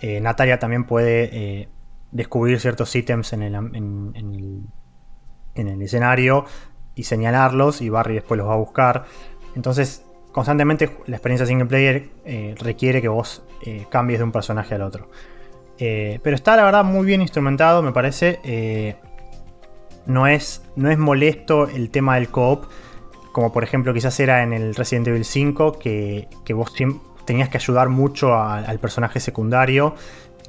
[0.00, 1.68] Eh, Natalia también puede eh,
[2.10, 4.62] descubrir ciertos ítems en el, en- el-
[5.54, 6.44] en el escenario
[6.94, 9.04] y señalarlos y Barry después los va a buscar.
[9.56, 13.42] Entonces, constantemente la experiencia single player eh, requiere que vos
[13.90, 15.10] cambies de un personaje al otro.
[15.78, 18.96] Pero está la verdad muy bien instrumentado, me parece.
[20.06, 22.64] No, es, no es molesto el tema del co-op,
[23.38, 26.74] como por ejemplo quizás era en el Resident Evil 5, que, vos
[27.24, 29.94] tenías que ayudar mucho al personaje secundario.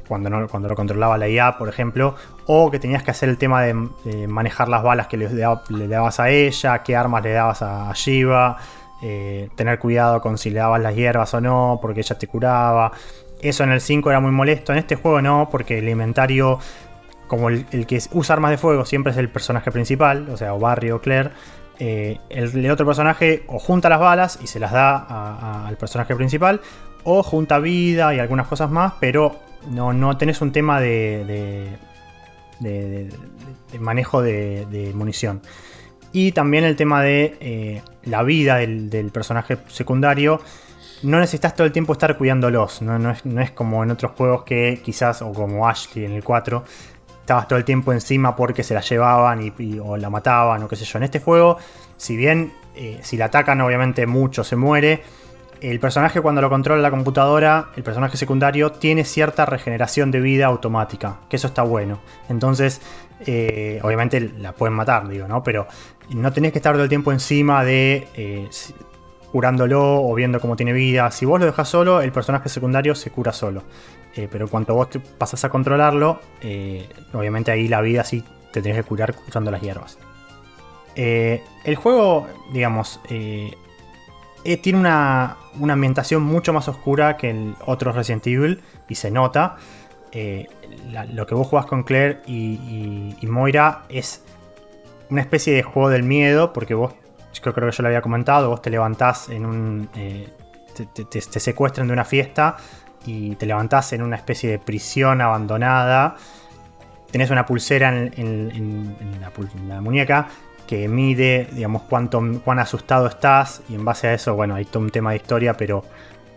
[0.07, 2.16] Cuando, no- cuando lo controlaba la IA, por ejemplo,
[2.48, 3.76] o que tenías que hacer el tema de,
[4.28, 8.57] manejar las balas que le, le dabas a ella, qué armas le dabas a, Shiva,
[9.03, 12.91] eh, tener cuidado con si le dabas las hierbas o no, porque ella te curaba.
[13.40, 16.57] Eso en el 5 era muy molesto, en este juego no, porque el inventario,
[17.28, 20.56] como el, el que usa armas de fuego siempre es el personaje principal, o sea,
[20.56, 21.30] o Barry o Claire,
[21.80, 26.61] eh, el, otro personaje o junta las balas y se las da al personaje principal,
[27.03, 29.39] o junta vida y algunas cosas más, pero
[29.72, 31.77] no, no tenés un tema de,
[33.80, 35.41] manejo de, munición.
[36.11, 40.41] Y también el tema de eh, la vida del, del personaje secundario.
[41.01, 42.81] No necesitas todo el tiempo estar cuidándolos.
[42.81, 46.11] No, no es, no es como en otros juegos que quizás, o como Ashley en
[46.11, 46.65] el 4,
[47.30, 50.76] estabas todo el tiempo encima porque se la llevaban y, o la mataban o qué
[50.76, 50.97] sé yo.
[50.97, 51.57] En este juego,
[51.95, 55.03] si bien eh, si la atacan obviamente mucho se muere,
[55.61, 60.47] el personaje cuando lo controla la computadora, el personaje secundario, tiene cierta regeneración de vida
[60.47, 61.99] automática, que eso está bueno.
[62.30, 62.81] Entonces,
[63.27, 65.43] eh, obviamente la pueden matar, digo, ¿no?
[65.43, 65.68] Pero
[66.10, 68.49] no tenés que estar todo el tiempo encima de eh,
[69.31, 71.11] curándolo o viendo cómo tiene vida.
[71.11, 73.61] Si vos lo dejas solo, el personaje secundario se cura solo.
[74.15, 78.61] Eh, pero cuando vos te pasas a controlarlo, eh, obviamente ahí la vida sí te
[78.61, 79.98] tenés que curar usando las hierbas.
[80.95, 88.26] Eh, el juego, digamos, tiene una, una ambientación mucho más oscura que el otro Resident
[88.27, 89.57] Evil y se nota.
[91.14, 94.23] Lo que vos jugás con Claire y, Moira es
[95.10, 96.94] una especie de juego del miedo, porque vos,
[97.34, 99.90] yo creo que yo lo había comentado, vos te levantás en un...
[101.10, 102.57] te secuestran de una fiesta
[103.05, 106.15] y te levantás en una especie de prisión abandonada.
[107.11, 108.95] Tenés una pulsera en,
[109.67, 110.27] la, muñeca
[110.67, 113.61] que mide, digamos, cuánto, cuán asustado estás.
[113.69, 115.84] Y en base a eso, bueno, hay todo un tema de historia, pero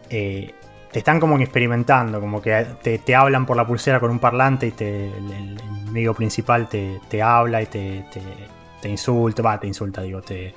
[0.09, 0.55] eh,
[0.91, 4.85] te están como experimentando, como que te, hablan por la pulsera con un parlante y
[4.85, 5.59] el,
[5.95, 8.05] el principal te, te habla y te,
[8.81, 10.55] te insulta, va, te insulta, digo, te,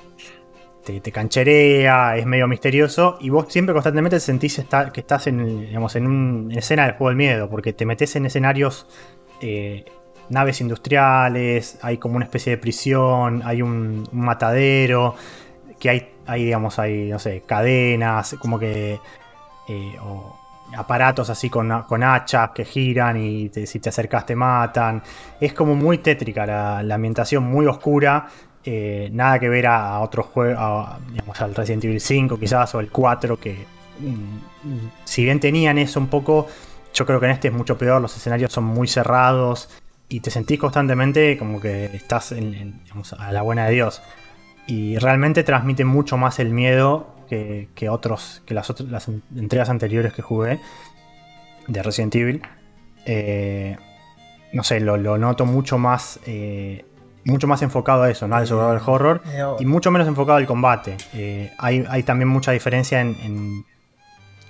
[0.86, 6.06] te, cancherea, es medio misterioso y vos siempre constantemente sentís que estás en, digamos, en
[6.06, 8.86] una escena del juego del miedo, porque te metes en escenarios,
[9.40, 9.84] eh,
[10.28, 15.16] naves industriales, hay como una especie de prisión, hay un, matadero,
[15.78, 19.00] que hay, hay, digamos, hay, no sé, cadenas, como que...
[19.68, 20.46] eh, o
[20.76, 25.02] aparatos así con, con hachas que giran y si te acercas te matan.
[25.40, 26.44] Es como muy tétrica
[26.82, 28.26] la ambientación, muy oscura.
[28.68, 30.58] Eh, nada que ver a, otros juegos,
[31.12, 33.64] digamos al Resident Evil 5 quizás o el 4 que
[34.00, 36.48] mm, si bien tenían eso un poco,
[36.92, 39.68] yo creo que en este es mucho peor, los escenarios son muy cerrados
[40.08, 42.34] y te sentís constantemente como que estás
[43.18, 44.02] a la buena de Dios.
[44.66, 50.22] Y realmente transmite mucho más el miedo que, otros, que las, otras, entregas anteriores que
[50.22, 50.58] jugué
[51.68, 52.42] de Resident Evil.
[53.04, 53.76] Eh,
[54.52, 56.18] no sé, lo, lo noto mucho más.
[56.26, 56.84] eh,
[57.26, 58.36] mucho más enfocado a eso, ¿no?
[58.36, 59.22] Al survival horror.
[59.60, 60.96] Y mucho menos enfocado al combate.
[61.12, 63.64] Eh, hay, hay también mucha diferencia en, en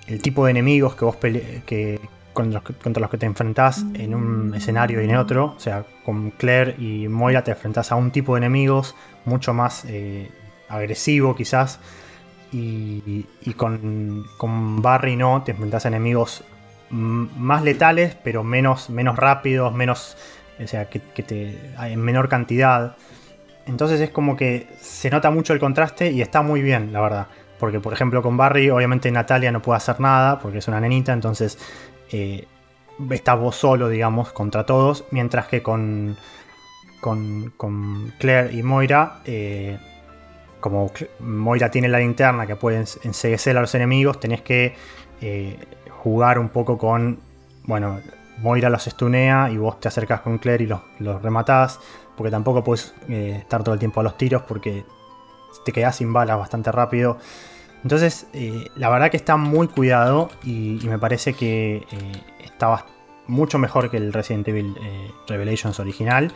[0.07, 1.99] el tipo de enemigos que vos pele- que,
[2.33, 5.53] con los que- contra los que te enfrentás en un escenario y en otro.
[5.57, 8.95] O sea, con Claire y Moira te enfrentás a un tipo de enemigos
[9.25, 10.29] mucho más eh,
[10.69, 11.79] agresivo quizás.
[12.53, 16.43] Y, y con, con Barry no, te enfrentas a enemigos
[16.89, 20.15] más letales, pero menos, menos rápidos, menos.
[20.63, 21.57] O sea, que, te.
[21.81, 22.95] en menor cantidad.
[23.65, 27.27] Entonces es como que se nota mucho el contraste y está muy bien, la verdad.
[27.59, 31.11] Porque, por ejemplo, con Barry, obviamente Natalia no puede hacer nada porque es una nenita,
[31.11, 31.57] entonces
[32.11, 32.45] eh,
[33.09, 35.05] estás vos solo, digamos, contra todos.
[35.11, 36.15] Mientras que con,
[37.01, 39.77] con, con Claire y Moira, eh,
[40.59, 44.75] como Moira tiene la linterna que puede ens- enseguecer a los enemigos, tenés que
[45.21, 45.57] eh,
[45.89, 47.19] jugar un poco con.
[47.63, 47.99] Bueno,
[48.37, 51.79] Moira los estunea y vos te acercás con Claire y los, los rematás.
[52.15, 54.85] Porque tampoco puedes eh, estar todo el tiempo a los tiros porque
[55.65, 57.17] te quedás sin balas bastante rápido.
[57.83, 62.11] Entonces, eh, la verdad que está muy cuidado y, me parece que eh,
[62.43, 62.85] está bast-
[63.27, 64.75] mucho mejor que el Resident Evil
[65.27, 66.31] Revelations original.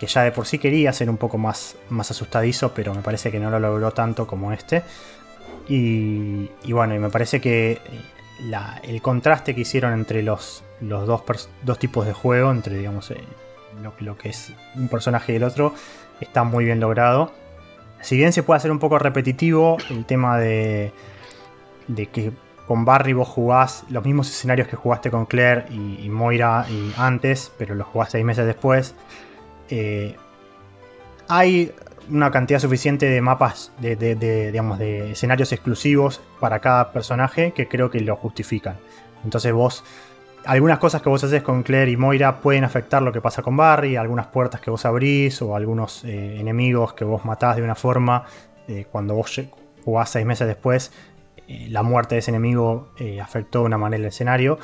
[0.00, 3.30] Que ya de por sí quería ser un poco más, más asustadizo, pero me parece
[3.30, 4.82] que no lo logró tanto como este.
[5.68, 7.80] Y, bueno, y me parece que
[8.82, 11.22] el contraste que hicieron entre los, los dos,
[11.62, 13.16] dos tipos de juego, entre digamos eh,
[14.00, 15.74] lo, que es un personaje y el otro,
[16.20, 17.32] está muy bien logrado.
[18.02, 20.92] Si bien se puede hacer un poco repetitivo el tema de,
[21.88, 22.32] de que
[22.66, 26.92] con Barry vos jugás los mismos escenarios que jugaste con Claire y, y Moira y
[26.98, 28.94] antes, pero los jugás seis meses después.
[29.70, 30.16] eh,
[31.28, 31.72] hay
[32.08, 37.52] una cantidad suficiente de mapas, de, de- de, digamos, de escenarios exclusivos para cada personaje
[37.52, 38.76] que creo que lo justifican.
[39.24, 39.82] Entonces vos,
[40.46, 43.56] algunas cosas que vos haces con Claire y Moira pueden afectar lo que pasa con
[43.56, 47.74] Barry, algunas puertas que vos abrís o algunos eh, enemigos que vos matás de una
[47.74, 48.24] forma,
[48.68, 49.40] eh, cuando vos
[49.84, 50.92] jugás seis meses después,
[51.48, 52.88] eh, la muerte de ese enemigo
[53.22, 54.58] afectó de una manera el escenario.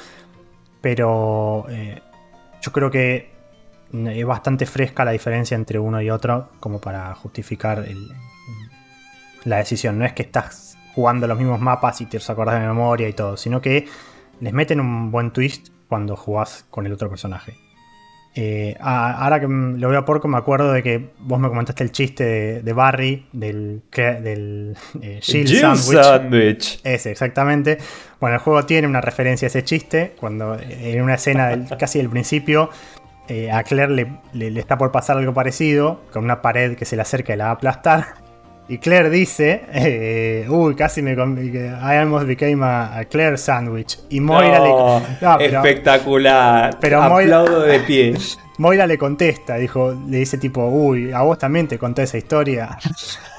[0.80, 3.30] Pero yo creo que
[3.92, 8.08] es bastante fresca la diferencia entre uno y otro como para justificar el-
[9.44, 9.98] la decisión.
[9.98, 13.12] No es que estás jugando los mismos mapas y te los acordás de memoria y
[13.12, 13.86] todo, sino que
[14.40, 17.52] les meten un buen twist cuando jugás con el otro personaje.
[18.34, 21.92] Eh, ahora que lo veo a Porco, me acuerdo de que vos me comentaste el
[21.92, 26.02] chiste de, de Barry, del, del eh, Jill Sandwich.
[26.02, 26.80] Sandwich.
[26.82, 27.76] Ese, exactamente.
[28.20, 31.98] Bueno, el juego tiene una referencia a ese chiste, cuando en una escena del- casi
[31.98, 32.70] del principio,
[33.28, 36.86] eh, a Claire le, le- le está por pasar algo parecido, con una pared que
[36.86, 38.14] se le acerca y la va a aplastar.
[38.72, 41.12] Y Claire dice, eh, uy, casi me...
[41.12, 43.98] I almost became a, a Claire sandwich.
[44.08, 45.16] Y Moira No, le...
[45.26, 46.78] No, pero- espectacular.
[46.80, 48.14] pero Moira- Aplaudo de pie.
[48.58, 52.78] Moira le contesta, dijo, le dice tipo, uy, a vos también te conté esa historia.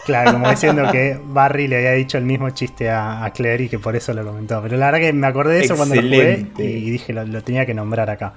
[0.05, 3.69] Claro, como diciendo que Barry le había dicho el mismo chiste a, a Claire y
[3.69, 4.61] que por eso lo comentó.
[4.61, 7.41] Pero la verdad que me acordé de eso cuando lo jugué y dije, lo, lo
[7.41, 8.33] tenía que nombrar acá.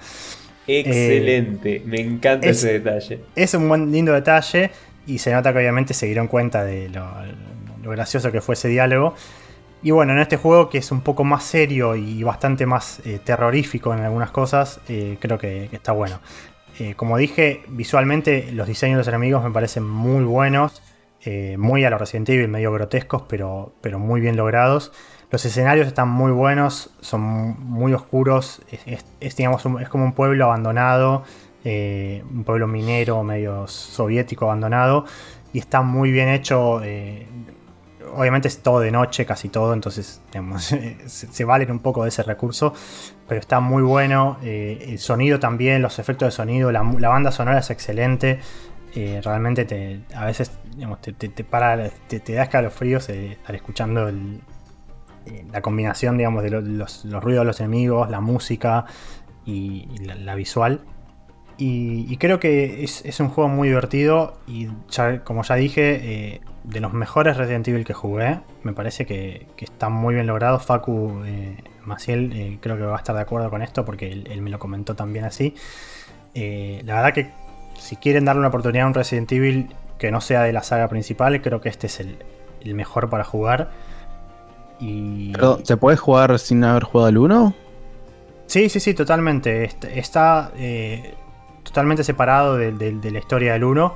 [0.66, 1.82] Excelente.
[1.84, 3.20] Me encanta es- ese detalle.
[3.34, 4.70] Es un buen lindo detalle
[5.06, 7.06] y se nota que obviamente se dieron cuenta de lo,
[7.90, 9.14] gracioso que fue ese diálogo.
[9.82, 13.20] Y bueno, en este juego que es un poco más serio y bastante más eh,
[13.22, 16.18] terrorífico en algunas cosas, eh, creo que, está bueno.
[16.78, 20.82] Eh, como dije, visualmente los diseños de los enemigos me parecen muy buenos,
[21.58, 24.92] muy a lo Resident Evil, medio grotescos, pero, pero muy bien logrados.
[25.32, 27.20] Los escenarios están muy buenos, son
[27.58, 31.24] muy oscuros, es como un pueblo abandonado,
[31.68, 35.04] eh, un pueblo minero medio soviético abandonado,
[35.52, 36.80] y está muy bien hecho.
[36.84, 37.26] eh,
[38.14, 40.22] obviamente es todo de noche, casi todo, entonces
[41.06, 42.72] se, valen un poco de ese recurso,
[43.28, 44.38] pero está muy bueno.
[44.42, 48.38] eh, el sonido también, los efectos de sonido, la, banda sonora es excelente.
[49.22, 50.52] realmente te, a veces
[51.02, 52.44] te, te- te para, te, te da
[53.56, 54.08] escuchando
[55.52, 58.86] la combinación digamos, de lo- los, ruidos de los enemigos, la música
[59.44, 59.88] y,
[60.24, 60.80] la visual.
[61.58, 66.00] Y, y creo que es, es un juego muy divertido y ya- como ya dije,
[66.34, 70.26] eh, de los mejores Resident Evil que jugué, me parece que, que está muy bien
[70.26, 70.58] logrado.
[70.60, 74.28] Facu eh, Maciel eh, creo que va a estar de acuerdo con esto porque él,
[74.30, 75.54] él me lo comentó también así.
[76.34, 77.30] Eh, la verdad que
[77.78, 79.68] si quieren darle una oportunidad a un Resident Evil
[79.98, 82.16] que no sea de la saga principal, creo que este es el,
[82.60, 83.70] el mejor para jugar.
[84.78, 85.32] Y...
[85.62, 87.54] ¿Se puede jugar sin haber jugado al 1?
[88.46, 89.64] Sí, sí, sí, totalmente.
[89.64, 91.14] Est- Está eh,
[91.66, 93.94] totalmente separado de, de- la historia del 1.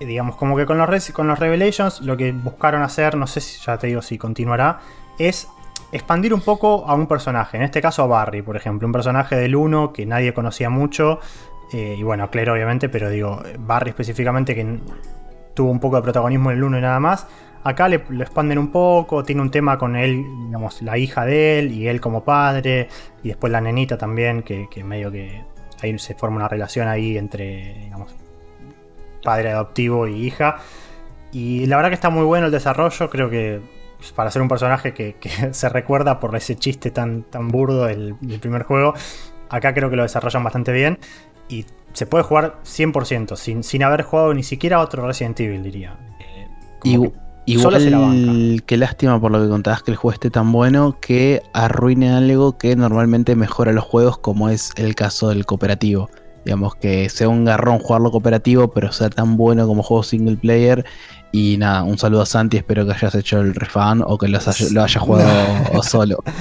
[0.00, 3.40] Eh, digamos, como que con los, con los Revelations lo que buscaron hacer, no sé
[3.40, 4.80] si ya te digo si continuará,
[5.18, 5.48] es
[5.92, 7.56] expandir un poco a un personaje.
[7.56, 8.86] En este caso a Barry, por ejemplo.
[8.86, 11.20] Un personaje del 1 que nadie conocía mucho.
[11.72, 14.78] eh, y bueno, Claire obviamente, pero digo, Barry específicamente que
[15.54, 17.26] tuvo un poco de protagonismo en el 1 y nada más.
[17.64, 21.58] Acá le, lo expanden un poco, tiene un tema con él, digamos, la hija de
[21.58, 22.88] él y él como padre,
[23.24, 25.42] y después la nenita también, que medio que
[25.82, 28.14] ahí se forma una relación ahí entre, digamos,
[29.22, 30.56] padre adoptivo y hija.
[31.32, 33.60] Y la verdad que está muy bueno el desarrollo, creo que
[34.14, 35.16] para ser un personaje que,
[35.52, 38.94] se recuerda por ese chiste tan, tan burdo del, primer juego.
[39.48, 40.98] Acá creo que lo desarrollan bastante bien
[41.48, 45.96] y se puede jugar 100% sin, sin haber jugado ni siquiera otro Resident Evil, diría.
[46.20, 46.48] Eh,
[47.46, 52.10] igual, qué lástima por lo que contabas que el juego esté tan bueno que arruine
[52.10, 56.10] algo que normalmente mejora los juegos, como es el caso del cooperativo.
[56.44, 60.84] Digamos que sea un garrón jugarlo cooperativo, pero sea tan bueno como juego single player.
[61.32, 64.38] Y nada, un saludo a Santi, espero que hayas hecho el refan o que lo
[64.38, 66.22] hayas jugado solo.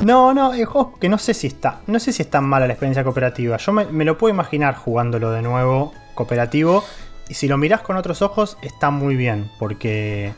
[0.00, 1.80] No, no, el juego que no sé si está.
[1.86, 3.56] No sé si es tan mala la experiencia cooperativa.
[3.56, 6.84] Yo me, lo puedo imaginar jugándolo de nuevo cooperativo.
[7.28, 9.50] Y si lo miras con otros ojos, está muy bien.
[9.58, 10.32] Porque.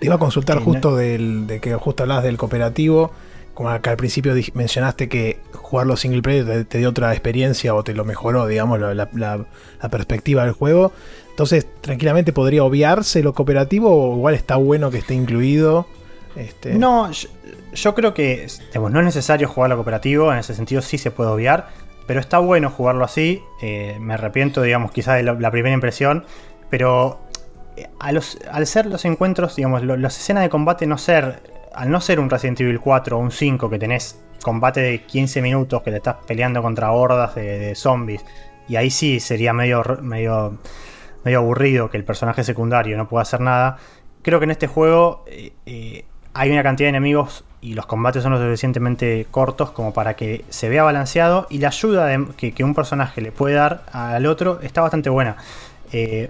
[0.00, 3.12] Te iba a consultar justo del, de que justo hablabas del cooperativo
[3.54, 7.94] como acá al principio mencionaste que jugarlo single player te, dio otra experiencia o te
[7.94, 9.46] lo mejoró, digamos, la,
[9.90, 10.92] perspectiva del juego.
[11.30, 15.86] Entonces, tranquilamente podría obviarse lo cooperativo o igual está bueno que esté incluido.
[16.34, 16.74] Este...
[16.74, 17.10] No,
[17.74, 21.68] yo, creo que no es necesario jugarlo cooperativo, en ese sentido sí se puede obviar,
[22.06, 23.42] pero está bueno jugarlo así.
[23.60, 26.24] Eh, me arrepiento, digamos, quizás de la, primera impresión,
[26.70, 27.20] pero
[27.76, 32.20] eh, al ser los encuentros, digamos, las escenas de combate no ser al no ser
[32.20, 35.98] un Resident Evil 4 o un 5 que tenés combate de 15 minutos que te
[35.98, 38.24] estás peleando contra hordas de, zombies,
[38.68, 40.58] y ahí sí sería medio, medio,
[41.24, 43.78] medio aburrido que el personaje secundario no pueda hacer nada,
[44.20, 46.04] creo que en este juego eh,
[46.34, 50.44] hay una cantidad de enemigos y los combates son lo suficientemente cortos como para que
[50.50, 54.82] se vea balanceado y la ayuda que, un personaje le puede dar al otro está
[54.82, 55.36] bastante buena.
[55.92, 56.28] Eh,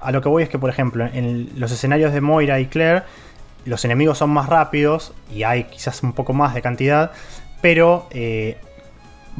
[0.00, 3.02] a lo que voy es que, por ejemplo, en los escenarios de Moira y Claire,
[3.64, 7.10] los enemigos son más rápidos y hay quizás un poco más de cantidad,
[7.62, 8.58] pero eh,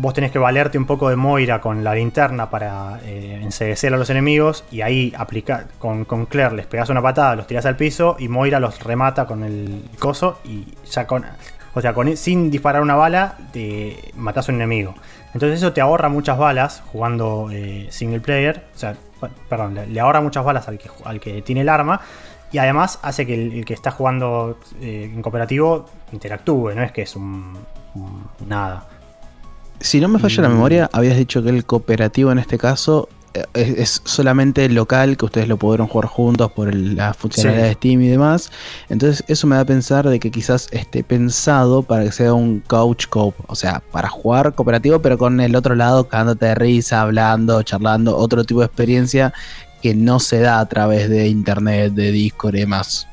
[0.00, 4.10] vos tenés que valerte un poco de Moira con la linterna para eh, a los
[4.10, 8.16] enemigos y ahí aplicar con, con, Claire les pegas una patada, los tirás al piso
[8.18, 11.24] y Moira los remata con el coso y ya con...
[11.74, 14.94] O sea, con, sin disparar una bala, te matás a un enemigo.
[15.34, 18.64] Entonces eso te ahorra muchas balas jugando eh, single player.
[18.74, 18.96] O sea,
[19.48, 22.00] perdón, le, ahorra muchas balas al que, al que tiene el arma.
[22.50, 27.02] Y además hace que el, que está jugando eh, en cooperativo interactúe, no es que
[27.02, 27.52] es un,
[28.46, 28.86] nada.
[29.80, 33.44] Si no me falla la memoria, habías dicho que el cooperativo en este caso eh,
[33.54, 38.08] es, solamente local, que ustedes lo pudieron jugar juntos por la funcionalidad de Steam y
[38.08, 38.50] demás.
[38.88, 42.60] Entonces eso me da a pensar de que quizás esté pensado para que sea un
[42.60, 47.02] couch coop, o sea, para jugar cooperativo, pero con el otro lado cagándote de risa,
[47.02, 49.32] hablando, charlando, otro tipo de experiencia
[49.82, 53.06] que no se da a través de internet, de Discord y demás.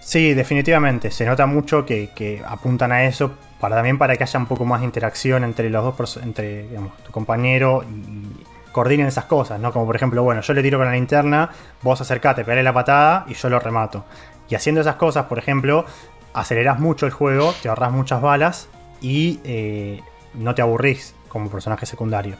[0.00, 1.10] Sí, definitivamente.
[1.10, 3.32] Se nota mucho que, apuntan a eso
[3.66, 6.68] para también para que haya un poco más de interacción entre los dos, entre
[7.04, 9.72] tu compañero y coordinen esas cosas, ¿no?
[9.72, 11.50] Como por ejemplo, bueno, yo le tiro con la linterna,
[11.82, 14.04] vos acercate, pegale la patada y yo lo remato.
[14.48, 15.84] Y haciendo esas cosas, por ejemplo,
[16.32, 18.68] aceleras mucho el juego, te ahorras muchas balas
[19.00, 20.00] y eh,
[20.34, 22.36] no te aburrís como personaje secundario.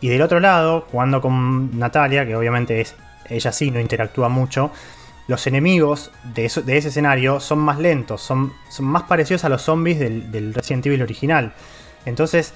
[0.00, 2.94] Y del otro lado, jugando con Natalia, que obviamente es
[3.28, 4.70] ella sí no interactúa mucho,
[5.28, 10.54] los enemigos de, ese escenario son más lentos, son, más parecidos a los zombies del,
[10.54, 11.52] Resident Evil original.
[12.06, 12.54] Entonces,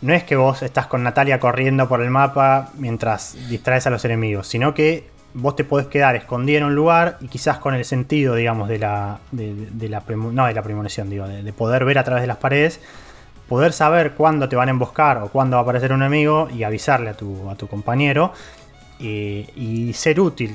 [0.00, 4.02] no es que vos estás con Natalia corriendo por el mapa mientras distraes a los
[4.06, 7.84] enemigos, sino que vos te podés quedar escondida en un lugar y quizás con el
[7.84, 12.04] sentido, digamos, de la, de, la, no, de la premonición, digo, de, poder ver a
[12.04, 12.80] través de las paredes,
[13.46, 16.62] poder saber cuándo te van a emboscar o cuándo va a aparecer un enemigo y
[16.62, 18.32] avisarle a tu, a tu compañero
[18.98, 20.54] y ser útil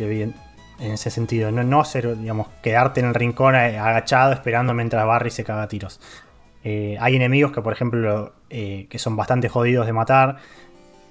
[0.82, 5.32] en ese sentido, no, no ser, digamos, quedarte en el rincón agachado esperando mientras Barry
[5.32, 6.00] se caga tiros.
[6.64, 10.38] Eh, hay enemigos que, por ejemplo, eh, que son bastante jodidos de matar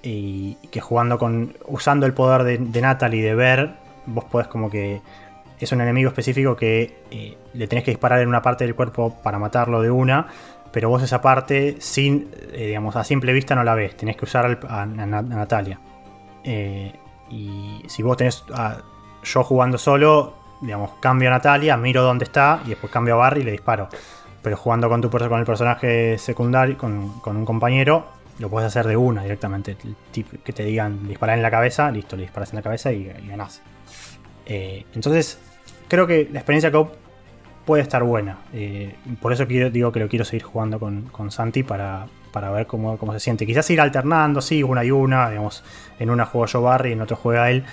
[0.03, 3.75] y que jugando con, usando el poder de, de Natalie de ver,
[4.05, 5.01] vos podés como que
[5.59, 9.19] es un enemigo específico que eh, le tenés que disparar en una parte del cuerpo
[9.21, 10.27] para matarlo de una
[10.71, 14.25] pero vos esa parte, sin, eh, digamos, a simple vista no la ves, tenés que
[14.25, 15.79] usar a, Natalia.
[16.43, 16.93] Eh,
[17.29, 18.43] y si vos tenés
[19.23, 23.41] yo jugando solo, digamos, cambio a Natalia, miro dónde está y después cambio a Barry
[23.41, 23.89] y le disparo.
[24.41, 28.05] Pero jugando con, tu, con el personaje secundario, con, un compañero,
[28.39, 29.77] lo puedes hacer de una directamente.
[30.11, 33.61] que te digan disparar en la cabeza, listo, le disparas en la cabeza y, ganás.
[34.45, 35.39] Eh, entonces,
[35.87, 36.71] creo que la experiencia
[37.65, 38.39] puede estar buena.
[38.53, 42.65] Eh, por eso quiero, digo que lo quiero seguir jugando con, Santi para, para ver
[42.65, 43.45] cómo, cómo, se siente.
[43.45, 45.63] Quizás ir alternando, sí, una y una, digamos,
[45.99, 47.63] en una juego yo Barry, en otro juega él.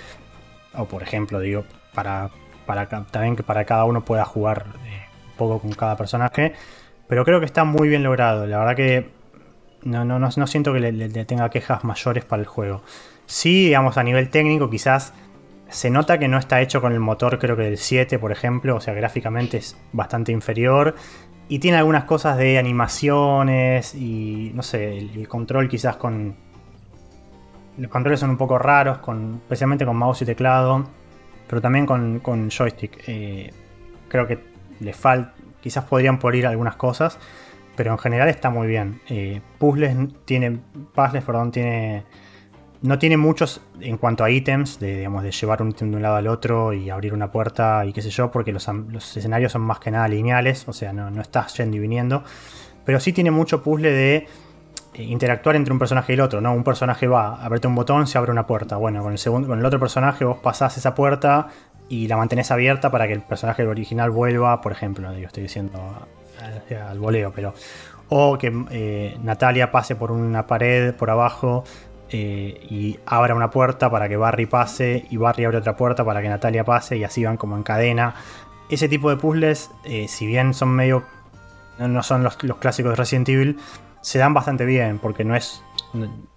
[0.75, 2.29] O por ejemplo, digo, para,
[2.65, 6.53] para también que para cada uno pueda jugar eh, un poco con cada personaje.
[7.07, 8.45] Pero creo que está muy bien logrado.
[8.45, 9.09] La verdad que
[9.83, 12.83] no, no, no, siento que le, tenga quejas mayores para el juego.
[13.25, 15.13] Sí, digamos, a nivel técnico, quizás
[15.69, 18.75] se nota que no está hecho con el motor, creo que del 7, por ejemplo.
[18.75, 20.95] O sea, gráficamente es bastante inferior.
[21.47, 26.35] Y tiene algunas cosas de animaciones y no sé, el, control quizás con.
[27.79, 28.99] Los controles son un poco raros,
[29.43, 30.85] especialmente con mouse y teclado,
[31.47, 33.03] pero también con, joystick.
[33.07, 33.51] Eh,
[34.07, 34.39] creo que
[34.79, 35.33] le falta.
[35.61, 37.19] Quizás podrían polir algunas cosas,
[37.75, 39.01] pero en general está muy bien.
[39.09, 39.95] Eh, puzzles
[40.25, 40.59] tiene.
[40.93, 42.05] Puzzles, perdón, tiene
[42.81, 46.01] no tiene muchos en cuanto a ítems, de, digamos, de llevar un ítem de un
[46.01, 48.67] lado al otro y abrir una puerta y qué sé yo, porque los,
[49.17, 52.23] escenarios son más que nada lineales, o sea, no, estás yendo y viniendo.
[52.85, 54.27] Pero sí tiene mucho puzzle de
[54.95, 56.53] interactuar entre un personaje y el otro, ¿no?
[56.53, 58.75] Un personaje va, aprieta un botón, se abre una puerta.
[58.77, 61.47] Bueno, con el, segundo, con el otro personaje vos pasás esa puerta
[61.89, 65.79] y la mantenés abierta para que el personaje original vuelva, por ejemplo, digo, estoy diciendo
[66.89, 67.53] al voleo, pero...
[68.11, 71.63] O que eh, Natalia pase por una pared por abajo
[72.09, 76.19] eh, y abra una puerta para que Barry pase y Barry abre otra puerta para
[76.19, 78.15] que Natalia pase y así van como en cadena.
[78.69, 81.03] Ese tipo de puzzles, eh, si bien son medio...
[81.77, 83.59] no son los, clásicos de Resident Evil,
[84.01, 85.63] se dan bastante bien porque no es...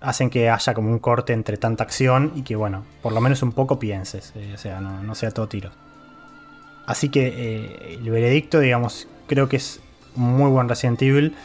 [0.01, 3.43] hacen que haya como un corte entre tanta acción y que bueno, por lo menos
[3.43, 5.71] un poco pienses, eh, o sea, no, sea todo tiro.
[6.87, 9.81] Así que el veredicto, digamos, creo que es
[10.17, 11.37] muy buen Resident Evil.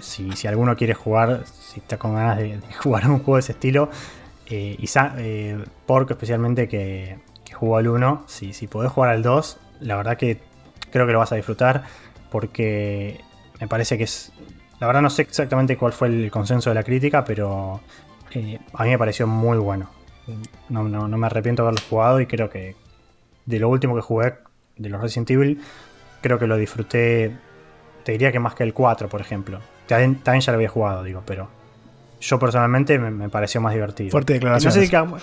[0.00, 3.52] si, si, alguno quiere jugar, si estás con ganas de, jugar un juego de ese
[3.52, 3.90] estilo.
[4.46, 4.86] Eh, y
[5.18, 7.18] eh, Porco especialmente que,
[7.54, 10.40] jugó al 1, si, si podés jugar al 2, la verdad que
[10.90, 11.84] creo que lo vas a disfrutar
[12.30, 13.20] porque
[13.60, 14.32] me parece que es...
[14.82, 17.80] La verdad no sé exactamente cuál fue el consenso de la crítica, pero
[18.32, 19.88] eh, a mí me pareció muy bueno.
[20.70, 22.74] No, me arrepiento de haberlo jugado y creo que
[23.46, 24.34] de lo último que jugué
[24.76, 25.60] de los Resident Evil,
[26.20, 27.30] creo que lo disfruté,
[28.02, 29.60] te diría que más que el 4, por ejemplo.
[29.86, 31.48] También, también ya lo había jugado, digo, pero
[32.20, 34.10] yo personalmente me, pareció más divertido.
[34.10, 34.74] Fuerte declaración.
[34.90, 35.16] No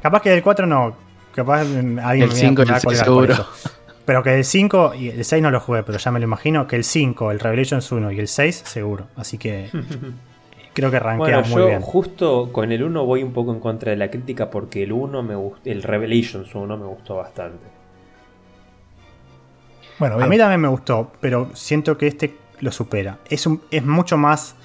[0.00, 0.96] capaz que del 4 no.
[1.34, 2.64] Capaz alguien el 5
[2.94, 3.34] seguro.
[4.04, 6.66] Pero que el 5 y el 6 no lo jugué, pero ya me lo imagino.
[6.66, 9.06] Que el 5, el Revelations 1 y el 6, seguro.
[9.16, 9.70] Así que
[10.74, 11.80] creo que rankea bueno, muy yo bien.
[11.80, 15.22] Justo con el 1 voy un poco en contra de la crítica porque el 1
[15.22, 17.64] me gustó, el Revelations 1 me gustó bastante.
[19.98, 23.18] Bueno, a mí también me gustó, pero siento que este lo supera.
[23.30, 24.56] Es, un, es mucho más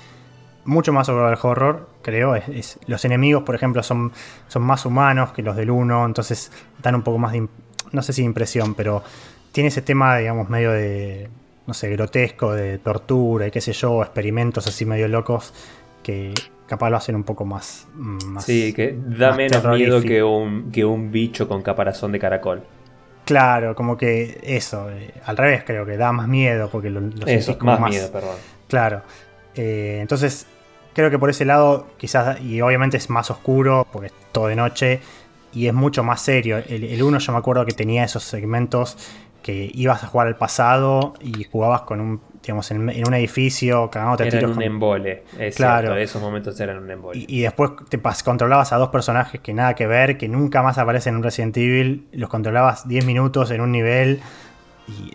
[0.65, 2.35] mucho más sobre el horror, creo.
[2.35, 4.11] Es, los enemigos, por ejemplo, son,
[4.47, 6.51] son más humanos que los del 1, entonces
[6.81, 7.47] dan un poco más de,
[7.91, 9.03] no sé si impresión, pero
[9.51, 11.29] tiene ese tema, digamos, medio de,
[11.67, 15.53] no sé, grotesco, de tortura y qué sé yo, experimentos así medio locos
[16.03, 16.33] que
[16.67, 17.87] capaz lo hacen un poco más...
[17.95, 22.63] más sí, que da menos miedo que un, que un bicho con caparazón de caracol.
[23.25, 27.57] Claro, como que eso, eh, al revés creo que da más miedo porque lo, eso,
[27.61, 28.35] más, miedo, perdón.
[28.67, 29.01] Claro,
[29.55, 30.47] eh, entonces,
[30.93, 34.55] creo que por ese lado, quizás, y obviamente es más oscuro, porque es todo de
[34.55, 34.99] noche,
[35.53, 36.57] y es mucho más serio.
[36.57, 38.97] El 1 yo me acuerdo que tenía esos segmentos
[39.41, 44.27] que ibas a jugar al pasado y jugabas con un, digamos, en, un edificio, cagándote
[44.27, 45.95] Era un embole, es claro.
[45.95, 47.25] esos momentos eran un embole.
[47.27, 51.13] Y, después te controlabas a dos personajes que nada que ver, que nunca más aparecen
[51.13, 54.19] en un Resident Evil, los controlabas 10 minutos en un nivel
[54.87, 55.13] y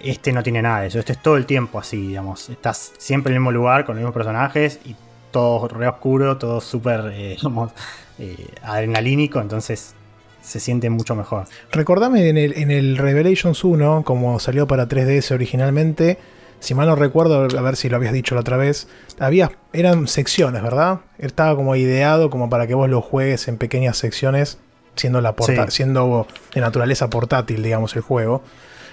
[0.00, 0.98] este no tiene nada de eso.
[0.98, 2.48] Este es todo el tiempo así, digamos.
[2.50, 4.96] Estás siempre en el mismo lugar con los mismos personajes y
[5.30, 7.36] todo re oscuro, todo súper, eh,
[8.20, 9.40] eh, adrenalínico.
[9.40, 9.94] Entonces
[10.42, 11.46] se siente mucho mejor.
[11.72, 16.18] Recordame en el, en el Revelations 1, como salió para 3DS originalmente.
[16.60, 18.86] Si mal no recuerdo, a ver si lo habías dicho la otra vez,
[19.18, 21.00] había, eran secciones, ¿verdad?
[21.18, 24.58] Estaba como ideado como para que vos lo juegues en pequeñas secciones,
[24.94, 25.34] siendo, la
[25.68, 28.42] siendo de naturaleza portátil, digamos, el juego.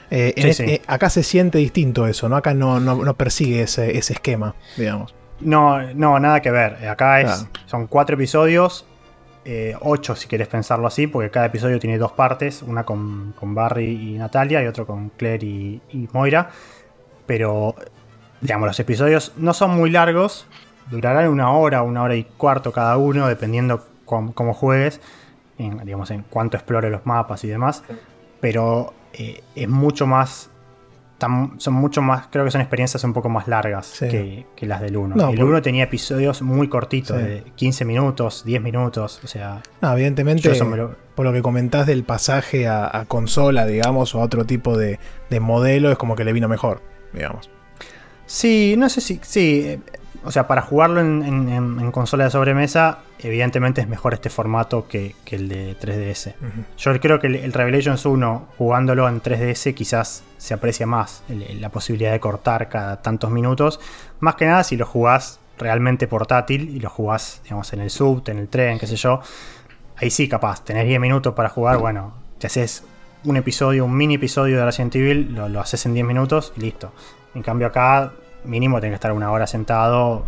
[0.10, 2.38] Eh, eh, acá se siente distinto eso, ¿no?
[2.38, 5.14] Acá no, no, persigue ese, esquema, digamos.
[5.42, 6.88] No, no, nada que ver.
[6.88, 8.86] Acá es, son cuatro episodios,
[9.50, 13.86] eh, ocho si quieres pensarlo así, porque cada episodio tiene dos partes, una con, Barry
[13.86, 16.50] y Natalia y otro con Claire y, Moira.
[17.26, 17.74] Pero,
[18.42, 20.48] digamos, los episodios no son muy largos,
[20.92, 25.00] durarán una hora, una hora y cuarto cada uno, dependiendo cómo, juegues,
[25.58, 27.86] en, digamos, en cuánto explore los mapas y demás.
[28.42, 30.50] Pero eh, es mucho más.
[31.20, 32.28] Son mucho más.
[32.28, 35.30] Creo que son experiencias un poco más largas que, las del 1.
[35.30, 39.22] el 1 tenía episodios muy cortitos, de 15 minutos, 10 minutos.
[39.24, 39.62] O sea.
[39.82, 40.52] evidentemente,
[41.16, 45.00] por lo que comentás del pasaje a, consola, digamos, o a otro tipo de,
[45.30, 46.82] de modelo, es como que le vino mejor,
[47.14, 47.50] digamos.
[48.26, 49.20] Sí, no sé si.
[49.24, 49.80] Sí,
[50.24, 55.48] o sea, para jugarlo en, consola de sobremesa, evidentemente es mejor este formato que, el
[55.48, 56.34] de 3DS.
[56.78, 62.12] Yo creo que el, Revelations 1, jugándolo en 3DS, quizás se aprecia más la posibilidad
[62.12, 63.80] de cortar cada tantos minutos.
[64.20, 68.24] Más que nada si lo jugás realmente portátil y lo jugás, digamos, en el sub,
[68.28, 69.22] en el tren, qué sé yo.
[69.96, 72.84] ahí sí, capaz, tenés 10 minutos para jugar, bueno, te haces
[73.24, 76.62] un episodio, un mini episodio de Resident Evil, lo, lo haces en 10 minutos y
[76.62, 76.94] listo.
[77.34, 78.14] En cambio acá,
[78.48, 80.26] mínimo tenés que estar una hora sentado,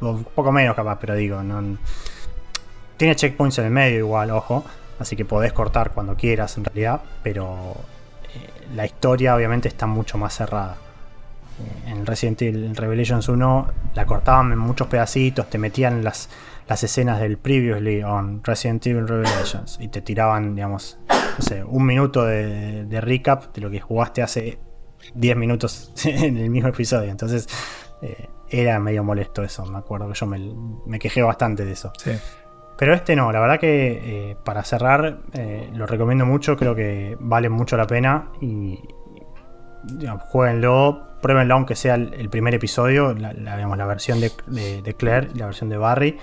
[0.00, 1.78] o un poco menos capaz, pero digo, no...
[2.96, 4.64] Tiene checkpoints en el medio igual, ojo,
[4.98, 7.74] así que podés cortar cuando quieras en realidad, pero
[8.34, 10.76] eh, la historia obviamente está mucho más cerrada.
[11.58, 16.28] Eh, En Resident Evil Revelations 1 la cortaban en muchos pedacitos, te metían las,
[16.68, 21.84] las escenas del previously on Resident Evil Revelations y te tiraban, digamos, no sé, un
[21.84, 24.58] minuto de, de recap de lo que jugaste hace
[25.14, 27.10] 10 minutos en el mismo episodio.
[27.10, 27.48] Entonces
[28.02, 30.38] eh, era medio molesto eso, me acuerdo que yo me,
[30.86, 31.92] me quejé bastante de eso.
[31.98, 32.12] Sí.
[32.76, 37.16] Pero este no, la verdad que eh, para cerrar eh, lo recomiendo mucho, creo que
[37.20, 38.80] vale mucho la pena y
[39.84, 44.32] digamos, jueguenlo, pruébenlo aunque sea el, el primer episodio, la, la, digamos, la versión de,
[44.46, 46.18] de, de Claire, la versión de Barry,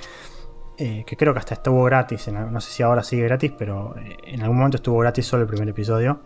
[0.77, 3.95] eh, que creo que hasta estuvo gratis, en- no sé si ahora sigue gratis, pero
[4.25, 6.19] en algún momento estuvo gratis solo el primer episodio.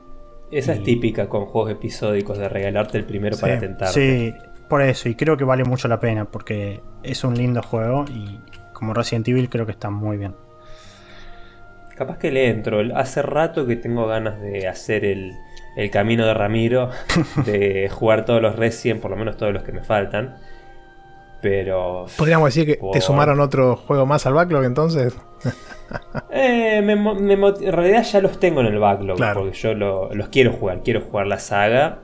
[0.51, 3.93] Esa Y- es típica con juegos episódicos de regalarte el primero Sí, para tentarte.
[3.93, 4.33] Sí,
[4.69, 8.39] por eso, y creo que vale mucho la pena, porque es un lindo juego y
[8.73, 10.35] como Resident Evil creo que está muy bien.
[11.95, 12.79] Capaz que le entro.
[12.95, 15.31] Hace rato que tengo ganas de hacer el,
[15.77, 16.89] el camino de Ramiro,
[17.45, 20.35] de jugar todos los Resident, por lo menos todos los que me faltan.
[21.45, 22.07] Pero.
[22.17, 25.15] Podríamos decir que Por- te sumaron otro juego más al backlog entonces.
[26.31, 29.41] Eh, me me en realidad ya los tengo en el backlog, Claro.
[29.41, 31.99] porque yo lo- los quiero jugar, quiero jugar la saga.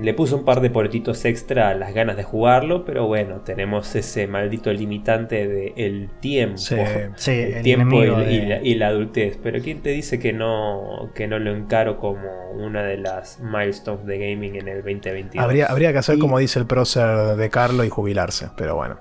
[0.00, 3.94] Le puse un par de poletitos extra a las ganas de jugarlo, pero bueno, tenemos
[3.96, 6.58] ese maldito limitante de el tiempo.
[6.58, 6.76] Sí.
[7.16, 9.38] Sí, el, el tiempo y, la- y de- la, y la adultez.
[9.42, 14.06] Pero ¿quién te dice que no, que no lo encaro como una de las milestones
[14.06, 15.42] de gaming en el 2022?
[15.44, 18.96] Habría, habría que hacer Y- como dice el prócer de Carlo y jubilarse, pero bueno.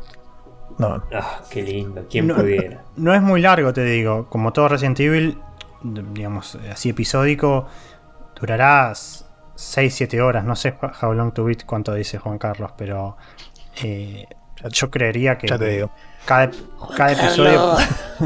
[0.80, 2.84] No, Ah, qué lindo, quién No, pudiera.
[2.96, 4.28] No es muy largo, te digo.
[4.30, 5.38] Como todo Resident Evil,
[5.84, 7.68] digamos, así episódico,
[9.56, 10.46] durará 6-7 horas.
[10.46, 13.18] No sé how long to beat cuánto dice Juan Carlos, pero
[13.82, 14.26] eh,
[14.72, 15.92] yo creería que ya te digo.
[16.26, 16.52] cada,
[16.96, 17.76] cada episodio.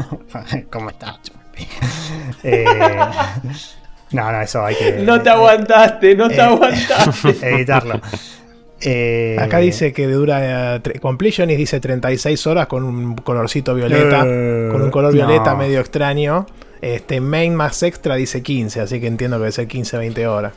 [0.70, 1.18] ¿Cómo estás?
[2.44, 2.64] Eh,
[4.12, 7.30] no, no, eso hay que No te aguantaste, no te eh, aguantaste.
[7.54, 8.00] editarlo.
[8.80, 10.80] Eh, Acá dice que dura.
[10.80, 14.22] tre- Completion y dice 36 horas con un colorcito violeta.
[14.24, 15.26] Eh, con un color no.
[15.26, 16.46] violeta medio extraño.
[16.80, 20.52] Este Main más extra dice 15, así que entiendo que debe ser 15-20 horas.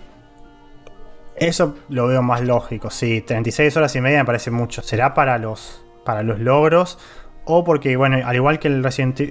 [1.41, 3.21] Eso lo veo más lógico, sí.
[3.21, 4.83] 36 horas y media me parece mucho.
[4.83, 6.99] ¿Será para los, para los logros?
[7.45, 8.87] O porque, bueno, al igual que el,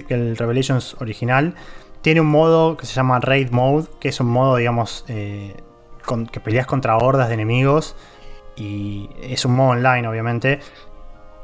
[0.09, 1.55] que el Revelations original,
[2.03, 5.55] tiene un modo que se llama Raid Mode, que es un modo, digamos, eh,
[6.05, 7.95] con- que peleas contra hordas de enemigos.
[8.57, 10.59] Y es un modo online, obviamente.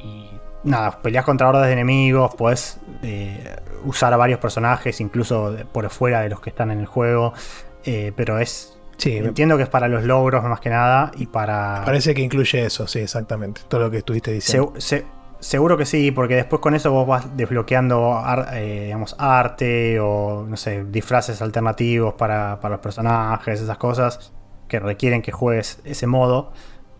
[0.01, 0.29] Y
[0.65, 6.23] nada, peleas contra hordas de enemigos, puedes eh, usar a varios personajes, incluso por fuera
[6.23, 7.35] de los que están en el juego.
[7.85, 11.83] eh, pero es Sí, Entiendo que es para los logros más que nada y para...
[11.85, 13.61] parece que incluye eso, sí, exactamente.
[13.69, 14.73] Todo lo que estuviste diciendo.
[14.79, 15.07] Se- se-
[15.39, 20.47] seguro que sí, porque después con eso vos vas desbloqueando ar- eh, digamos, arte o,
[20.49, 24.33] no sé, disfraces alternativos para, para los personajes, esas cosas
[24.67, 26.53] que requieren que juegues ese modo.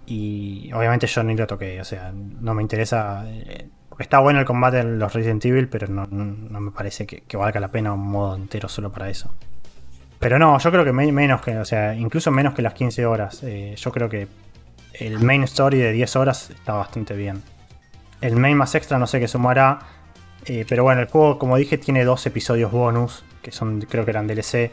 [0.07, 3.25] Y obviamente yo ni lo toqué, o sea, no me interesa...
[3.27, 3.69] eh,
[3.99, 7.23] está bueno el combate en los Resident Evil, pero no, no- no me parece que,
[7.23, 9.35] que valga la pena un modo entero solo para eso.
[10.19, 13.05] Pero no, yo creo que me- menos que, o sea, incluso menos que las 15
[13.07, 13.43] horas.
[13.43, 14.29] Eh, yo creo que
[14.95, 17.43] el main story de 10 horas está bastante bien.
[18.21, 19.79] El main más extra no sé qué sumará.
[20.47, 23.25] eh, pero bueno, el juego, como dije, tiene dos episodios bonus.
[23.43, 24.71] Que son, creo que eran DLC.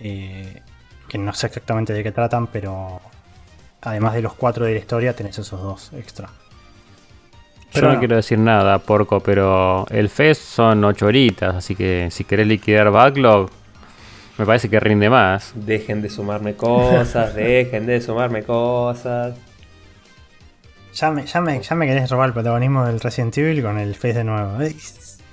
[0.00, 0.60] eh,
[1.08, 3.00] que no sé exactamente de qué tratan, pero
[3.82, 6.28] además de los cuatro de la historia, tenés esos dos extra.
[6.28, 7.98] Yo Pero no no.
[8.00, 12.90] quiero decir nada, porco, pero el FES son 8 horitas, así que si querés liquidar
[12.90, 13.50] backlog,
[14.38, 15.52] me parece que rinde más.
[15.54, 19.34] Dejen de sumarme cosas, dejen de sumarme cosas.
[20.94, 23.94] Ya me, ya, me, ya me querés robar el protagonismo del Resident Evil con el
[23.96, 24.52] Face de nuevo.
[24.60, 24.76] Ay,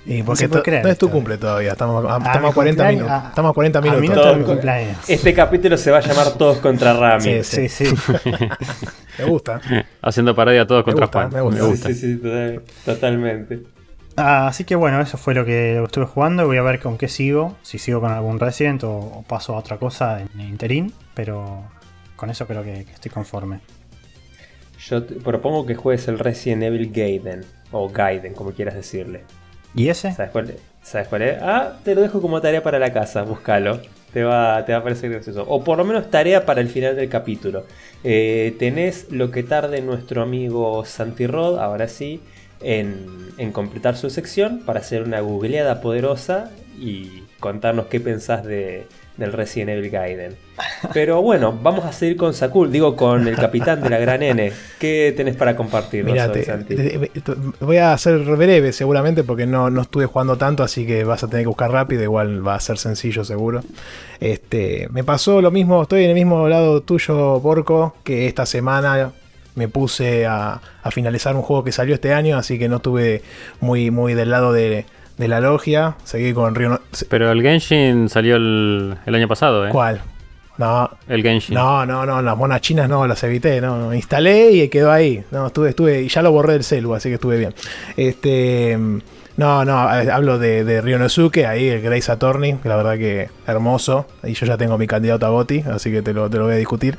[0.04, 2.82] Y no porque creer no es tu cumple todavía, estamos a, Ah, estamos a 40
[2.82, 3.22] cumpleaños, minutos.
[3.24, 4.38] ah, estamos a 40 A minutos.
[4.38, 4.96] no Todo.
[5.06, 7.44] Este capítulo se va a llamar Todos contra Rami.
[7.44, 7.94] Sí, Sí, sí.
[9.18, 9.60] Me gusta.
[10.02, 11.32] Haciendo parodia todos contra gusta, Juan.
[11.32, 11.60] me gusta.
[11.60, 11.88] Me Sí, gusta.
[11.90, 13.60] sí, sí, total- totalmente.
[14.16, 16.46] Ah, así que bueno, eso fue lo que estuve jugando.
[16.46, 17.56] Voy a ver con qué sigo.
[17.62, 20.92] Si sigo con algún Resident o, o paso a otra cosa en el interín.
[21.14, 21.64] Pero
[22.16, 23.60] con eso creo que, que estoy conforme.
[24.86, 27.44] Yo te propongo que juegues el Resident Evil Gaiden.
[27.70, 29.24] O Gaiden, como quieras decirle.
[29.74, 30.12] ¿Y ese?
[30.12, 30.56] ¿Sabes cuál es?
[30.82, 31.40] ¿Sabes cuál es?
[31.40, 33.80] Ah, te lo dejo como tarea para la casa, búscalo.
[34.12, 35.46] Te va, te va a parecer gracioso.
[35.48, 37.64] O por lo menos tarea para el final del capítulo.
[38.04, 42.20] Eh, tenés lo que tarde nuestro amigo Santi Rod, ahora sí,
[42.64, 48.86] en, en completar su sección para hacer una googleada poderosa y contarnos qué pensás de,
[49.16, 50.36] del Resident Evil Gaiden.
[50.94, 54.52] Pero bueno, vamos a seguir con Sakul, digo con el capitán de la gran N.
[54.78, 56.04] ¿Qué tenés para compartir?
[57.60, 61.28] voy a ser breve seguramente porque no, no estuve jugando tanto, así que vas a
[61.28, 63.62] tener que buscar rápido, igual va a ser sencillo seguro.
[64.20, 69.12] Este, me pasó lo mismo, estoy en el mismo lado tuyo, Porco, que esta semana
[69.54, 70.60] me puse a,
[70.90, 73.22] finalizar un juego que salió este año, así que no estuve
[73.60, 74.86] muy, muy del lado de,
[75.18, 75.94] la logia.
[76.02, 76.80] Seguí con Río.
[77.08, 79.70] Pero el Genshin salió el, año pasado, ¿eh?
[79.70, 80.00] ¿Cuál?
[80.58, 80.90] No.
[81.08, 81.54] El Genshin.
[81.54, 83.94] No, no, no, las monas chinas no las evité, no.
[83.94, 85.22] Instalé y quedó ahí.
[85.30, 87.54] No, estuve, estuve, y ya lo borré del celu, así que estuve bien.
[87.96, 88.76] Este.
[89.36, 94.06] No, no, hablo de, de Ryonosuke, ahí el Grace Attorney, la verdad que hermoso.
[94.24, 96.54] Y yo ya tengo mi candidato a Goti, así que te lo, te lo voy
[96.54, 96.98] a discutir.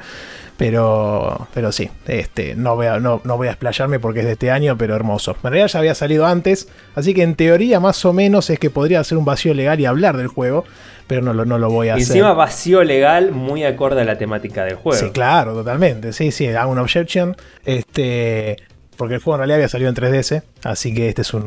[0.58, 4.52] Pero, pero sí, este, no, voy a, no, voy a explayarme porque es de este
[4.52, 5.32] año, pero hermoso.
[5.32, 8.70] En realidad ya había salido antes, así que en teoría más o menos es que
[8.70, 10.64] podría hacer un vacío legal y hablar del juego,
[11.08, 12.08] pero no lo, no lo voy a hacer.
[12.08, 15.00] Encima vacío legal muy acorde a la temática del juego.
[15.04, 16.14] Sí, claro, totalmente.
[16.14, 17.36] Sí, sí, hago una objection.
[17.66, 18.58] Este,
[18.96, 21.44] porque el juego en realidad había salido en 3DS, así que este es un,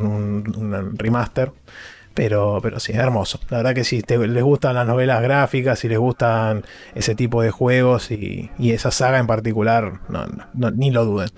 [0.56, 1.52] un remaster.
[2.16, 3.38] Pero, pero sí, hermoso.
[3.50, 6.64] La verdad que si les gustan las novelas gráficas, si les gustan
[6.94, 11.28] ese tipo de juegos y, esa saga en particular, no, ni lo duden.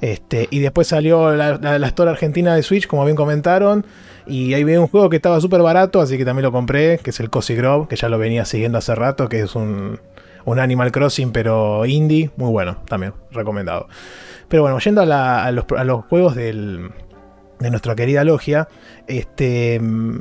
[0.00, 3.84] Este, y después salió la, la, Store Argentina de Switch, como bien comentaron.
[4.24, 7.10] Y ahí viene un juego que estaba súper barato, así que también lo compré, que
[7.10, 9.98] es el Cozy Grove, que ya lo venía siguiendo hace rato, que es un,
[10.44, 12.30] un Animal Crossing, pero indie.
[12.36, 13.88] Muy bueno, también, recomendado.
[14.46, 16.92] Pero bueno, yendo a los juegos del,
[17.60, 18.68] de nuestra querida logia,
[19.06, 19.80] este,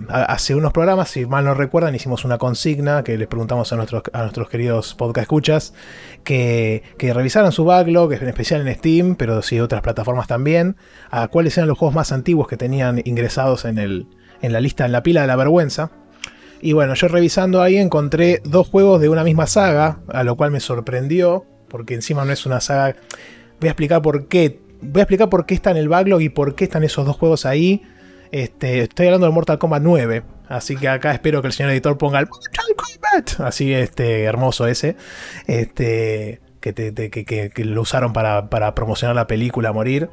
[0.09, 4.03] hace unos programas, si mal no recuerdan, hicimos una consigna que les preguntamos a nuestros,
[4.11, 5.73] a nuestros queridos podcast escuchas
[6.23, 10.75] que, que revisaran su backlog, en especial en Steam, pero sí otras plataformas también,
[11.09, 14.07] a cuáles eran los juegos más antiguos que tenían ingresados en, el,
[14.41, 15.91] en la lista, en la pila de la vergüenza.
[16.61, 20.51] Y bueno, yo revisando ahí encontré dos juegos de una misma saga, a lo cual
[20.51, 22.97] me sorprendió, porque encima no es una saga...
[23.61, 26.29] Voy a explicar por qué voy a explicar por qué está en el backlog y
[26.29, 27.83] por qué están esos dos juegos ahí.
[28.31, 30.23] Este, estoy hablando del Mortal Kombat 9.
[30.47, 33.39] Así que acá espero que el señor editor ponga el Mortal Kombat.
[33.41, 34.95] Así, este, hermoso ese.
[35.47, 36.73] Este, que,
[37.53, 40.09] que, lo usaron para, promocionar la película morir.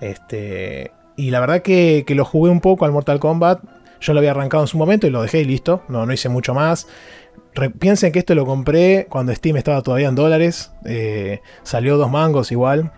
[0.00, 3.62] Este, y la verdad que, lo jugué un poco al Mortal Kombat.
[4.00, 5.82] Yo lo había arrancado en su momento y lo dejé y listo.
[5.88, 6.86] No, no hice mucho más.
[7.78, 10.72] piensen que esto lo compré cuando Steam estaba todavía en dólares.
[10.84, 12.92] Eh, salió dos mangos igual.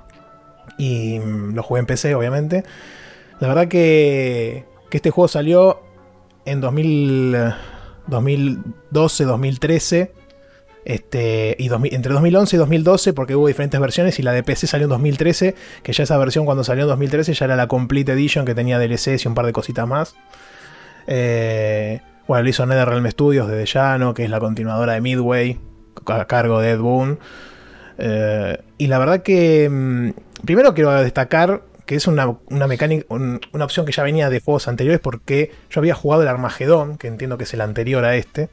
[0.79, 2.65] Y mm, lo jugué en PC, obviamente.
[3.41, 5.81] La verdad que, que este juego salió
[6.45, 7.37] en 2000,
[8.07, 10.13] 2012, 2013.
[10.87, 14.85] Este, y entre 2011 y 2012, porque hubo diferentes versiones, y la de PC salió
[14.85, 18.45] en 2013, que ya esa versión cuando salió en 2013 ya era la Complete Edition,
[18.47, 20.15] que tenía DLC y un par de cositas más.
[21.09, 25.59] Eh, bueno, lo hizo NetherRealm Studios de Llano, que es la continuadora de Midway,
[26.07, 27.19] a cargo de Ed Boon.
[27.99, 30.11] Eh, y la verdad que mm,
[30.45, 32.37] primero quiero destacar que es una,
[32.67, 36.99] mecánica, una opción que ya venía de juegos anteriores porque yo había jugado el Armagedón,
[36.99, 38.49] que entiendo que es el anterior a este,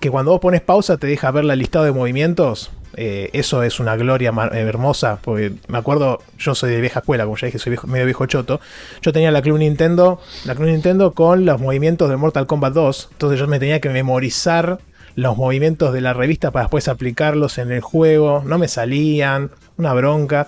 [0.00, 2.70] que cuando vos pones pausa te deja ver la listado de movimientos.
[2.94, 7.24] Eh, eso es una gloria eh, hermosa, porque me acuerdo, yo soy de vieja escuela,
[7.24, 8.60] como ya dije, soy medio viejo choto.
[9.02, 13.08] Yo tenía la Club Nintendo, la Club Nintendo con los movimientos de Mortal Kombat 2,
[13.12, 14.78] entonces yo me tenía que memorizar
[15.14, 18.42] los movimientos de la revista para después aplicarlos en el juego.
[18.46, 20.46] No me salían, una bronca.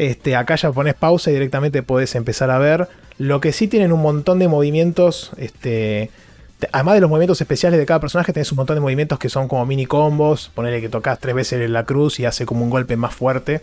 [0.00, 2.88] Este, acá ya pones pausa y directamente podés empezar a ver.
[3.18, 5.30] Lo que sí tienen un montón de movimientos.
[5.36, 6.10] Este,
[6.72, 9.46] además de los movimientos especiales de cada personaje, tenés un montón de movimientos que son
[9.46, 10.50] como mini combos.
[10.54, 13.60] Ponerle que tocas tres veces la cruz y hace como un golpe más fuerte.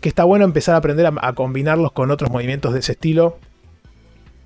[0.00, 3.38] Que está bueno empezar a aprender a combinarlos con otros movimientos de ese estilo.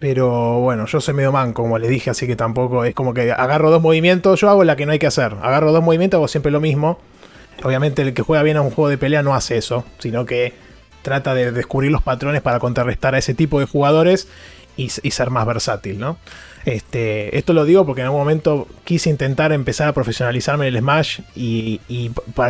[0.00, 3.32] Pero bueno, yo soy medio man, como le dije, así que tampoco es como que
[3.32, 5.34] agarro dos movimientos, yo hago la que no hay que hacer.
[5.40, 6.98] Agarro dos movimientos, hago siempre lo mismo.
[7.62, 10.52] Obviamente el que juega bien a un juego de pelea no hace eso, sino que
[11.04, 14.26] trata de descubrir los patrones para contrarrestar a ese tipo de jugadores
[14.76, 16.16] y, ser más versátil, ¿no?
[16.64, 20.80] Este, esto lo digo porque en algún momento quise intentar empezar a profesionalizarme en el
[20.80, 21.80] Smash y,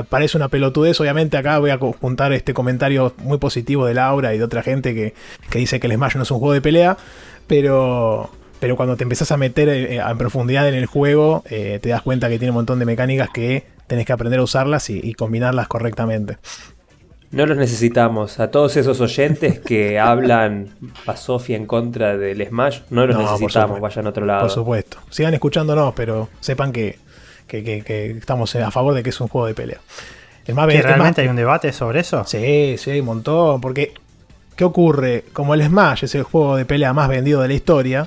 [0.09, 0.99] parece una pelotudez.
[1.01, 4.95] Obviamente acá voy a juntar este comentario muy positivo de Laura y de otra gente
[4.95, 5.13] que,
[5.51, 6.97] que dice que el Smash no es un juego de pelea.
[7.47, 11.91] Pero, pero cuando te empezás a meter eh, en profundidad en el juego, eh, te
[11.91, 15.13] das cuenta que tiene un montón de mecánicas que tenés que aprender a usarlas y,
[15.15, 16.39] combinarlas correctamente.
[17.35, 18.41] No los necesitamos.
[18.41, 20.71] A todos esos oyentes que hablan
[21.07, 24.43] a Sofía en contra del Smash, no los necesitamos, vayan a otro lado.
[24.43, 24.99] Por supuesto.
[25.11, 26.99] Sigan escuchándonos, pero sepan que,
[27.49, 29.79] estamos a favor de que es un juego de pelea.
[30.47, 32.25] ¿Realmente hay un debate sobre eso?
[32.25, 33.61] Sí, sí, hay un montón.
[33.61, 33.95] Porque
[34.57, 35.25] ¿Qué ocurre?
[35.33, 38.07] Como el Smash es el juego de pelea más vendido de la historia,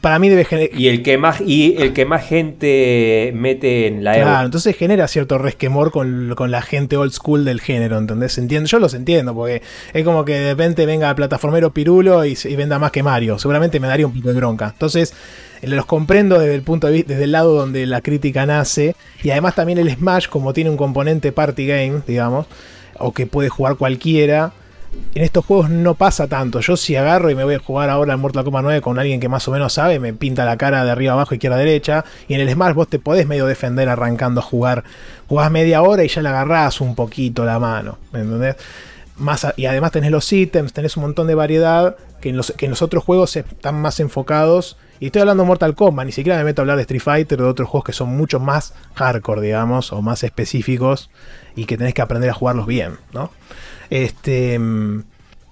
[0.00, 0.78] para mí debe generar.
[0.78, 5.08] Y el que más, y el que más gente mete en la Claro, entonces genera
[5.08, 8.38] cierto resquemor con, con la gente old school del género, ¿entendés?
[8.38, 9.62] Entiendo, yo los entiendo, porque
[9.92, 13.38] es como que de repente venga el plataformero Pirulo y, y venda más que Mario.
[13.38, 14.70] Seguramente me daría un poco de bronca.
[14.72, 15.14] Entonces,
[15.62, 18.94] los comprendo desde el punto de vista, desde el lado donde la crítica nace.
[19.22, 22.46] Y además también el Smash, como tiene un componente party game, digamos,
[22.98, 24.52] o que puede jugar cualquiera.
[25.14, 26.60] En estos juegos no pasa tanto.
[26.60, 29.20] Yo si agarro y me voy a jugar ahora en Mortal Kombat 9 con alguien
[29.20, 32.04] que más o menos sabe, me pinta la cara de arriba abajo, izquierda derecha.
[32.28, 34.84] Y en el Smash vos te podés medio defender arrancando a jugar.
[35.26, 37.98] Jugás media hora y ya le agarrás un poquito la mano.
[38.12, 38.56] ¿Me entendés?
[39.16, 42.66] Más y además tenés los ítems, tenés un montón de variedad que en los, que
[42.66, 44.76] en los otros juegos están más enfocados.
[45.00, 47.40] Y estoy hablando de Mortal Kombat, ni siquiera me meto a hablar de Street Fighter
[47.40, 51.10] o de otros juegos que son mucho más hardcore, digamos, o más específicos
[51.54, 53.30] y que tenés que aprender a jugarlos bien, ¿no?
[53.90, 54.58] Este.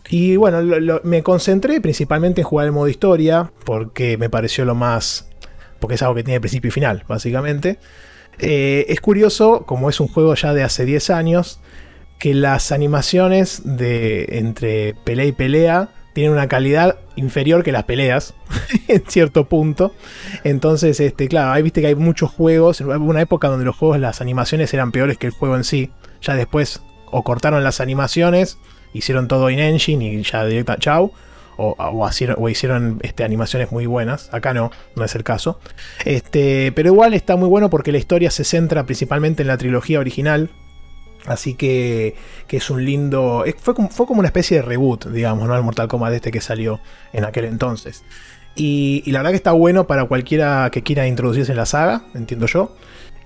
[0.09, 5.29] Y bueno, me concentré principalmente en jugar el modo historia, porque me pareció lo más.
[5.81, 7.79] porque es algo que tiene principio y final, básicamente.
[8.39, 11.61] Eh, es curioso, como es un juego ya de hace 10 años,
[12.19, 18.35] que las animaciones de entre pelea y pelea tienen una calidad inferior que las peleas
[18.89, 19.93] en cierto punto.
[20.45, 24.01] Entonces, este, claro, ahí viste que hay muchos juegos, hubo una época donde los juegos
[24.01, 25.91] las animaciones eran peores que el juego en sí.
[26.23, 28.59] Ya después o cortaron las animaciones,
[28.93, 31.13] hicieron todo in engine y ya directa chau.
[31.59, 32.11] O,
[32.51, 34.29] hicieron, este, animaciones muy buenas.
[34.33, 35.59] Acá no, no es el caso.
[36.05, 39.99] Este, pero igual está muy bueno porque la historia se centra principalmente en la trilogía
[39.99, 40.51] original.
[41.25, 42.15] Así que,
[42.47, 43.43] que es un lindo.
[43.59, 45.57] Fue como, fue como una especie de reboot, digamos, ¿no?
[45.57, 46.79] El Mortal Kombat este que salió
[47.15, 48.05] en aquel entonces.
[48.55, 52.47] Y la verdad que está bueno para cualquiera que quiera introducirse en la saga, entiendo
[52.47, 52.75] yo.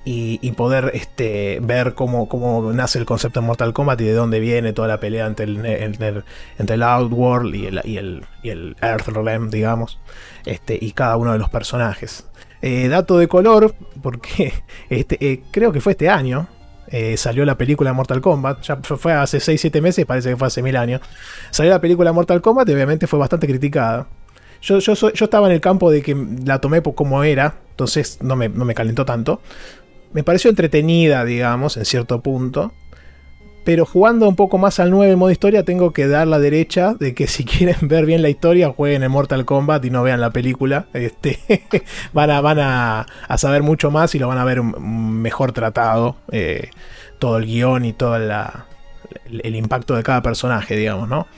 [0.05, 4.73] Y, poder este, ver cómo, nace el concepto de Mortal Kombat y de dónde viene
[4.73, 10.01] toda la pelea entre el, entre el, Outworld y el, y el, Earthrealm, digamos.
[10.47, 12.27] Este, y cada uno de los personajes.
[12.63, 14.53] Eh, dato de color, porque
[14.91, 16.49] este, eh, creo que fue este año,
[16.91, 18.63] eh, salió la película Mortal Kombat.
[18.63, 21.01] Ya fue hace 6-7 meses, parece que fue hace mil años.
[21.51, 24.09] Salió la película Mortal Kombat y obviamente fue bastante criticada.
[24.61, 26.15] Yo, yo, yo estaba en el campo de que
[26.45, 29.41] la tomé como era, entonces no me, no me calentó tanto.
[30.13, 32.73] Me pareció entretenida, digamos, en cierto punto.
[33.63, 36.95] Pero jugando un poco más al 9 en modo historia, tengo que dar la derecha
[36.95, 40.21] de que si quieren ver bien la historia, jueguen en Mortal Kombat y no vean
[40.21, 40.87] la película.
[40.95, 41.39] Este,
[42.13, 46.17] van a, van a, a saber mucho más y lo van a ver mejor tratado.
[46.33, 46.71] eh,
[47.21, 48.33] todo el guion y todo el,
[49.29, 51.29] el impacto de cada personaje, digamos, ¿no?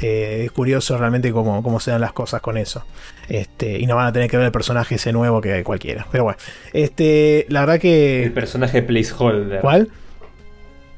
[0.00, 2.84] Eh, es curioso realmente cómo, cómo se dan las cosas con eso.
[3.28, 6.06] Este, y no van a tener que ver el personaje ese nuevo que cualquiera.
[6.12, 6.38] Pero bueno,
[6.72, 8.30] este, la verdad El que.
[8.34, 9.60] personaje placeholder.
[9.60, 9.88] ¿Cuál?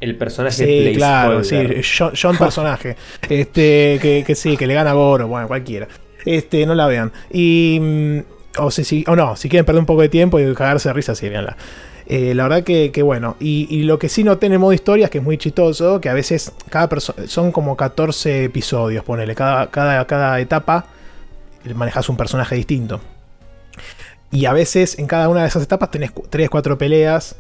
[0.01, 1.85] El personaje Sí, claro, sí, placeholder.
[1.99, 2.97] John, John personaje.
[3.29, 5.89] Este, que, que sí, que le gana a Goro, bueno, cualquiera.
[6.25, 7.13] Este, no la vean.
[7.33, 7.79] Y.
[7.81, 8.19] mm,
[8.59, 10.93] O, si, si- o no, si quieren perder un poco de tiempo y cagarse de
[10.93, 11.57] risa, sí, véanla.
[12.13, 13.37] Eh, la verdad que, bueno.
[13.39, 16.09] Y, lo que sí noté en el modo historia es que es muy chistoso, que
[16.09, 16.89] a veces cada.
[16.99, 19.37] Son como 14 episodios, ponele.
[19.37, 20.87] Cada, cada, cada etapa
[21.73, 23.01] manejas un personaje distinto.
[24.33, 27.37] Y a veces en cada una de esas etapas tenés 3, 4 peleas.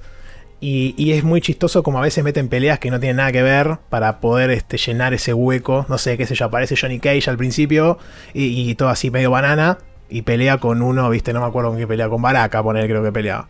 [0.60, 3.78] Y, es muy chistoso como a veces meten peleas que no tienen nada que ver
[3.88, 5.84] para poder este, llenar ese hueco.
[5.88, 7.98] No sé, qué sé yo, aparece Johnny Cage al principio
[8.34, 9.78] y, y todo así medio banana.
[10.08, 13.02] Y pelea con uno, viste, no me acuerdo con qué pelea, con Baraka, poner creo
[13.02, 13.48] que peleaba.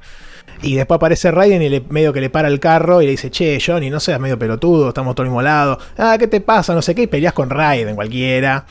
[0.62, 3.31] Y después aparece Raiden y le, medio que le para el carro y le dice,
[3.31, 5.79] che, Johnny, no seas medio pelotudo, estamos todos al mismo lado.
[5.97, 6.75] Ah, ¿qué te pasa?
[6.75, 8.67] No sé qué, y peleas con Raiden, cualquiera.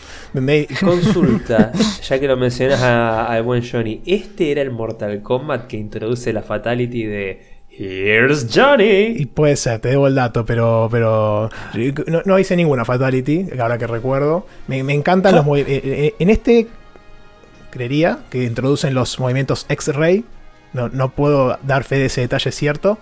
[0.80, 1.72] Consulta,
[2.04, 6.44] ya que lo mencionas al buen Johnny, ¿este era el Mortal Kombat que introduce la
[6.44, 9.26] fatality de Here's Y Johnny?
[9.26, 11.50] puede ser, te debo el dato, pero, pero
[12.08, 14.46] no, no hice ninguna fatality, ahora que recuerdo.
[14.68, 15.90] Me, me encantan los movimientos.
[16.20, 16.68] En este,
[17.70, 20.26] creería que introducen los movimientos X-Ray.
[20.74, 23.00] No, no puedo dar fe de ese detalle cierto.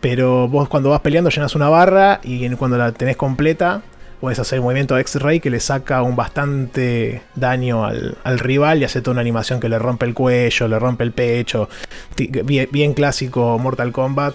[0.00, 3.82] Pero vos cuando vas peleando llenas una barra y cuando la tenés completa
[4.20, 8.84] puedes hacer el movimiento X-Ray que le saca un bastante daño al, al rival y
[8.84, 11.68] hace toda una animación que le rompe el cuello, le rompe el pecho.
[12.16, 14.34] Bien clásico Mortal Kombat.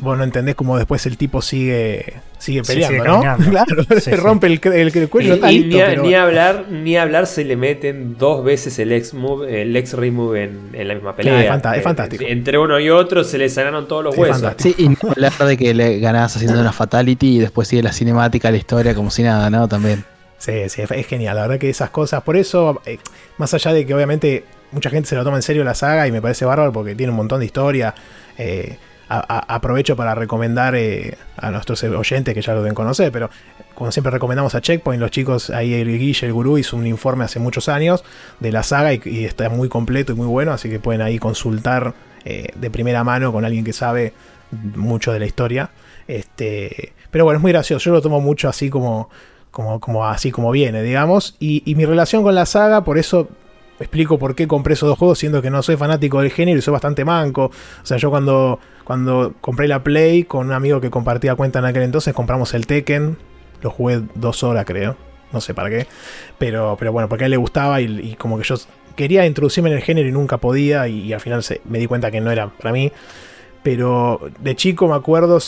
[0.00, 3.50] Vos no entendés cómo después el tipo sigue, sigue Sí, peleando, sigue ¿no?
[3.50, 4.16] Claro, Sí, se sí.
[4.16, 5.30] rompe el, el- el cuello.
[5.30, 8.44] Y, está y listo, ni, a- pero- ni hablar, ni hablar se le meten dos
[8.44, 11.42] veces el X move, el X ray move en, en la misma pelea.
[11.42, 12.24] es fanta- es Eh, fantástico.
[12.28, 14.40] Entre uno y otro se le sanaron todos los Es huesos.
[14.40, 14.74] fantástico.
[14.78, 17.92] Sí, y no hablar de que le ganás haciendo una fatality y después sigue la
[17.92, 19.66] cinemática, la historia, como si nada, ¿no?
[19.66, 20.04] También.
[20.38, 21.34] Sí, sí, es genial.
[21.34, 22.98] La verdad que esas cosas, por eso, eh,
[23.38, 26.12] más allá de que obviamente mucha gente se lo toma en serio la saga y
[26.12, 27.92] me parece bárbaro porque tiene un montón de historia.
[28.38, 28.76] eh,
[29.08, 33.30] aprovecho para recomendar eh, a nuestros oyentes que ya lo deben conocer, pero
[33.74, 37.24] como siempre recomendamos a Checkpoint, los chicos, ahí el Guille, el gurú, hizo un informe
[37.24, 38.04] hace muchos años
[38.40, 41.94] de la saga y, está muy completo y muy bueno, así que pueden ahí consultar
[42.24, 44.12] eh, de primera mano con alguien que sabe
[44.50, 45.70] mucho de la historia.
[46.06, 49.08] Este, pero bueno, es muy gracioso, yo lo tomo mucho así como,
[49.50, 53.28] como, como así como viene, digamos, y mi relación con la saga, por eso
[53.80, 56.62] explico por qué compré esos dos juegos, siendo que no soy fanático del género y
[56.62, 57.46] soy bastante manco.
[57.82, 61.66] O sea, yo cuando, cuando compré la Play con un amigo que compartía cuenta en
[61.66, 63.16] aquel entonces, compramos el Tekken.
[63.62, 64.96] Lo jugué dos horas, creo.
[65.32, 65.86] No sé para qué.
[66.38, 68.56] Pero, pero bueno, porque a él le gustaba y, como que yo
[68.96, 70.88] quería introducirme en el género y nunca podía.
[70.88, 72.92] Y, al final me di cuenta que no era para mí.
[73.62, 75.38] Pero de chico me acuerdo,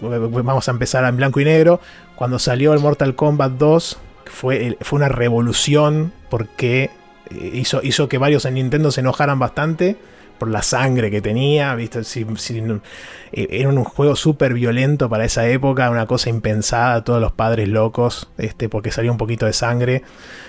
[0.00, 1.80] vamos a empezar en blanco y negro,
[2.14, 6.90] cuando salió el Mortal Kombat 2, fue, fue una revolución porque
[7.30, 9.96] hizo, que varios en Nintendo se enojaran bastante
[10.38, 12.00] por la sangre que tenía, ¿viste?
[12.00, 17.68] Eh, era un juego súper violento para esa época, una cosa impensada, todos los padres
[17.68, 20.02] locos, este, porque salía un poquito de sangre,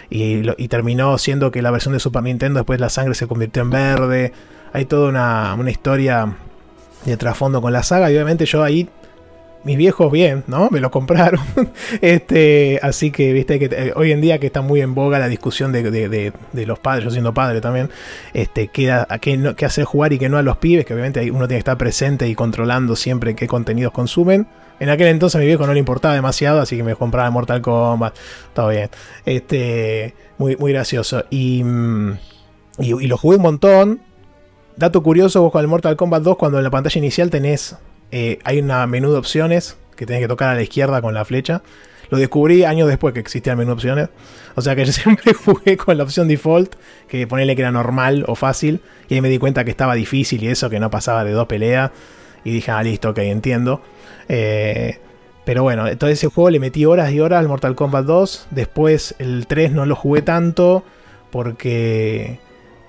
[0.09, 3.69] y, terminó siendo que la versión de Super Nintendo después la sangre se convirtió en
[3.69, 4.33] verde,
[4.71, 6.37] hay toda una, una historia
[7.03, 8.87] de trasfondo con la saga, y obviamente yo ahí
[9.63, 10.69] mis viejos bien, ¿no?
[10.71, 11.41] Me lo compraron.
[12.01, 15.27] este, así que, viste, que eh, hoy en día que está muy en boga la
[15.27, 16.33] discusión de,
[16.65, 17.89] los padres, yo siendo padre también,
[18.33, 21.47] este, qué, a qué, hacer jugar y qué no a los pibes, que obviamente uno
[21.47, 24.47] tiene que estar presente y controlando siempre qué contenidos consumen.
[24.79, 27.61] En aquel entonces a mi viejo no le importaba demasiado, así que me compraba Mortal
[27.61, 28.15] Kombat,
[28.53, 28.89] todo bien.
[29.25, 31.23] Este, muy, muy gracioso.
[31.29, 32.17] Y, mm,
[32.79, 34.01] y, y lo jugué un montón.
[34.77, 37.75] Dato curioso, vos con el Mortal Kombat 2, cuando en la pantalla inicial tenés
[38.11, 41.25] eh, hay una menú de opciones que tenés que tocar a la izquierda con la
[41.25, 41.61] flecha.
[42.09, 44.09] Lo descubrí años después que existía el menú de opciones.
[44.55, 46.75] O sea que yo siempre jugué con la opción default,
[47.07, 48.81] que ponerle que era normal o fácil.
[49.09, 51.47] Y ahí me di cuenta que estaba difícil y eso, que no pasaba de dos
[51.47, 51.91] peleas.
[52.43, 53.81] Y dije, ah, listo, ok, entiendo.
[54.27, 54.99] Eh,
[55.45, 58.47] pero bueno, entonces ese juego le metí horas y horas al Mortal Kombat 2.
[58.51, 60.83] Después el 3 no lo jugué tanto
[61.31, 62.39] porque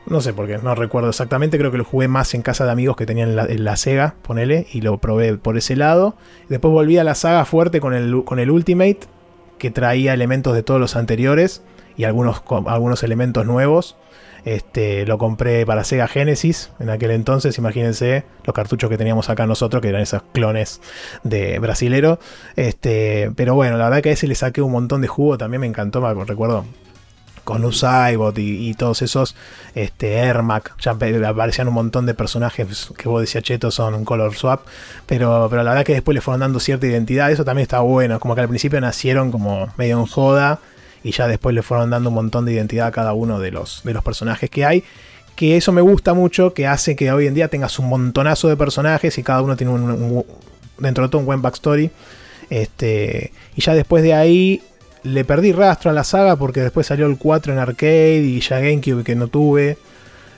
[0.07, 1.59] no sé por qué, no recuerdo exactamente.
[1.59, 4.81] Creo que lo jugué más en casa de amigos que tenían la, Sega, ponele, y
[4.81, 6.17] lo probé por ese lado.
[6.49, 9.01] Después volví a la saga fuerte con el, con el Ultimate,
[9.59, 11.63] que traía elementos de todos los anteriores
[11.97, 13.97] y algunos, algunos elementos nuevos.
[14.45, 19.47] Este, lo compré para Sega Genesis en aquel entonces, imagínense los cartuchos que teníamos acá
[19.47, 20.81] nosotros, que eran esos clones
[21.23, 22.19] de brasilero.
[22.57, 25.61] Este, pero bueno, la verdad que a ese le saqué un montón de jugo, también
[25.61, 26.65] me encantó, me recuerdo
[27.45, 29.35] con Usaibot y, y, todos esos,
[29.75, 34.35] este, Ermac, ya aparecían un montón de personajes que vos decías, cheto, son un color
[34.35, 34.63] swap,
[35.07, 38.21] pero, pero la verdad que después le fueron dando cierta identidad, eso también está bueno,
[38.21, 40.61] como que al principio nacieron como medio en joda
[41.03, 43.83] y ya después le fueron dando un montón de identidad a cada uno de los,
[43.85, 44.85] de los personajes que hay,
[45.35, 48.57] que eso me gusta mucho, que hace que hoy en día tengas un montonazo de
[48.57, 50.25] personajes y cada uno tiene un,
[50.79, 51.91] dentro de todo un buen backstory.
[52.51, 54.63] Este, y ya después de ahí
[55.05, 58.61] le perdí rastro a la saga porque después salió el 4 en arcade y ya
[58.61, 59.79] GameCube que no tuve.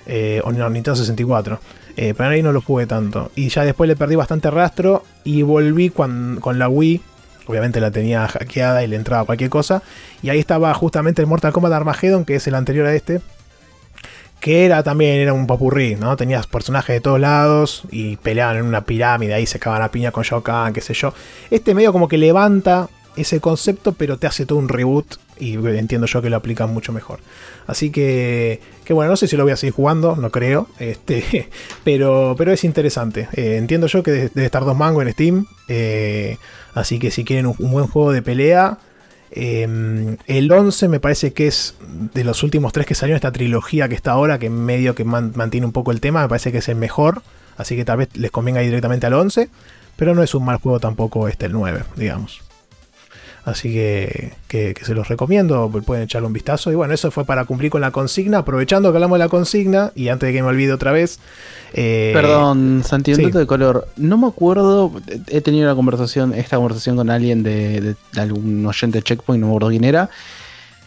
[0.07, 1.61] Eh, o no, Nintendo 64.
[1.97, 3.31] Eh, pero ahí no lo jugué tanto.
[3.35, 7.01] Y ya después le perdí bastante rastro y volví con, la Wii.
[7.47, 9.83] Obviamente la tenía hackeada y le entraba cualquier cosa.
[10.23, 13.21] Y ahí estaba justamente el Mortal Kombat Armageddon, que es el anterior a este.
[14.41, 16.17] Que era también, era un popurrí, ¿no?
[16.17, 20.11] Tenías personajes de todos lados y peleaban en una pirámide, ahí se acaban a piña
[20.11, 20.43] con Shao
[20.75, 21.15] qué sé yo.
[21.51, 26.07] Este medio como que levanta ese concepto, pero te hace todo un reboot y entiendo
[26.07, 27.21] yo que lo aplican mucho mejor.
[27.67, 31.49] Así que, que bueno, no sé si lo voy a seguir jugando, no creo, este,
[31.85, 33.29] pero, pero es interesante.
[33.35, 36.39] Eh, entiendo yo que debe estar dos mangos en Steam, eh,
[36.75, 38.79] así que si quieren un, buen juego de pelea,
[39.31, 41.77] em, el 11 me parece que es
[42.15, 45.67] de los últimos tres que salieron esta trilogía que está ahora, que medio que mantiene
[45.67, 47.23] un poco el tema, me parece que es el mejor,
[47.57, 49.49] así que tal vez les convenga ir directamente al 11,
[49.97, 52.44] pero no es un mal juego tampoco este el 9, digamos.
[53.45, 56.73] Así que, que, se los recomiendo, pueden echarle un vistazo.
[56.73, 58.39] Y bueno, eso fue para cumplir con la consigna.
[58.39, 61.19] Aprovechando que hablamos de la consigna, y antes de que me olvide otra vez.
[61.75, 63.87] Eh, Perdón, Santi, un de color.
[63.97, 64.93] No me acuerdo,
[65.29, 69.53] he tenido una conversación, esta conversación con alguien de, algún oyente de Checkpoint, no me
[69.53, 70.09] acuerdo quién era.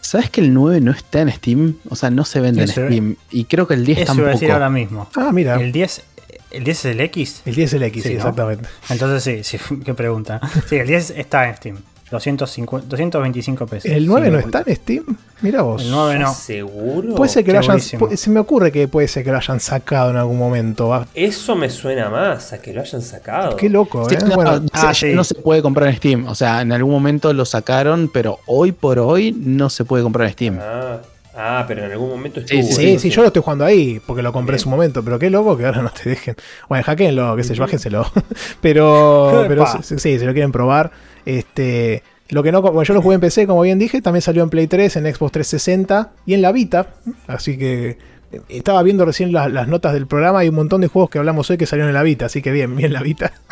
[0.00, 1.76] ¿Sabes que el 9 no está en Steam?
[1.90, 3.16] O sea, no se vende en Steam.
[3.30, 4.28] Y creo que el 10 eso tampoco.
[4.28, 5.08] A decir ahora mismo.
[5.14, 5.56] Ah, mira.
[5.56, 6.02] El 10
[6.50, 7.42] ¿El 10 es el X?
[7.44, 8.68] El 10 es el X, sí, exactamente.
[8.88, 10.40] Entonces sí, sí, qué pregunta.
[10.66, 11.76] Sí, el 10 está en Steam.
[12.10, 13.90] 225 pesos.
[13.90, 15.04] ¿El 9 no está en Steam?
[15.40, 15.82] Mira vos.
[15.82, 16.34] El 9 no.
[16.34, 17.14] ¿Seguro?
[17.14, 17.80] Puede ser que lo hayan.
[17.80, 21.06] Se me ocurre que puede ser que lo hayan sacado en algún momento.
[21.14, 23.56] Eso me suena más a que lo hayan sacado.
[23.56, 24.18] Qué loco, ¿eh?
[24.26, 26.26] No, bueno, ah, no se puede comprar en Steam.
[26.26, 30.26] O sea, en algún momento lo sacaron, pero hoy por hoy no se puede comprar
[30.28, 30.58] en Steam.
[30.60, 31.00] Ah.
[31.40, 32.60] Ah, pero en algún momento estuvo.
[32.60, 35.20] Sí, sí, sí, yo lo estoy jugando ahí porque lo compré en su momento, pero
[35.20, 36.34] qué loco que ahora no te dejen.
[36.68, 38.10] Bueno, hackeenlo, qué sé yo, bájenselo.
[38.60, 40.90] pero, pero sí, si lo quieren probar.
[41.28, 44.42] Este, Lo que no, bueno, yo lo jugué en PC, como bien dije, también salió
[44.42, 46.94] en Play 3, en Xbox 360 y en la Vita.
[47.26, 47.98] Así que
[48.32, 51.18] eh, estaba viendo recién las, las notas del programa y un montón de juegos que
[51.18, 53.32] hablamos hoy que salieron en la Vita, así que bien, bien la Vita.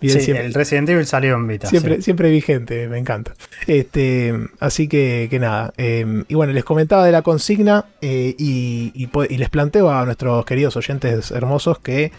[0.00, 1.66] Bien, Sí, siempre- el Resident Evil salió en Vita.
[1.68, 2.02] Siempre, sí.
[2.02, 3.34] siempre vigente, me encanta.
[3.66, 5.72] Este, así que, que nada.
[5.76, 10.44] eh, y bueno, les comentaba de la consigna eh, y, y les planteo a nuestros
[10.44, 12.12] queridos oyentes hermosos que,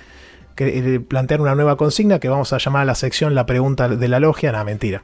[0.67, 4.07] eh, plantear una nueva consigna que vamos a llamar a la sección La pregunta de
[4.07, 4.51] la logia.
[4.51, 5.03] Nada, mentira.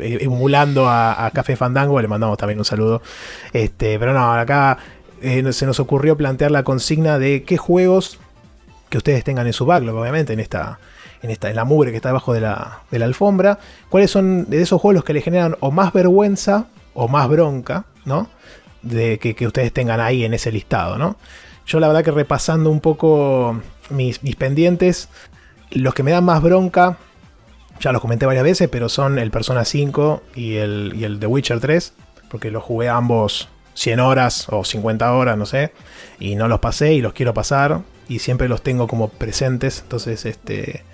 [0.00, 3.02] Eh, Emulando a, a Café Fandango, le mandamos también un saludo.
[3.52, 4.78] Este, pero no, acá
[5.20, 8.18] eh, se nos ocurrió plantear la consigna de qué juegos
[8.88, 10.78] que ustedes tengan en su backlog, obviamente, en esta,
[11.22, 13.58] en esta, en la mugre que está debajo de la, de la alfombra.
[13.88, 17.84] ¿Cuáles son de esos juegos los que le generan o más vergüenza o más bronca,
[18.04, 18.28] ¿no?
[18.82, 21.16] De que, que ustedes tengan ahí en ese listado, ¿no?
[21.66, 23.60] Yo la verdad que repasando un poco
[23.90, 25.08] mis, pendientes,
[25.70, 26.98] los que me dan más bronca,
[27.80, 31.26] ya los comenté varias veces, pero son el Persona 5 y el, y el The
[31.26, 31.92] Witcher 3,
[32.30, 35.72] porque los jugué ambos 100 horas o 50 horas, no sé,
[36.18, 40.24] y no los pasé y los quiero pasar, y siempre los tengo como presentes, entonces
[40.24, 40.84] este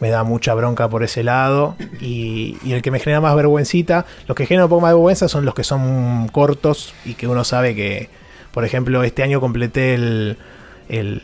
[0.00, 4.06] me da mucha bronca por ese lado, y, y el que me genera más vergüencita,
[4.28, 7.26] los que generan un poco más de vergüenza son los que son cortos y que
[7.26, 8.08] uno sabe que,
[8.52, 10.38] por ejemplo, este año completé el,
[10.88, 11.22] el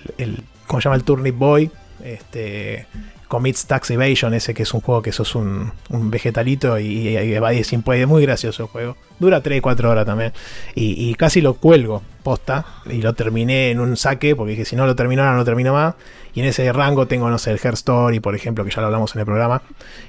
[0.66, 0.96] ¿cómo se llama?
[0.96, 1.70] El Turnip Boy,
[2.02, 2.86] este,
[3.28, 7.16] Commits Tax Evasion, ese que es un juego que sos un, un vegetalito y, y,
[7.34, 8.08] evadís impuestos.
[8.08, 8.96] Muy gracioso el juego.
[9.18, 10.32] Dura 3-4 horas también.
[10.74, 12.64] Y, casi lo cuelgo, posta.
[12.88, 15.44] Y lo terminé en un saque, porque dije, si no lo termino ahora, no lo
[15.44, 15.94] termino más.
[16.34, 18.86] Y en ese rango tengo, no sé, el Her Story, por ejemplo, que ya lo
[18.86, 19.62] hablamos en el programa.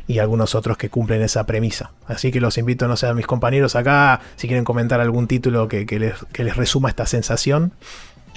[0.08, 1.92] Y algunos otros que cumplen esa premisa.
[2.08, 5.68] Así que los invito, no sé, a mis compañeros acá, si quieren comentar algún título
[5.68, 7.74] que les, que les resuma esta sensación.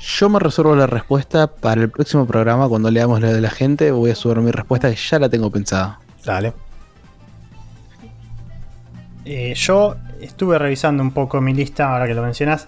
[0.00, 2.68] Yo me reservo la respuesta para el próximo programa.
[2.68, 5.50] Cuando leamos lo de la gente, voy a subir mi respuesta que ya la tengo
[5.50, 5.98] pensada.
[6.24, 6.52] Dale.
[9.24, 12.66] Eh, yo estuve revisando un poco mi lista ahora que lo mencionas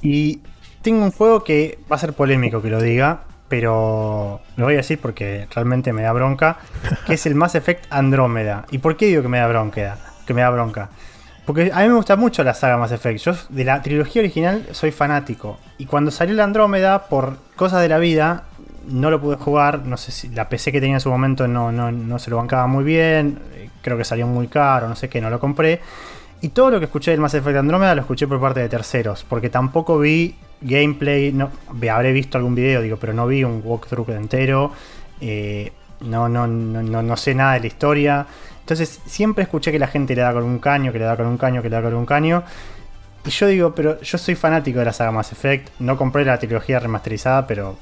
[0.00, 0.40] y
[0.82, 4.78] tengo un juego que va a ser polémico que lo diga, pero lo voy a
[4.78, 6.58] decir porque realmente me da bronca,
[7.06, 8.66] que es el Mass Effect Andrómeda.
[8.70, 9.98] ¿Y por qué digo que me da bronca?
[10.26, 10.88] Que me da bronca.
[11.44, 13.18] Porque a mí me gusta mucho la saga Mass Effect.
[13.20, 15.58] Yo de la trilogía original soy fanático.
[15.78, 18.44] Y cuando salió la Andrómeda, por cosas de la vida,
[18.88, 19.84] no lo pude jugar.
[19.84, 22.36] No sé si la PC que tenía en su momento no, no, no se lo
[22.36, 23.40] bancaba muy bien.
[23.54, 25.80] eh, Creo que salió muy caro, no sé qué, no lo compré.
[26.42, 29.24] Y todo lo que escuché del Mass Effect Andrómeda lo escuché por parte de terceros.
[29.28, 31.32] Porque tampoco vi gameplay.
[31.32, 31.50] No,
[31.90, 34.72] habré visto algún video, digo, pero no vi un walkthrough entero.
[35.20, 38.26] eh, no, no, no, no sé nada de la historia.
[38.62, 41.26] Entonces siempre escuché que la gente le da con un caño, que le da con
[41.26, 42.42] un caño, que le da con un caño.
[43.24, 45.68] Y yo digo, pero yo soy fanático de la saga Mass Effect.
[45.78, 47.76] No compré la trilogía remasterizada, pero.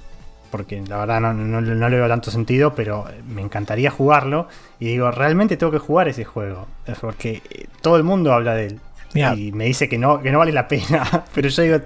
[0.51, 4.49] Porque la verdad no, no- no le veo tanto sentido, pero me encantaría jugarlo.
[4.81, 6.67] Y digo, realmente tengo que jugar ese juego.
[6.87, 8.81] Es Porque eh, todo el mundo habla de él.
[9.15, 9.35] Mirá.
[9.35, 11.25] Y me dice que no, que no vale la pena.
[11.35, 11.79] Pero yo digo,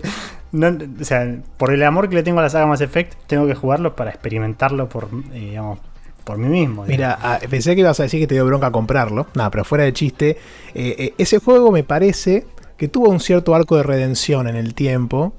[0.52, 0.68] no,
[1.00, 1.26] o sea,
[1.58, 4.10] por el amor que le tengo a la saga Mass Effect, tengo que jugarlo para
[4.10, 5.78] experimentarlo por, eh, digamos,
[6.24, 6.84] por mí mismo.
[6.84, 6.88] digamos.
[6.88, 9.26] Mira, ah, pensé que ibas a decir que te dio bronca comprarlo.
[9.34, 10.30] Nada, pero fuera de chiste.
[10.74, 12.46] eh, eh, ese juego me parece
[12.76, 15.34] que tuvo un cierto arco de redención en el tiempo.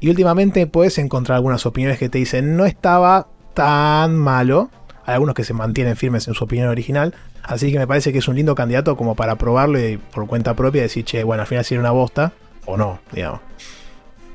[0.00, 4.70] Y últimamente puedes encontrar algunas opiniones que te dicen no estaba tan malo.
[5.06, 7.14] Hay algunos que se mantienen firmes en su opinión original.
[7.42, 10.54] Así que me parece que es un lindo candidato como para probarlo y por cuenta
[10.54, 12.32] propia decir, che, bueno, al final si era una bosta
[12.66, 13.40] o no, digamos.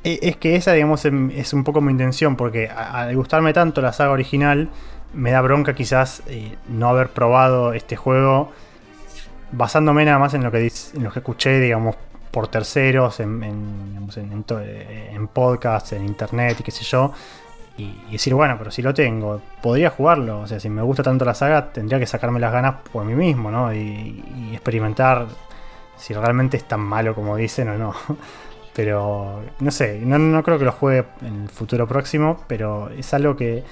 [0.04, 3.52] Eh, Es que esa, digamos, em- es un poco mi intención, porque a- al gustarme
[3.52, 4.68] tanto la saga original,
[5.14, 8.52] me da bronca quizás eh, no haber probado este juego
[9.52, 11.96] basándome nada más en lo que, en lo que escuché, digamos,
[12.30, 17.12] por terceros, en, en, en, eh, podcasts, en internet y qué sé yo.
[17.76, 20.40] Y, y decir, bueno, pero si lo tengo, podría jugarlo.
[20.40, 23.14] O sea, si me gusta tanto la saga, tendría que sacarme las ganas por mí
[23.14, 23.72] mismo, ¿no?
[23.72, 25.26] Y, y experimentar
[25.96, 27.94] si realmente es tan malo como dicen o no.
[28.74, 33.12] Pero no sé, no, no creo que lo juegue en el futuro próximo, pero es
[33.12, 33.64] algo que,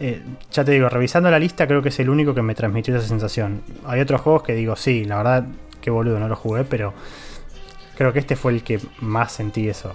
[0.00, 0.22] eh,
[0.52, 3.06] ya te digo, revisando la lista creo que es el único que me transmitió esa
[3.06, 3.62] sensación.
[3.86, 5.46] Hay otros juegos que digo, sí, la verdad,
[5.80, 6.94] qué boludo, no lo jugué, pero
[7.96, 9.94] creo que este fue el que más sentí eso.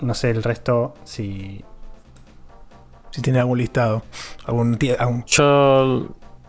[0.00, 1.64] No sé, el resto, si...
[3.10, 4.02] Si tiene algún listado.
[4.44, 4.78] Algún,
[5.26, 6.08] Yo,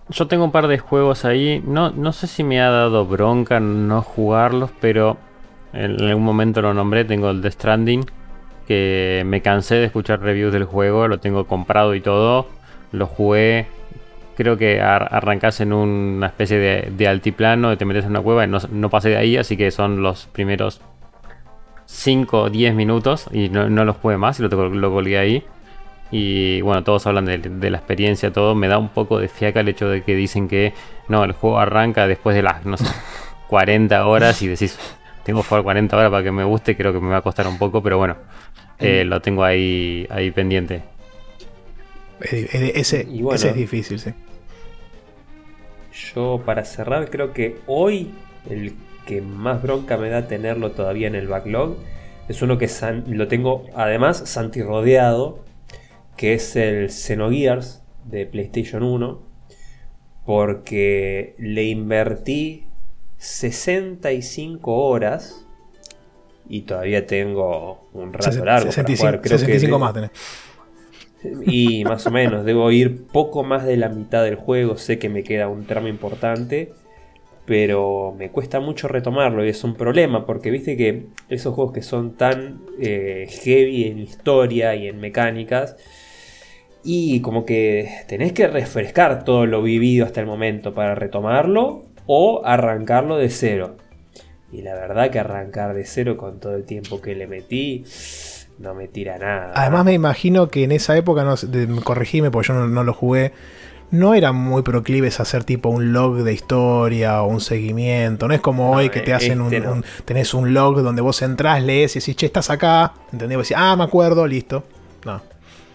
[0.10, 1.64] yo tengo un par de juegos ahí.
[1.65, 5.18] No, no sé si me ha dado bronca no jugarlos, pero
[5.73, 7.06] en algún momento lo nombré.
[7.06, 8.06] Tengo el The Stranding,
[8.70, 11.10] que me cansé de escuchar reviews del juego.
[11.10, 12.48] Lo tengo comprado y todo.
[12.94, 13.66] Lo jugué.
[14.38, 18.46] Creo que ar- arrancás en una especie de, de altiplano, te metes en una cueva
[18.46, 20.80] y no, no pasé de ahí, así que son los primeros
[21.86, 25.44] 5 o 10 minutos y no, no lo jugué más y lo, lo colgué ahí.
[26.12, 28.56] Y bueno, todos hablan de, de la experiencia, todo.
[28.56, 30.74] Me da un poco de fiaca el hecho de que dicen que
[31.08, 32.86] no, el juego arranca después de las, no sé,
[33.50, 34.80] 40 horas y decís,
[35.24, 37.48] tengo que jugar 40 horas para que me guste, creo que me va a costar
[37.48, 38.16] un poco, pero bueno,
[38.80, 40.81] eh, lo tengo ahí, ahí pendiente.
[42.22, 43.35] Ese, Y bueno.
[43.35, 44.11] ese es difícil, sí.
[46.14, 48.11] Yo para cerrar creo que hoy
[48.49, 48.73] el
[49.06, 51.77] que más bronca me da tenerlo todavía en el backlog
[52.27, 55.43] es uno que san- lo tengo además Santi rodeado,
[56.15, 59.22] que es el Xenogears de PlayStation 1,
[60.26, 62.65] porque le invertí
[63.18, 65.45] 65 horas
[66.50, 69.22] y todavía tengo un rato largo para 65, jugar.
[69.22, 70.12] Creo que 65 de- más tenés.
[71.46, 74.78] y más o menos, debo ir poco más de la mitad del juego.
[74.78, 76.72] Sé que me queda un tramo importante,
[77.46, 81.82] pero me cuesta mucho retomarlo y es un problema porque viste que esos juegos que
[81.82, 85.76] son tan eh, heavy en historia y en mecánicas,
[86.84, 92.42] y como que tenés que refrescar todo lo vivido hasta el momento para retomarlo o
[92.46, 93.76] arrancarlo de cero.
[94.52, 97.84] Y la verdad que arrancar de cero con todo el tiempo que le metí
[98.58, 99.54] no me tira nada.
[99.56, 102.94] Además me imagino que en esa época, no de- corregime porque yo no, no lo
[102.94, 103.32] jugué,
[103.92, 108.28] no eran muy proclives a hacer tipo un log de historia o un seguimiento.
[108.28, 111.02] No es como No, hoy que te hacen un, este un- tenés un log donde
[111.02, 112.94] vos entrás, lees y decís, che, estás acá.
[113.14, 113.38] ¿Entendés?
[113.38, 114.64] Vos decís, ah, me acuerdo, listo.
[115.06, 115.22] No.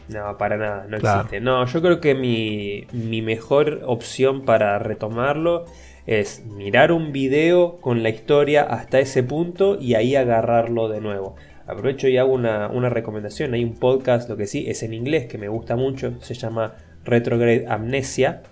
[0.08, 1.20] No, para nada, no Claro.
[1.22, 1.40] existe.
[1.40, 5.64] No, yo creo que mi, mi mejor opción para retomarlo
[6.06, 11.36] es mirar un video con la historia hasta ese punto y ahí agarrarlo de nuevo.
[11.66, 13.54] Aprovecho y hago una, recomendación.
[13.54, 16.14] Hay un podcast, lo que sí, es en inglés, que me gusta mucho.
[16.20, 16.74] Se llama
[17.04, 18.42] Retrograde Amnesia.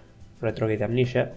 [0.40, 1.32] Retrograde Amnesia.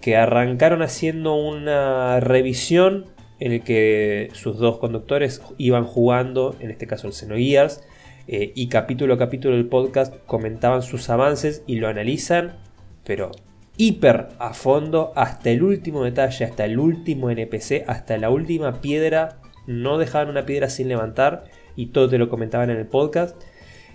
[0.00, 3.06] Que arrancaron haciendo una revisión
[3.38, 7.84] en el que sus dos conductores iban jugando, en este caso el Xenogears,
[8.26, 12.56] eh, y capítulo a capítulo del podcast comentaban sus avances y lo analizan,
[13.04, 13.32] pero
[13.76, 19.40] hiper a fondo, hasta el último detalle, hasta el último NPC, hasta la última piedra,
[19.66, 21.44] no dejaban una piedra sin levantar
[21.76, 23.40] y todo te lo comentaban en el podcast.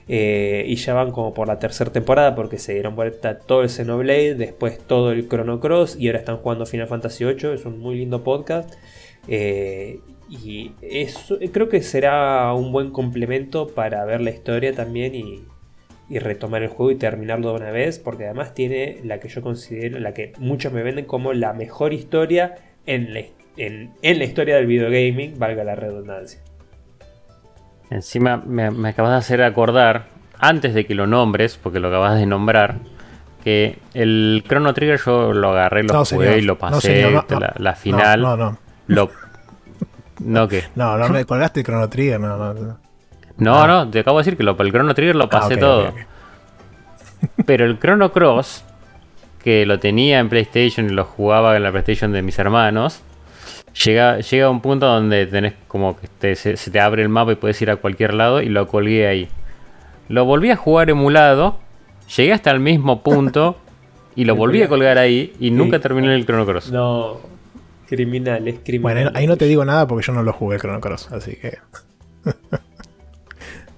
[0.09, 3.69] Eh, y ya van como por la tercera temporada porque se dieron vuelta todo el
[3.69, 7.53] Xenoblade, después todo el Chrono Cross y ahora están jugando Final Fantasy VIII.
[7.53, 8.73] Es un muy lindo podcast.
[9.27, 9.99] Eh,
[10.29, 15.43] y eso creo que será un buen complemento para ver la historia también y,
[16.09, 17.99] y retomar el juego y terminarlo de una vez.
[17.99, 21.93] Porque además tiene la que yo considero, la que muchos me venden como la mejor
[21.93, 22.55] historia
[22.85, 23.21] en la,
[23.57, 26.39] en, en la historia del videogaming, valga la redundancia.
[27.89, 30.05] Encima me, me acabas de hacer acordar,
[30.39, 32.75] antes de que lo nombres, porque lo acabas de nombrar,
[33.43, 36.37] que el Chrono Trigger yo lo agarré, lo No, jugué señor.
[36.39, 37.39] y lo No, pasé, señor, no, no.
[37.39, 38.21] la, la final.
[38.21, 38.57] No, no, no.
[38.87, 39.09] Lo,
[40.19, 40.63] no, ¿qué?
[40.75, 42.79] No, no me colgaste el Chrono Trigger, no, no.
[43.37, 43.65] No.
[43.65, 45.59] No, no, te acabo de decir que lo, el Chrono Trigger lo pasé Ah, ok,
[45.59, 45.93] todo.
[47.45, 48.63] Pero el Chrono Cross,
[49.43, 53.01] que lo tenía en PlayStation y lo jugaba en la PlayStation de mis hermanos,
[53.85, 57.09] llega, llega a un punto donde tenés como que te- se, se te abre el
[57.09, 59.29] mapa y puedes ir a cualquier lado y lo colgué ahí.
[60.09, 61.57] Lo volví a jugar emulado,
[62.15, 63.57] llegué hasta el mismo punto
[64.15, 66.71] y lo volví a colgar ahí y nunca terminé el Chrono Cross.
[66.71, 67.19] No,
[67.87, 68.81] criminal, es criminal.
[68.95, 71.11] Bueno, ahí, ahí no te digo nada porque yo no lo jugué el Chrono Cross,
[71.11, 71.57] así que.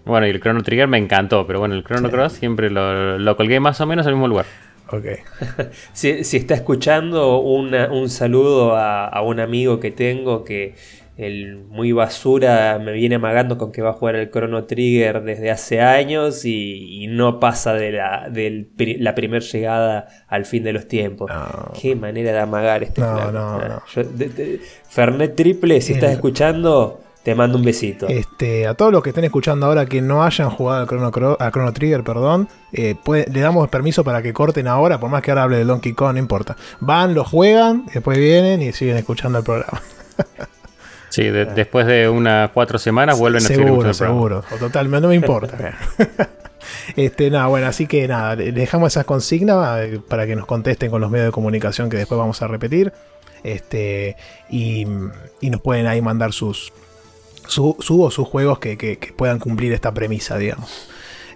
[0.09, 3.37] Bueno, y el Chrono Trigger me encantó, pero bueno, el Chrono Cross siempre lo, lo
[3.37, 4.45] colgué más o menos al mismo lugar.
[4.91, 5.05] Ok.
[5.93, 10.75] Si, si está escuchando, una- un saludo a, a un amigo que tengo que
[11.17, 15.51] el muy basura me viene amagando con que va a jugar el Chrono Trigger desde
[15.51, 20.63] hace años y, y no pasa de la, del pri- la primer llegada al fin
[20.63, 21.29] de los tiempos.
[21.29, 21.73] No.
[21.79, 23.81] Qué manera de amagar este No, no, Ah, no.
[23.93, 28.07] yo- de- de- Fernet Triple, si estás escuchando, te mando un besito.
[28.07, 31.51] Este, a todos los que estén escuchando ahora que no hayan jugado al Chrono, a
[31.51, 35.31] Chrono Trigger, perdón, eh, puede- le damos permiso para que corten ahora, por más que
[35.31, 36.55] ahora hable de Donkey Kong, no importa.
[36.79, 39.81] Van, lo juegan, después vienen y siguen escuchando el programa.
[41.11, 44.41] Sí, de- después de unas cuatro semanas vuelven a seguir seguro, escuchando el programa.
[44.45, 44.55] seguro.
[44.55, 45.57] O totalmente, no me importa.
[46.95, 51.01] este, nada, bueno, así que nada, dejamos esas consignas eh, para que nos contesten con
[51.01, 52.93] los medios de comunicación que después vamos a repetir.
[53.43, 54.17] Este,
[54.51, 54.85] y,
[55.41, 56.71] y nos pueden ahí mandar sus,
[57.49, 60.87] su, su o sus juegos que, que- que puedan cumplir esta premisa, digamos.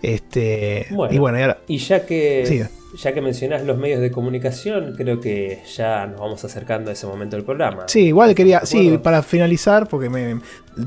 [0.01, 1.13] Este, Bueno.
[1.13, 2.67] y bueno, y ahora, Y ya que,
[2.97, 7.07] ya que mencionás los medios de comunicación, creo que ya nos vamos acercando a ese
[7.07, 7.85] momento del programa.
[7.87, 10.39] Sí, igual quería, ¿De sí, para finalizar, porque me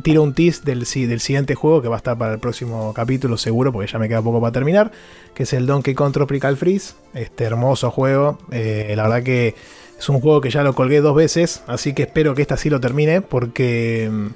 [0.03, 3.39] tiro un tease del, del siguiente juego que va a estar para el próximo capítulo
[3.39, 4.93] seguro, porque ya me queda poco para terminar,
[5.35, 9.55] que es el Donkey Kong Tropical Freeze, este hermoso juego, eh, la verdad que
[9.99, 12.69] es un juego que ya lo colgué dos veces, así que espero que esta sí
[12.69, 14.27] lo termine, porque mm,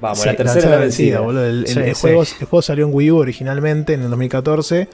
[0.00, 1.20] Vamos, Sí, la tercera la vencida.
[1.20, 1.44] boludo.
[1.46, 2.00] El, el- Sí, el sí.
[2.00, 4.88] juego, el juego salió en Wii U originalmente en el 2014.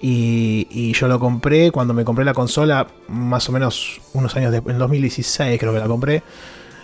[0.00, 4.52] Y, y yo lo compré cuando me compré la consola, más o menos unos años
[4.52, 6.22] después, en 2016 creo que la compré.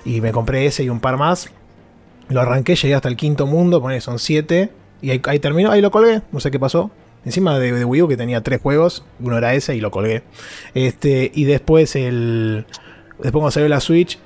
[0.05, 1.49] Y me compré ese y un par más.
[2.29, 4.71] Lo arranqué, llegué hasta el quinto mundo, ponele, son siete.
[5.01, 6.91] Y ahí, ahí terminó, ahí lo colgué, no sé qué pasó.
[7.25, 10.25] Encima de, de Wii U que tenía tres juegos, uno era ese y lo colgué.
[10.75, 12.67] Este, y después el.
[13.13, 14.19] Después cuando salió la Switch,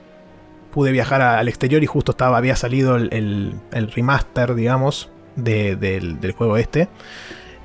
[0.73, 6.21] pude viajar al exterior y justo estaba, había salido el, el- remaster, digamos, de- del,
[6.21, 6.89] del juego este.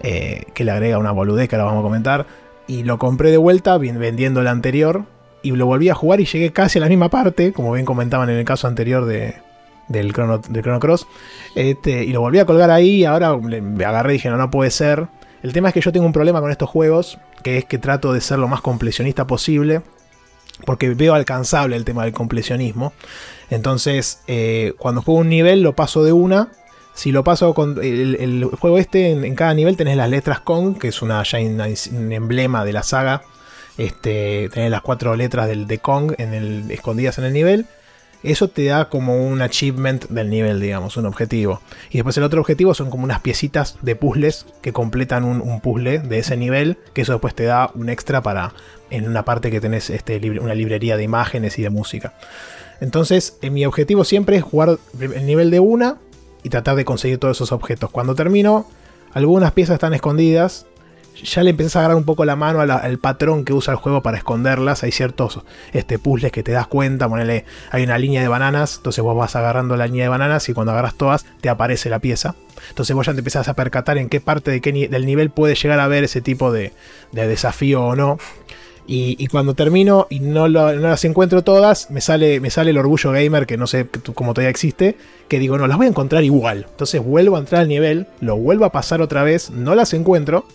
[0.01, 2.25] eh, que le agrega una boludez que ahora vamos a comentar.
[2.67, 5.06] Y lo compré de vuelta, vendiendo el anterior.
[5.41, 8.30] Y lo volví a jugar y llegué casi a la misma parte, como bien comentaban
[8.30, 9.35] en el caso anterior de,
[9.90, 11.06] del, Chrono, del Chrono Cross.
[11.56, 14.72] Este, y lo volví a colgar ahí ahora me agarré y dije, no, no puede
[14.72, 15.07] ser.
[15.41, 18.14] El tema es que yo tengo un problema con estos juegos, que es que trato
[18.14, 19.82] de ser lo más completionista posible,
[20.66, 22.93] porque veo alcanzable el tema del completionismo.
[23.50, 26.50] Entonces, eh, cuando juego un nivel lo paso de una.
[26.95, 30.90] Si lo paso con el, juego este, en, cada nivel tenés las letras Kong, que
[30.90, 31.24] es una-
[31.92, 33.24] un emblema de la saga.
[33.77, 37.66] Este, tenés las cuatro letras del, de Kong en el, escondidas en el nivel.
[38.24, 41.61] Eso te da como un achievement del nivel, digamos, un objetivo.
[41.90, 46.00] Y después el otro objetivo son como unas piecitas de puzzles que completan un, puzzle
[46.00, 48.53] de ese nivel, que eso después te da un extra para
[48.90, 52.14] en una parte que tenés este, una librería de imágenes y de música.
[52.80, 55.98] Entonces, eh, mi objetivo siempre es jugar el nivel de una
[56.43, 57.90] y tratar de conseguir todos esos objetos.
[57.90, 58.68] Cuando termino,
[59.14, 60.66] algunas piezas están escondidas.
[61.22, 64.01] Ya le empiezas a agarrar un poco la mano al patrón que usa el juego
[64.01, 64.83] para esconderlas.
[64.83, 67.08] Hay ciertos este, puzzles que te das cuenta.
[67.08, 68.75] Ponele, hay una línea de bananas.
[68.77, 72.00] Entonces vos vas agarrando la línea de bananas y cuando agarras todas te aparece la
[72.00, 72.35] pieza.
[72.69, 75.56] Entonces vos ya te empezás a percatar en qué parte de qué del nivel puede
[75.56, 76.74] llegar a ver ese tipo de,
[77.11, 78.17] de desafío o no.
[78.85, 82.77] Y, cuando termino y no, lo- no las encuentro todas, me sale, me sale el
[82.77, 84.98] orgullo gamer, que no sé cómo todavía existe,
[85.30, 86.66] que digo, no, las voy a encontrar igual.
[86.69, 90.45] Entonces vuelvo a entrar al nivel, lo vuelvo a pasar otra vez, no las encuentro.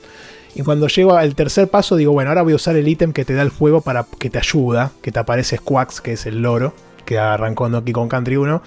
[0.58, 3.24] Y cuando llego al tercer paso, digo, bueno, ahora voy a usar el ítem que
[3.24, 6.42] te da el juego para que te ayuda, que te aparece Squax, que es el
[6.42, 8.60] loro, que arrancó en Donkey Kong Country 1.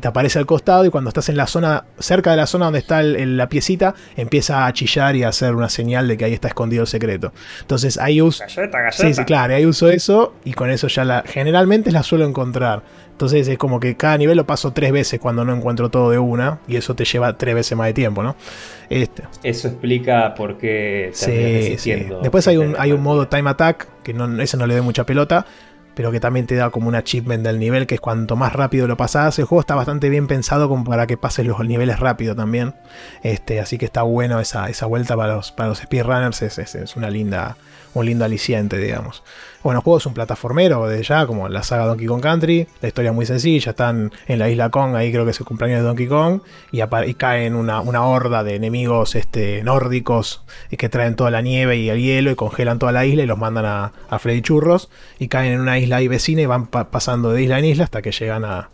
[0.00, 2.78] Te aparece al costado y cuando estás en la zona, cerca de la zona donde
[2.80, 6.24] está el- el- la piecita, empieza a chillar y a hacer una señal de que
[6.24, 7.32] ahí está escondido el secreto.
[7.60, 9.02] Entonces ahí uso, Galleta, galleta.
[9.06, 11.22] Sí, sí, claro, ahí uso eso y con eso ya la.
[11.26, 12.82] Generalmente la suelo encontrar.
[13.12, 16.18] Entonces es como que cada nivel lo paso tres veces cuando no encuentro todo de
[16.18, 18.34] una y eso te lleva tres veces más de tiempo, ¿no?
[18.90, 22.06] Este, Eso explica por qué sí, sí.
[22.22, 25.04] Después hay un, hay un modo Time Attack, que no, ese no le doy mucha
[25.04, 25.46] pelota,
[25.94, 28.86] pero que también te da como un achievement del nivel, que es cuanto más rápido
[28.86, 29.38] lo pasás.
[29.38, 32.74] El juego está bastante bien pensado como para que pases los niveles rápido también.
[33.22, 36.74] Este, así que está bueno esa, esa vuelta para los, para los speedrunners, es, es,
[36.74, 37.56] es una linda,
[37.94, 39.22] un lindo aliciente, digamos.
[39.62, 42.66] Bueno, el juego es un plataformero de ya, como la saga Donkey Kong Country.
[42.80, 45.46] La historia es muy sencilla, están en la isla Kong, ahí creo que es el
[45.46, 46.40] cumpleaños de Donkey Kong,
[46.72, 46.80] y,
[47.14, 50.42] caen una, una horda de enemigos este, nórdicos
[50.76, 53.38] que traen toda la nieve y el hielo y congelan toda la isla y los
[53.38, 56.90] mandan a, a Freddy Churros y caen en una isla ahí vecina y van pa-
[56.90, 58.70] pasando de isla en isla hasta que llegan a,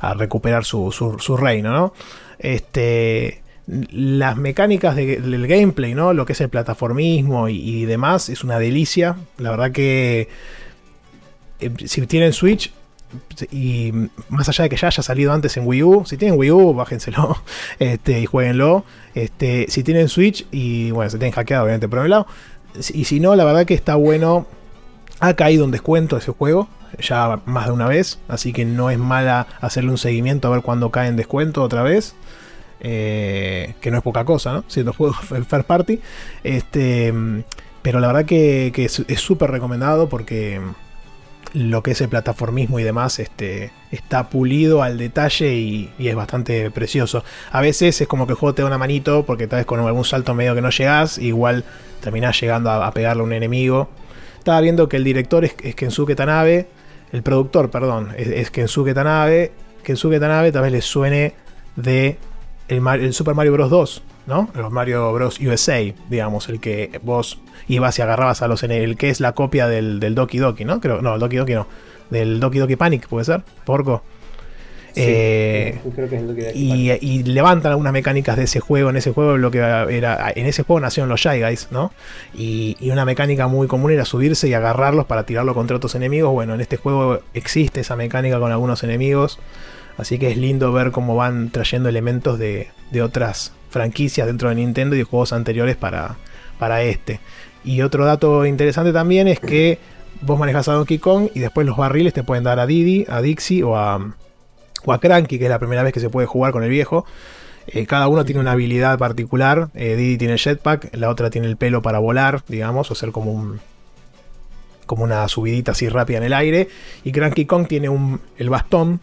[0.00, 1.92] a recuperar su, su- su reino, ¿no?
[2.40, 6.12] Este, las mecánicas de- del gameplay, ¿no?
[6.12, 9.16] Lo que es el plataformismo y, y demás, es una delicia.
[9.38, 10.28] La verdad que
[11.60, 12.72] eh, si tienen Switch
[13.50, 13.92] y
[14.28, 16.74] más allá de que ya haya salido antes en Wii U, si tienen Wii U,
[16.74, 17.36] bájenselo
[17.78, 18.84] este, y jueguenlo.
[19.14, 22.26] Este, si tienen Switch y bueno, se tienen hackeado, obviamente, por un lado.
[22.92, 24.46] Y si no, la verdad que está bueno.
[25.20, 26.68] Ha caído un descuento ese juego,
[27.00, 30.60] ya más de una vez, así que no es mala hacerle un seguimiento a ver
[30.62, 32.16] cuándo cae en descuento otra vez.
[32.80, 34.64] Eh, que no es poca cosa, ¿no?
[34.68, 35.14] Siendo juego
[35.48, 36.00] first party.
[36.42, 37.12] Este,
[37.82, 40.60] pero la verdad que, es súper recomendado porque
[41.52, 46.70] lo que es el plataformismo y demás este, está pulido al detalle y, es bastante
[46.70, 47.24] precioso.
[47.52, 49.80] A veces es como que el juego te da una manito porque tal vez con
[49.80, 51.64] algún salto medio que no llegás, igual
[52.00, 53.88] terminás llegando a, a pegarle a un enemigo.
[54.38, 56.68] Estaba viendo que el director es, es Kensuke Tanabe,
[57.12, 59.52] el productor, perdón, es, es Kensuke Tanabe.
[59.82, 61.34] Kensuke Tanabe tal vez le suene
[61.76, 62.18] de
[62.68, 63.70] el, el Super Mario Bros.
[63.70, 64.48] 2, ¿no?
[64.54, 65.38] Los Mario Bros.
[65.40, 69.32] USA, digamos, el que vos ibas y agarrabas a los en el que es la
[69.32, 70.80] copia del, del Doki Doki, ¿no?
[70.80, 71.66] Creo, no, el Doki Doki no.
[72.10, 73.42] Del Doki Doki Panic, ¿puede ser?
[73.64, 74.02] Porco.
[74.96, 78.90] Sí, Eh, creo que es lo que y, y levantan algunas mecánicas de ese juego.
[78.90, 80.30] En ese juego lo que era.
[80.36, 81.92] En ese juego nacieron los Shy Guys, ¿no?
[82.32, 86.32] Y, y una mecánica muy común era subirse y agarrarlos para tirarlo contra otros enemigos.
[86.32, 89.40] Bueno, en este juego existe esa mecánica con algunos enemigos.
[89.96, 92.68] Así que es lindo ver cómo van trayendo elementos de,
[93.02, 96.16] otras franquicias dentro de Nintendo y de juegos anteriores para,
[96.58, 97.20] para este.
[97.64, 99.78] Y otro dato interesante también es que
[100.20, 103.20] vos manejas a Donkey Kong y después los barriles te pueden dar a Diddy, a
[103.20, 104.14] Dixie o a,
[104.84, 107.04] o Cranky, que es la primera vez que se puede jugar con el viejo.
[107.66, 109.70] Eh, cada uno tiene una habilidad particular.
[109.74, 113.10] Eh, Didi tiene el jetpack, la otra tiene el pelo para volar, digamos, o ser
[113.10, 113.60] como un.
[114.88, 116.68] una subidita así rápida en el aire.
[117.04, 119.00] Y Cranky Kong tiene un, el bastón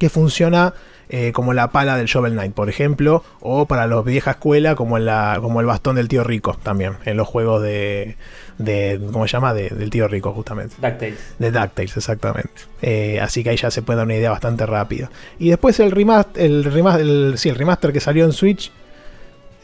[0.00, 0.74] que funciona
[1.08, 4.98] eh, como la pala del Shovel Knight, por ejemplo, o para los vieja escuela como,
[4.98, 8.16] la, como el bastón del tío rico también, en los juegos de,
[8.58, 9.52] de ¿cómo se llama?
[9.54, 10.74] De- del tío rico justamente.
[10.80, 11.18] DuckTales.
[11.38, 12.50] De DuckTales, exactamente.
[12.82, 15.10] Eh, así que ahí ya se puede dar una idea bastante rápida.
[15.38, 18.70] Y después el remaster, el remaster, el, sí, el remaster que salió en Switch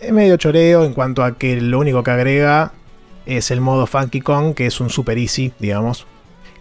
[0.01, 2.73] es medio choreo en cuanto a que lo único que agrega
[3.25, 6.07] es el modo Funky Kong, que es un super easy, digamos.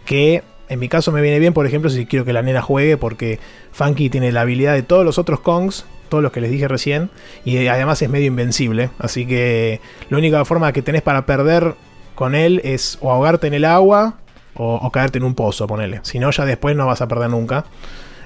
[0.04, 2.96] Que en mi caso me viene bien, por ejemplo, si quiero que la nena juegue,
[2.96, 3.38] porque
[3.72, 7.10] Funky tiene la habilidad de todos los otros Kongs, todos los que les dije recién,
[7.44, 8.90] y además es medio invencible.
[8.98, 9.80] Así que
[10.10, 11.74] la única forma que tenés para perder
[12.14, 14.18] con él es o ahogarte en el agua
[14.54, 16.00] o, o caerte en un pozo, ponele.
[16.02, 17.64] Si no, ya después no vas a perder nunca.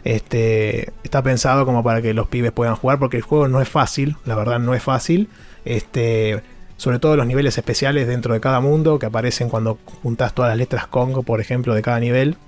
[0.04, 3.68] Este, está pensado como para que los pibes puedan jugar porque el juego no es
[3.68, 5.28] fácil, la verdad no es fácil.
[5.64, 6.42] Este,
[6.80, 10.56] sobre todo los niveles especiales dentro de cada mundo que aparecen cuando juntas todas las
[10.56, 12.38] letras Congo, por ejemplo, de cada nivel,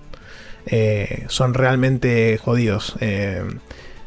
[0.65, 2.94] eh, son realmente jodidos.
[3.01, 3.43] Eh,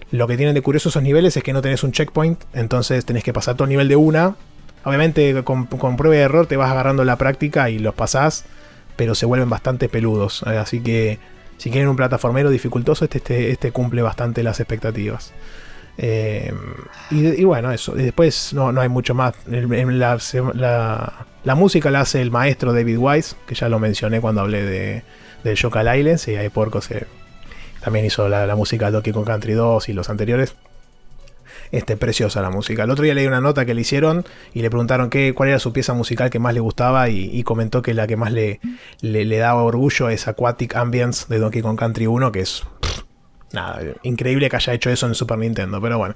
[0.09, 3.23] lo que tienen de curioso esos niveles es que no tenés un checkpoint, entonces tenés
[3.23, 4.35] que pasar todo el nivel de una.
[4.83, 8.45] Obviamente con, con prueba de error te vas agarrando la práctica y los pasás,
[8.95, 10.43] pero se vuelven bastante peludos.
[10.47, 11.19] eh, así que
[11.57, 15.33] si quieren un plataformero dificultoso, este, este, este cumple bastante las expectativas.
[15.97, 16.53] Eh,
[17.11, 17.97] y, bueno, eso.
[17.97, 19.33] Y después no, no hay mucho más.
[19.47, 20.17] La,
[21.43, 25.03] la- música la hace el maestro David Wise, que ya lo mencioné cuando hablé de,
[25.43, 26.27] de Shocal Islands.
[26.27, 27.07] Y ahí Porco se,
[27.81, 30.55] también hizo la, la música Donkey Kong Country 2 y los anteriores.
[31.71, 32.83] Este, preciosa la música.
[32.83, 35.59] El otro día leí una nota que le hicieron y le preguntaron qué, cuál era
[35.59, 38.59] su pieza musical que más le gustaba y, comentó que la que más le,
[39.01, 42.63] le, le daba orgullo es Aquatic Ambience de Donkey Kong Country 1, que es
[43.55, 46.15] nada, increíble que haya hecho eso en Super Nintendo, pero bueno.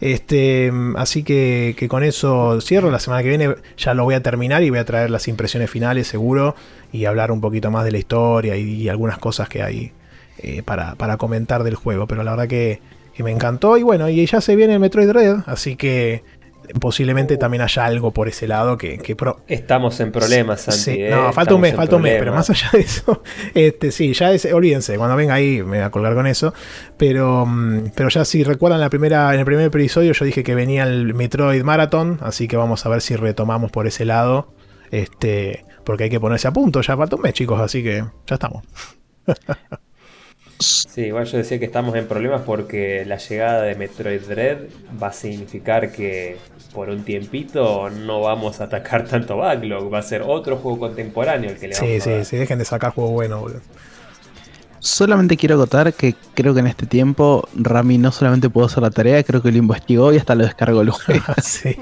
[0.00, 2.90] Este, así que, con eso cierro.
[2.90, 5.70] La semana que viene ya lo voy a terminar y voy a traer las impresiones
[5.70, 6.54] finales seguro
[6.92, 9.92] y hablar un poquito más de la historia y, algunas cosas que hay
[10.38, 12.06] eh, para, comentar del juego.
[12.06, 12.80] Pero la verdad que,
[13.14, 16.22] que me encantó y bueno, y ya se viene el Metroid Dread, así que
[16.80, 20.80] posiblemente también haya algo por ese lado que, que pro- Estamos en problemas, Santi.
[20.80, 21.10] Sí, ¿eh?
[21.10, 23.22] no, falta un mes, falta un mes, pero más allá de eso,
[23.54, 26.52] este, sí, ya es, olvídense, cuando venga ahí me voy a colgar con eso,
[26.96, 30.54] pero, mm, pero ya si recuerdan la primera, en el primer episodio yo dije que
[30.54, 34.52] venía el Metroid Marathon, así que vamos a ver si retomamos por ese lado,
[34.90, 38.34] este, porque hay que ponerse a punto, ya falta un mes chicos, así que ya
[38.34, 38.64] estamos.
[40.58, 44.58] Sí, igual yo decía que estamos en problemas porque la llegada de Metroid Dread
[45.02, 46.38] va a significar que
[46.74, 49.92] por un tiempito no vamos a atacar tanto backlog.
[49.92, 52.24] Va a ser otro juego contemporáneo el que le vamos Sí, a sí, dar.
[52.24, 53.60] sí, dejen de sacar juego bueno, boludo.
[54.78, 58.90] Solamente quiero acotar que creo que en este tiempo Rami no solamente pudo hacer la
[58.90, 61.24] tarea, creo que lo investigó y hasta lo descargó el juego.
[61.42, 61.70] sí,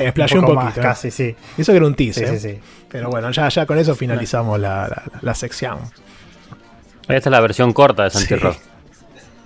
[0.00, 0.54] explayó un, poco poquito.
[0.56, 0.80] más, ¿eh?
[0.80, 1.34] casi, sí.
[1.56, 2.38] Eso que era un Sí, teaser.
[2.38, 2.60] sí, sí.
[2.90, 5.78] Pero bueno, ya, ya con eso finalizamos la, la- la sección.
[7.08, 8.34] Esta es la versión corta de Santi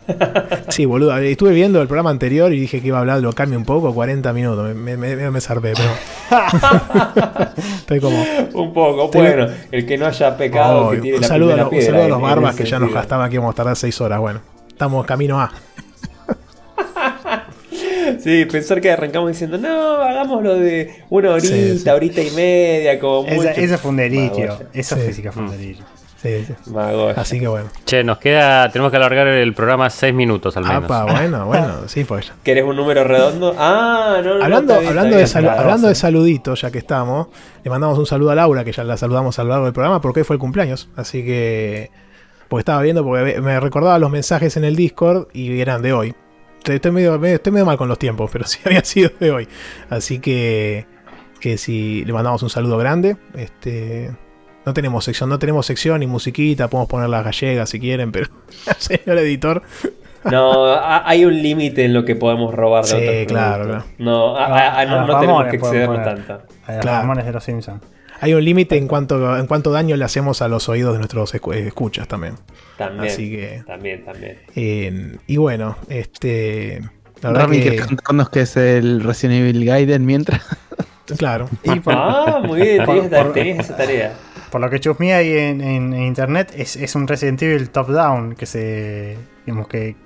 [0.68, 0.84] Sí.
[0.84, 1.16] Boludo.
[1.18, 3.94] Estuve viendo el programa anterior y dije que iba a hablar, lo cambio un poco,
[3.94, 4.74] 40 minutos.
[4.74, 5.88] Me, me, me, me zarpé, pero.
[7.78, 8.22] Estoy como.
[8.54, 11.52] Un poco, Te- bueno, el que no haya pecado Oh, que tiene un la saludo,
[11.52, 11.92] a primera los, un piedra.
[11.92, 12.94] saludo a los barbas que ya nos sentido.
[13.00, 14.20] gastaban que íbamos a tardar 6 horas.
[14.20, 15.50] Bueno, estamos camino a.
[18.20, 21.88] Sí, pensar que arrancamos diciendo, no, hagámoslo de una horita, Sí, sí.
[21.88, 23.48] horita y media, como Esa- mucho.
[23.60, 24.30] Ese fue un delirio.
[24.48, 24.68] Magoya.
[24.72, 25.12] Eso Sí.
[25.12, 25.84] sí que fue un delirio.
[26.26, 26.70] Sí, sí.
[26.70, 27.14] Magoya.
[27.20, 27.68] Así que bueno.
[27.84, 28.70] Che, nos queda.
[28.70, 30.84] Tenemos que alargar el programa 6 minutos al menos.
[30.84, 32.32] Apa, bueno, bueno, sí, pues.
[32.42, 33.54] ¿Querés un número redondo?
[33.58, 34.44] Ah, no, no.
[34.44, 37.28] Hablando, bien, hablando, de, salu- hablando de saluditos, ya que estamos,
[37.62, 40.00] le mandamos un saludo a Laura, que ya la saludamos a lo largo del programa,
[40.00, 40.88] porque hoy fue el cumpleaños.
[40.96, 41.90] Así que.
[42.48, 46.14] Porque estaba viendo, porque me recordaba los mensajes en el Discord y eran de hoy.
[46.58, 49.30] Estoy estoy medio, medio- estoy medio mal con los tiempos, pero sí había sido de
[49.30, 49.48] hoy.
[49.90, 50.86] Así que.
[51.40, 53.16] Que si le mandamos un saludo grande.
[53.34, 54.10] Este.
[54.66, 58.26] No tenemos sección, no tenemos sección ni musiquita, podemos poner las gallegas si quieren, pero
[58.78, 59.62] señor editor,
[60.24, 63.90] No, ha- hay un límite en lo que podemos robar de Sí, otros claro, productos.
[63.98, 66.32] No, a- a- a- no, no tenemos que excedernos tanto.
[66.66, 66.98] A los Claro.
[67.02, 67.80] Ramones de los Simpsons.
[68.20, 71.32] hay un límite en cuanto, en cuánto daño le hacemos a los oídos de nuestros
[71.32, 72.34] escu- escuchas también.
[72.76, 73.12] También.
[73.12, 74.38] Así que- También, también.
[74.56, 76.80] Eh, y bueno, este.
[77.22, 80.42] La verdad Rami, que, que contanos que es el Resident Evil Gaiden mientras.
[81.18, 81.48] claro.
[81.62, 82.84] Y por, Ah, muy bien,
[83.32, 84.12] tenías esa tarea.
[84.50, 88.34] Por lo que chusmeé ahí en, en- en internet, es, es un Resident Evil top-down
[88.34, 89.16] que se.
[89.44, 89.96] digamos que.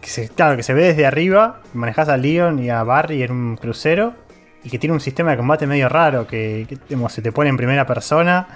[0.00, 1.60] que se- claro, que se ve desde arriba.
[1.72, 4.14] Manejas a Leon y a Barry en un crucero.
[4.62, 6.26] Y que tiene un sistema de combate medio raro.
[6.26, 8.46] Que, que, digamos, se te pone en primera persona.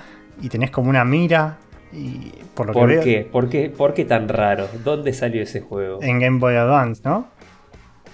[0.41, 1.59] Y tenés como una mira.
[1.93, 3.29] Y por lo que ¿Por veo, qué?
[3.31, 3.71] ¿Por qué?
[3.71, 4.69] ¿Por qué tan raro?
[4.85, 6.01] ¿Dónde salió ese juego?
[6.03, 7.29] En Game Boy Advance, ¿no?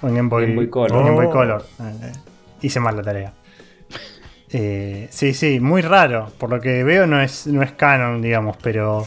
[0.01, 0.93] O en Game Boy, Game Boy Color.
[0.97, 1.31] en Game Boy Oh.
[1.31, 1.65] Color.
[1.81, 2.13] Eh,
[2.63, 3.33] hice mal la tarea.
[4.57, 6.31] Eh, sí, sí, muy raro.
[6.39, 9.05] Por lo que veo no es, no es canon, digamos, pero,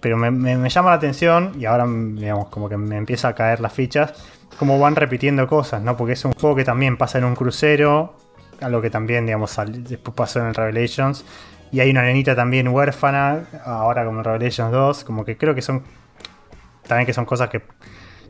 [0.00, 3.34] pero me, me- me llama la atención y ahora, digamos, como que me empieza a
[3.34, 4.14] caer las fichas,
[4.58, 5.96] cómo van repitiendo cosas, ¿no?
[5.98, 8.16] Porque es un juego que también pasa en un crucero,
[8.62, 11.26] algo que también, digamos, después pasó en el Revelations.
[11.72, 15.62] Y hay una nenita también huérfana, ahora como en Revelations 2, como que creo que
[15.62, 15.82] son...
[16.88, 17.62] También que son cosas que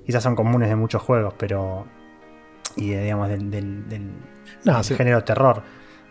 [0.05, 1.87] quizás son comunes de muchos juegos, pero...
[2.77, 4.12] Y digamos, del, del- del-
[4.65, 4.95] No, del sí.
[4.95, 5.62] género terror.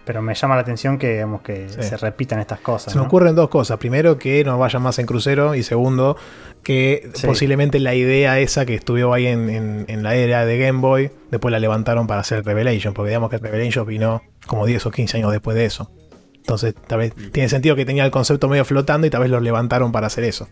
[0.09, 1.83] Pero me llama la atención que, digamos, que Sí.
[1.83, 2.93] se repitan estas cosas.
[2.93, 3.07] Se me ¿no?
[3.09, 3.77] ocurren dos cosas.
[3.77, 5.53] Primero, que no vaya más en crucero.
[5.53, 6.17] Y segundo,
[6.63, 7.27] que Sí.
[7.27, 11.11] posiblemente la idea esa que estuvo ahí en, en- en la era de Game Boy,
[11.29, 12.95] después la levantaron para hacer Revelation.
[12.95, 15.91] Porque digamos que el Revelation vino como 10 o 15 años después de eso.
[16.37, 19.39] Entonces, tal vez tiene sentido que tenía el concepto medio flotando y tal vez lo
[19.39, 20.47] levantaron para hacer eso.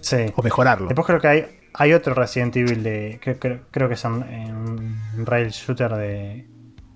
[0.00, 0.18] Sí.
[0.36, 0.88] O mejorarlo.
[0.88, 3.18] Después creo que hay, hay otro Resident Evil de.
[3.22, 6.46] que- que- creo que son en un rail shooter de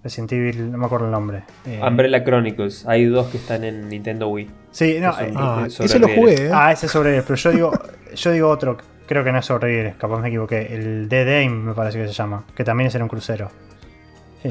[0.03, 1.43] Resident Evil, no me acuerdo el nombre.
[1.67, 2.87] Eh, Umbrella Chronicles.
[2.87, 4.49] Hay dos que están en Nintendo Wii.
[4.71, 6.51] Sí, no, que eh, son- Ah, ese lo jugué, ¿eh?
[6.53, 7.21] ah, ese es sobre.
[7.23, 7.73] Pero yo digo,
[8.15, 10.75] yo digo otro, creo que no es sobre capaz me equivoqué.
[10.75, 13.51] El Dead Aim me parece que se llama, que también es en un crucero.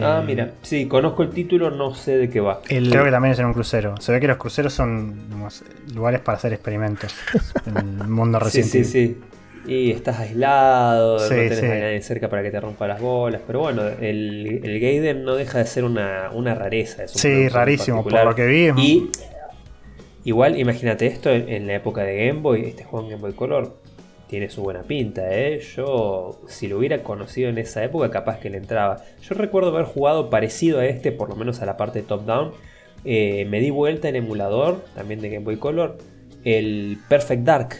[0.01, 0.51] Ah, Eh, mira.
[0.61, 2.59] Sí, conozco el título, no sé de qué va.
[2.69, 3.95] El- Creo que también es en un crucero.
[3.99, 5.63] Se ve que los cruceros son digamos,
[5.95, 7.15] lugares para hacer experimentos
[7.65, 9.15] en el mundo Sí, Resident sí, Evil.
[9.15, 9.21] sí.
[9.65, 11.65] Y estás aislado, Sí, no tenés sí.
[11.65, 13.41] a nadie cerca para que te rompa las bolas.
[13.45, 17.03] Pero bueno, el, el Gaiden no deja de ser una, una rareza.
[17.03, 18.03] Es un Sí, rarísimo.
[18.03, 19.09] Por lo que vi, Y
[20.23, 23.33] igual, imagínate esto en, en la época de Game Boy, este juego en Game Boy
[23.33, 23.77] Color
[24.27, 25.59] tiene su buena pinta, ¿eh?
[25.75, 28.97] Yo, si lo hubiera conocido en esa época, capaz que le entraba.
[29.23, 32.51] Yo recuerdo haber jugado parecido a este, por lo menos a la parte top-down.
[33.05, 35.97] Eh, me di vuelta en emulador, también de Game Boy Color,
[36.43, 37.75] el Perfect Dark,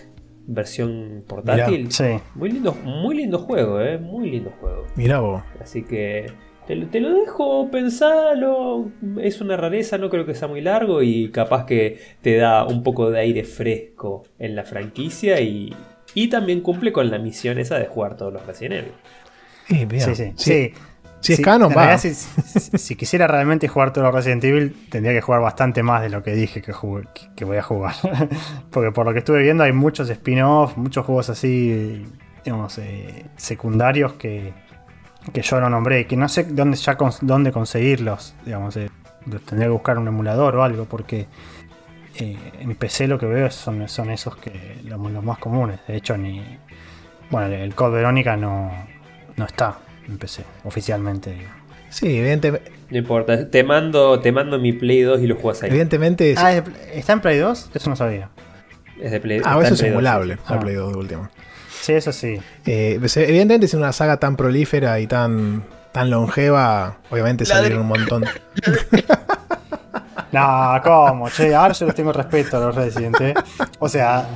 [0.54, 1.92] versión portátil.
[1.92, 2.20] sí.
[2.36, 3.98] Muy lindo, muy lindo juego, ¿eh?
[3.98, 4.86] Muy lindo juego.
[4.96, 5.42] Mirá vos.
[5.62, 6.26] Así que
[6.68, 8.92] te, lo- te lo dejo, pensalo.
[9.22, 12.84] Es una rareza, no creo que sea muy largo y capaz que te da un
[12.84, 15.74] poco de aire fresco en la franquicia y,
[16.14, 18.88] y también cumple con la misión esa de jugar todos los Resident
[19.70, 19.92] Evil.
[19.92, 20.32] Eh, sí, Sí.
[20.36, 20.74] sí.
[21.22, 21.98] Si es canon, va.
[21.98, 26.10] si, si- si quisiera realmente jugar todo Resident Evil, tendría que jugar bastante más de
[26.10, 27.94] lo que dije que, jugué- que- voy a jugar.
[28.72, 32.06] Porque por lo que estuve viendo hay muchos spin-offs, muchos juegos así,
[32.46, 34.54] digamos, eh, secundarios que,
[35.34, 38.34] que yo no nombré, que no sé dónde ya dónde conseguirlos.
[38.46, 38.90] Digamos, eh,
[39.26, 41.28] los tendría que buscar un emulador o algo, porque
[42.16, 45.80] eh, en PC lo que veo son, son esos que los, los más comunes.
[45.88, 46.42] De hecho, ni.
[47.30, 48.72] Bueno, el Code Verónica no,
[49.36, 49.78] no está
[50.10, 51.32] en PC, oficialmente.
[51.32, 51.50] digo.
[51.90, 52.72] Sí, evidentemente.
[52.90, 55.70] No importa, te mando, te mando mi Play 2 y lo juegas ahí.
[55.70, 56.34] Evidentemente.
[56.38, 57.70] Ah, ¿es de Play- ¿está en Play 2?
[57.74, 58.30] Eso no sabía.
[59.02, 60.38] Es de Play, ah, está eso es 2, emulable.
[60.48, 60.60] Ah.
[60.60, 61.30] Play 2 de último.
[61.82, 62.40] Sí, eso sí.
[62.66, 66.98] Eh, evidentemente, es una saga tan prolífera y tan, tan longeva.
[67.10, 68.26] Obviamente salieron un montón.
[70.32, 71.28] No, ¿cómo?
[71.30, 73.34] Che, ahora yo les tengo respeto a los Resident, ¿eh?
[73.80, 74.28] O sea,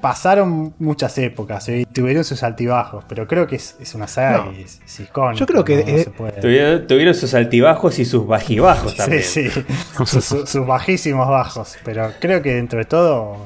[0.00, 4.52] pasaron muchas épocas y tuvieron sus altibajos, pero creo que es, es una saga No.
[4.52, 5.38] que es, es icónica.
[5.40, 5.82] Yo creo que, ¿no?
[5.82, 9.22] No eh, se puede- Tuvieron, tuvieron sus altibajos y sus bajibajos también.
[9.22, 9.64] Sí, sí.
[9.96, 11.76] Sus, sus- sus bajísimos bajos.
[11.84, 13.36] Pero creo que dentro de todo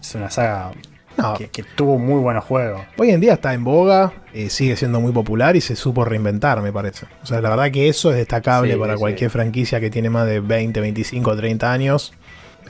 [0.00, 0.70] es una saga
[1.16, 2.82] No, que, que tuvo muy buenos juegos.
[2.98, 6.60] hoy en día está en boga, eh, sigue siendo muy popular y se supo reinventar,
[6.62, 7.06] me parece.
[7.22, 8.98] O sea, la verdad que eso es destacable Sí, para sí.
[9.00, 12.12] cualquier franquicia que tiene más de 20, 25, 30 años.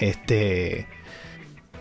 [0.01, 0.87] Este.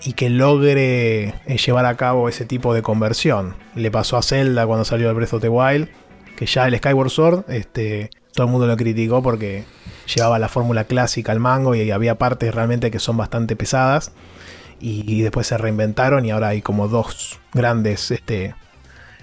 [0.03, 3.55] Y que logre eh, llevar a cabo ese tipo de conversión.
[3.75, 5.89] Le pasó a Zelda cuando salió el Breath of the Wild.
[6.35, 9.63] Que ya el Skyward Sword, este, todo el mundo lo criticó porque
[10.13, 14.11] llevaba la fórmula clásica al mango y había partes realmente que son bastante pesadas
[14.79, 18.55] y después se reinventaron y ahora hay como dos grandes este,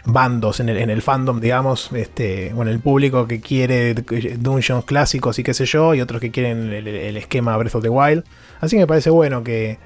[0.05, 5.39] bandos en el, en el fandom, digamos, este, bueno, el público que quiere dungeons clásicos
[5.39, 8.25] y qué sé yo, y otros que quieren el, el esquema Breath of the Wild.
[8.61, 9.79] Así que me parece bueno que,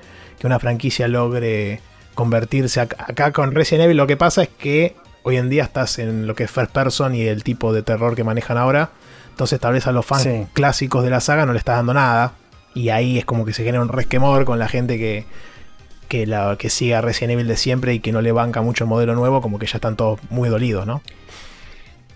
[0.43, 1.81] que una franquicia logre
[2.15, 3.97] convertirse ac- acá con Resident Evil.
[3.97, 7.15] Lo que pasa es que hoy en día estás en lo que es first person
[7.15, 8.91] y el tipo de terror que manejan ahora.
[9.31, 10.47] Entonces tal vez a los fans Sí.
[10.53, 12.33] clásicos de la saga no le estás dando nada.
[12.75, 15.27] Y ahí es como que se genera un resquemor con la gente que,
[16.09, 18.83] que, la, que sigue a Resident Evil de siempre y que no le banca mucho
[18.85, 21.03] el modelo nuevo, como que ya están todos muy dolidos, ¿no?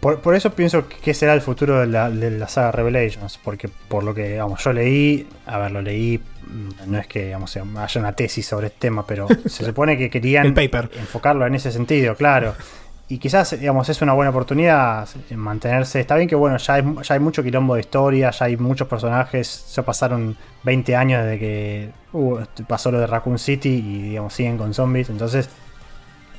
[0.06, 3.68] Por, por eso pienso que será el futuro de la, de la saga Revelations, porque
[3.88, 7.56] por lo que digamos, yo leí, a ver, lo leí, mm, no es que digamos,
[7.56, 10.90] haya una tesis sobre este tema, pero se supone que querían paper.
[10.96, 12.54] enfocarlo en ese sentido, claro.
[13.08, 15.98] y quizás, digamos, es una buena oportunidad en mantenerse.
[15.98, 18.86] Está bien que, bueno, ya hay, ya hay mucho quilombo de historia, ya hay muchos
[18.86, 19.72] personajes.
[19.74, 24.56] Ya pasaron 20 años desde que uh, pasó lo de Raccoon City y, digamos, siguen
[24.56, 25.10] con zombies.
[25.10, 25.48] Entonces,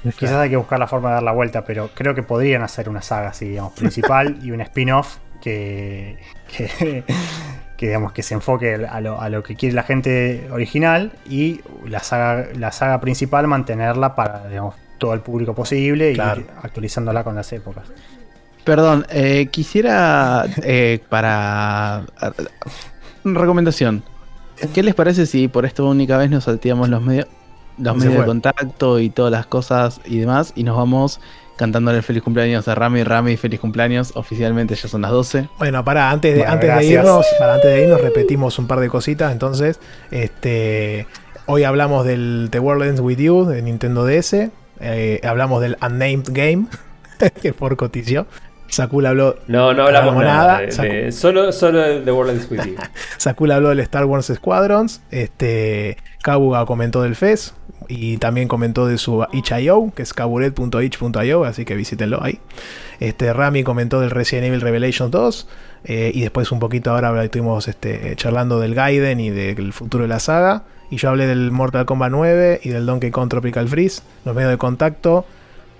[0.03, 2.90] quizás hay que buscar la forma de dar la vuelta, pero creo que podrían hacer
[2.90, 6.17] una saga así, digamos, principal y un spin-off que,
[6.56, 7.03] que,
[7.77, 11.61] que, digamos, que se enfoque a lo, a lo que quiere la gente original y
[11.88, 16.42] la saga, la saga principal mantenerla para, digamos, todo el público posible Claro.
[16.42, 17.85] y actualizándola con las épocas.
[18.64, 22.03] Perdón, eh, quisiera eh, para
[23.24, 24.03] una recomendación.
[24.74, 27.27] ¿Qué les parece si por esta única vez nos salteamos los medios
[27.77, 31.19] los Se medios de contacto y todas las cosas y demás y nos vamos
[31.57, 34.11] cantándole feliz cumpleaños a Rami, Rami, feliz cumpleaños.
[34.15, 35.49] Oficialmente ya son las 12.
[35.57, 38.80] Bueno, para antes de, Bueno, antes de irnos, para antes de irnos repetimos un par
[38.80, 39.31] de cositas.
[39.31, 39.80] Entonces,
[40.11, 41.07] este
[41.47, 44.51] hoy hablamos del The World Ends With You de Nintendo DS.
[44.80, 46.67] eh, hablamos del Unnamed Game
[47.41, 48.27] que por cotició.
[48.69, 50.59] Sakul habló, No, no hablamos nada.
[50.61, 52.75] nada, de- solo, solo de The World Ends With You.
[53.17, 55.01] Sakul habló del Star Wars Squadrons.
[55.09, 55.97] Este
[56.27, 57.53] Kabuga comentó del FES
[57.88, 62.41] y también comentó de su itch.io, que es kaburet.itch.io, así que visítenlo ahí.
[62.99, 65.47] Este Rami comentó del Resident Evil Revelations 2
[65.85, 70.09] eh, y después un poquito ahora estuvimos este, charlando del Gaiden y del futuro de
[70.09, 70.64] la saga.
[70.91, 74.01] Y yo hablé del Mortal Kombat 9 y del Donkey Kong Tropical Freeze.
[74.25, 75.25] Los medios de contacto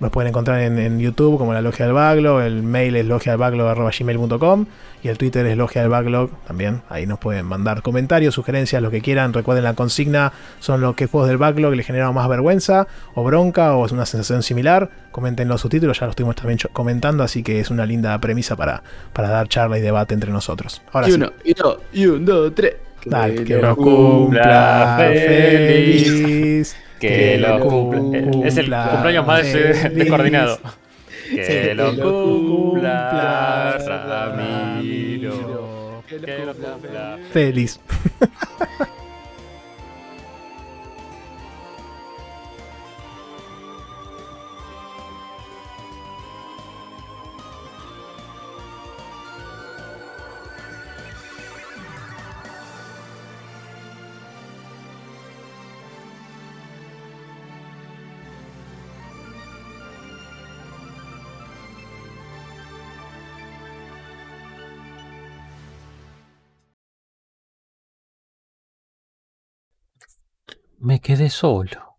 [0.00, 4.66] los pueden encontrar en, en YouTube como la Logia del Backlog, el mail es logiadelbacklog.gmail.com
[5.02, 6.82] y el Twitter es Logia del Backlog también.
[6.88, 9.32] Ahí nos pueden mandar comentarios, sugerencias, lo que quieran.
[9.32, 13.74] Recuerden la consigna son los que juegos del Backlog les generaron más vergüenza o bronca
[13.74, 14.90] o es una sensación similar.
[15.10, 18.82] Comenten los subtítulos, ya lo estuvimos también comentando, así que es una linda premisa para,
[19.12, 20.82] para dar charla y debate entre nosotros.
[20.92, 21.16] Ahora y sí.
[21.16, 22.74] uno, y dos, y un, dos, tres.
[23.04, 26.10] Dale, que lo cumpla cumpla feliz.
[26.10, 26.76] feliz.
[26.98, 28.46] Que lo cumpla.
[28.46, 29.96] Es el cumpleaños más eh, feliz.
[29.96, 30.58] descoordinado.
[31.28, 36.02] Que Que lo cumpla Ramiro.
[36.08, 37.18] Que lo cumpla.
[37.32, 37.80] Feliz.
[70.80, 71.98] Me quedé solo.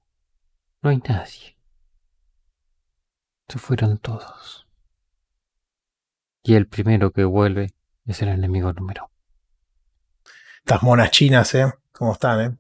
[0.81, 1.57] No hay nadie.
[3.49, 4.67] Se fueron todos.
[6.43, 7.73] Y el primero que vuelve
[8.05, 9.11] es el enemigo número.
[10.59, 11.73] Estas monas chinas, ¿eh?
[11.91, 12.57] ¿Cómo están, eh?